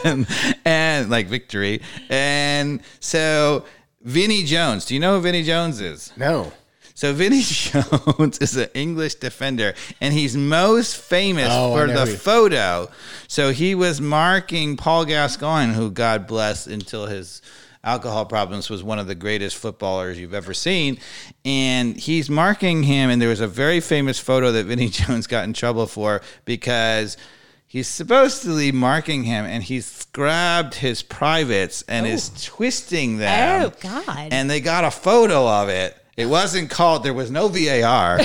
[0.04, 0.26] and,
[0.64, 1.82] and like victory.
[2.10, 3.64] And so
[4.02, 4.86] Vinnie Jones.
[4.86, 6.12] Do you know who Vinnie Jones is?
[6.16, 6.52] No.
[6.94, 12.16] So Vinnie Jones is an English defender, and he's most famous Oh, for the who-
[12.16, 12.90] photo.
[13.28, 17.40] So he was marking Paul Gascoigne, who God bless until his
[17.84, 20.98] alcohol problems was one of the greatest footballers you've ever seen,
[21.44, 23.10] and he's marking him.
[23.10, 27.16] And there was a very famous photo that Vinnie Jones got in trouble for because.
[27.70, 32.38] He's supposed to be marking him, and he's grabbed his privates and is oh.
[32.42, 33.66] twisting them.
[33.66, 34.28] Oh, God.
[34.30, 35.94] And they got a photo of it.
[36.18, 37.04] It wasn't called.
[37.04, 38.18] There was no VAR,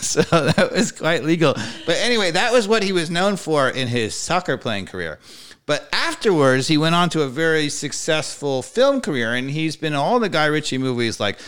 [0.00, 1.54] so that was quite legal.
[1.86, 5.18] But anyway, that was what he was known for in his soccer playing career.
[5.66, 9.98] But afterwards, he went on to a very successful film career, and he's been in
[9.98, 11.38] all the Guy Ritchie movies like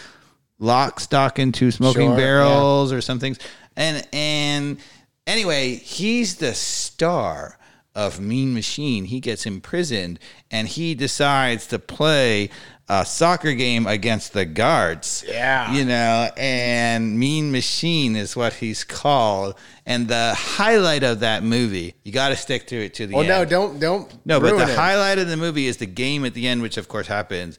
[0.58, 3.38] Lock, Stock, and Two Smoking Sure, Barrels or some things.
[3.76, 4.78] And and
[5.26, 7.58] anyway, he's the star
[7.94, 9.04] of Mean Machine.
[9.04, 10.18] He gets imprisoned
[10.50, 12.50] and he decides to play
[12.90, 15.24] a soccer game against the guards.
[15.28, 15.72] Yeah.
[15.72, 19.56] You know, and Mean Machine is what he's called.
[19.84, 23.20] And the highlight of that movie, you got to stick to it to the Oh
[23.20, 23.28] end.
[23.28, 24.26] no, don't don't.
[24.26, 24.76] No, but the it.
[24.76, 27.58] highlight of the movie is the game at the end, which of course happens.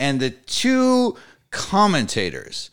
[0.00, 1.16] And the two
[1.50, 2.70] commentators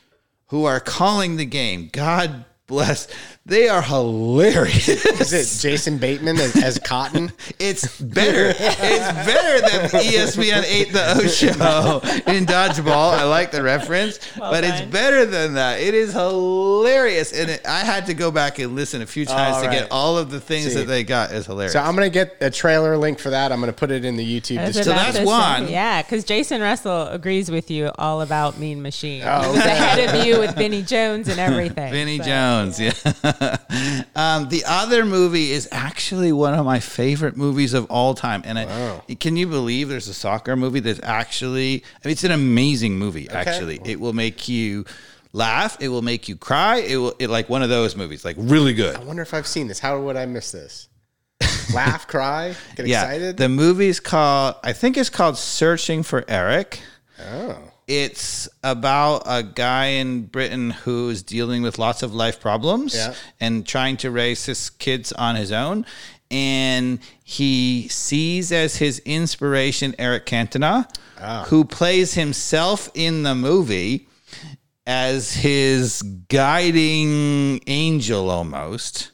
[0.47, 3.07] who are calling the game, God bless,
[3.47, 4.87] they are hilarious.
[4.89, 7.31] Is it Jason Bateman as, as Cotton?
[7.57, 8.49] It's better.
[8.57, 13.13] It's better than ESPN 8 The Ocho in Dodgeball.
[13.13, 15.79] I like the reference, but it's better than that.
[15.79, 17.31] It is hilarious.
[17.33, 19.79] And it, I had to go back and listen a few times All to right.
[19.79, 20.79] get all of the things See.
[20.79, 21.31] that they got.
[21.31, 21.73] Is hilarious.
[21.73, 23.51] So I'm gonna get a trailer link for that.
[23.51, 24.57] I'm gonna put it in the YouTube.
[24.59, 24.91] I was description.
[24.93, 25.67] about that's to say, one.
[25.69, 29.23] yeah, because Jason Russell agrees with you all about Mean Machine.
[29.25, 31.91] Oh, he was ahead of you with Vinnie Jones and everything.
[31.91, 32.91] Vinny So, Jones, yeah.
[34.15, 38.57] um, the other movie is actually one of my favorite movies of all time, and
[38.59, 41.83] I, can you believe there's a soccer movie that's actually?
[42.03, 43.29] I mean, it's an amazing movie.
[43.29, 44.85] Actually, it will make you
[45.33, 45.77] laugh.
[45.79, 46.77] It will make you cry.
[46.77, 48.95] It will it like one of those movies, like really good.
[48.95, 49.79] I wonder if I've seen this.
[49.79, 50.87] How would I miss this?
[51.73, 53.37] Laugh, cry, get Yeah, excited.
[53.37, 54.55] the movie's called.
[54.63, 56.79] I think it's called Searching for Eric.
[57.19, 57.57] oh,
[57.87, 63.13] it's about a guy in Britain who's dealing with lots of life problems Yeah.
[63.39, 65.85] and trying to raise his kids on his own.
[66.31, 70.89] And he sees as his inspiration Eric Cantona,
[71.21, 71.45] ah.
[71.47, 74.07] who plays himself in the movie
[74.87, 79.11] as his guiding angel almost.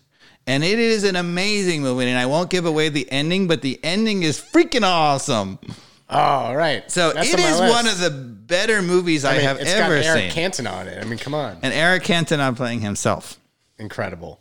[0.47, 2.07] And it is an amazing movie.
[2.09, 5.59] And I won't give away the ending, but the ending is freaking awesome.
[6.11, 6.89] Oh, all right.
[6.91, 7.73] So That's it on my is list.
[7.73, 10.43] one of the better movies I, I mean, have it's ever got Eric seen.
[10.51, 11.03] Cantona on it.
[11.03, 13.39] I mean, come on, and Eric Cantona playing himself.
[13.79, 14.39] incredible.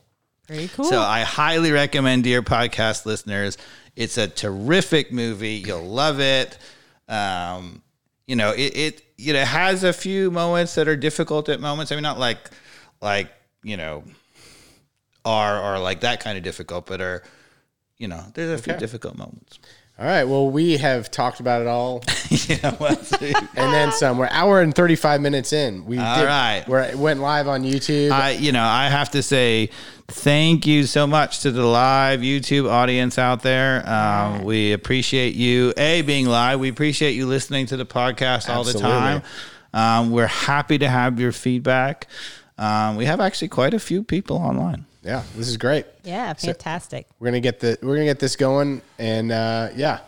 [0.48, 0.84] Very cool.
[0.84, 3.56] So I highly recommend, dear podcast listeners.
[3.96, 5.62] It's a terrific movie.
[5.64, 6.58] You'll love it.
[7.08, 7.82] Um,
[8.26, 11.92] you know, it, it you know has a few moments that are difficult at moments.
[11.92, 12.38] I mean, not like
[13.00, 13.30] like
[13.62, 14.02] you know
[15.24, 17.22] are are like that kind of difficult, but are
[17.98, 18.80] you know there's a few Okay.
[18.80, 19.58] difficult moments.
[20.00, 20.24] All right.
[20.24, 24.16] Well, we have talked about it all, yeah, well, and then some.
[24.16, 25.84] We're hour and thirty five minutes in.
[25.84, 26.64] We All did, right.
[26.66, 28.10] We're, went live on YouTube.
[28.10, 29.68] I, you know, I have to say
[30.08, 33.86] thank you so much to the live YouTube audience out there.
[33.86, 36.60] Um, we appreciate you, A, being live.
[36.60, 39.22] We appreciate you listening to the podcast all the time.
[39.74, 42.06] Um, we're happy to have your feedback.
[42.56, 44.86] Um, we have actually quite a few people online.
[45.02, 45.86] Yeah, this is great.
[46.04, 47.06] yeah, fantastic.
[47.18, 50.00] We're gonna get the we're gonna get this going, and uh, yeah,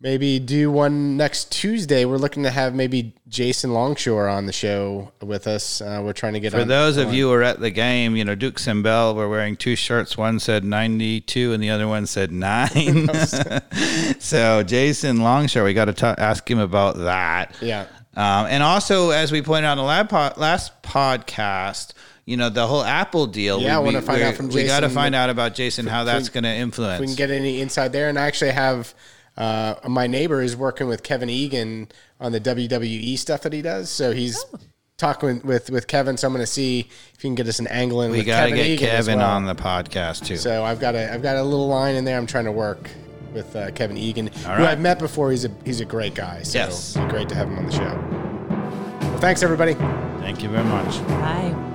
[0.00, 2.04] maybe do one next Tuesday.
[2.04, 5.80] We're looking to have maybe Jason Longshore on the show with us.
[5.80, 7.70] Uh, we're trying to get For on, those of on- you who are at the
[7.70, 10.16] game, you know, Dukes and Bell were wearing two shirts.
[10.16, 13.08] One said 92 and the other one said 9.
[14.20, 17.54] so Jason Longshore, we got to ask him about that.
[17.60, 17.86] Yeah.
[18.14, 21.92] Um, and also, as we pointed out in the lab pod, last podcast,
[22.26, 23.60] you know, the whole Apple deal.
[23.60, 24.62] Yeah, I we, wanna find out from Jason.
[24.62, 27.00] We got to find out about Jason how that's going to influence.
[27.00, 28.94] We can get any inside there, and I actually have
[29.36, 31.88] uh, my neighbor is working with Kevin Egan
[32.20, 33.88] on the WWE stuff that he does.
[33.90, 34.58] So he's Oh.
[34.98, 36.16] talking with, with with Kevin.
[36.16, 38.10] So I'm going to see if he can get us an angle in.
[38.10, 39.30] we with got to get Egan Kevin well.
[39.30, 40.36] on the podcast too.
[40.38, 42.16] So I've got a I've got a little line in there.
[42.18, 42.90] I'm trying to work
[43.34, 44.48] with uh, Kevin Egan, who.
[44.64, 45.30] I've met before.
[45.30, 46.42] He's a he's a great guy.
[46.42, 46.96] So Yes.
[46.96, 49.06] it'd be great to have him on the show.
[49.10, 49.74] Well, thanks everybody.
[49.74, 50.98] Thank you very much.
[51.08, 51.74] Bye.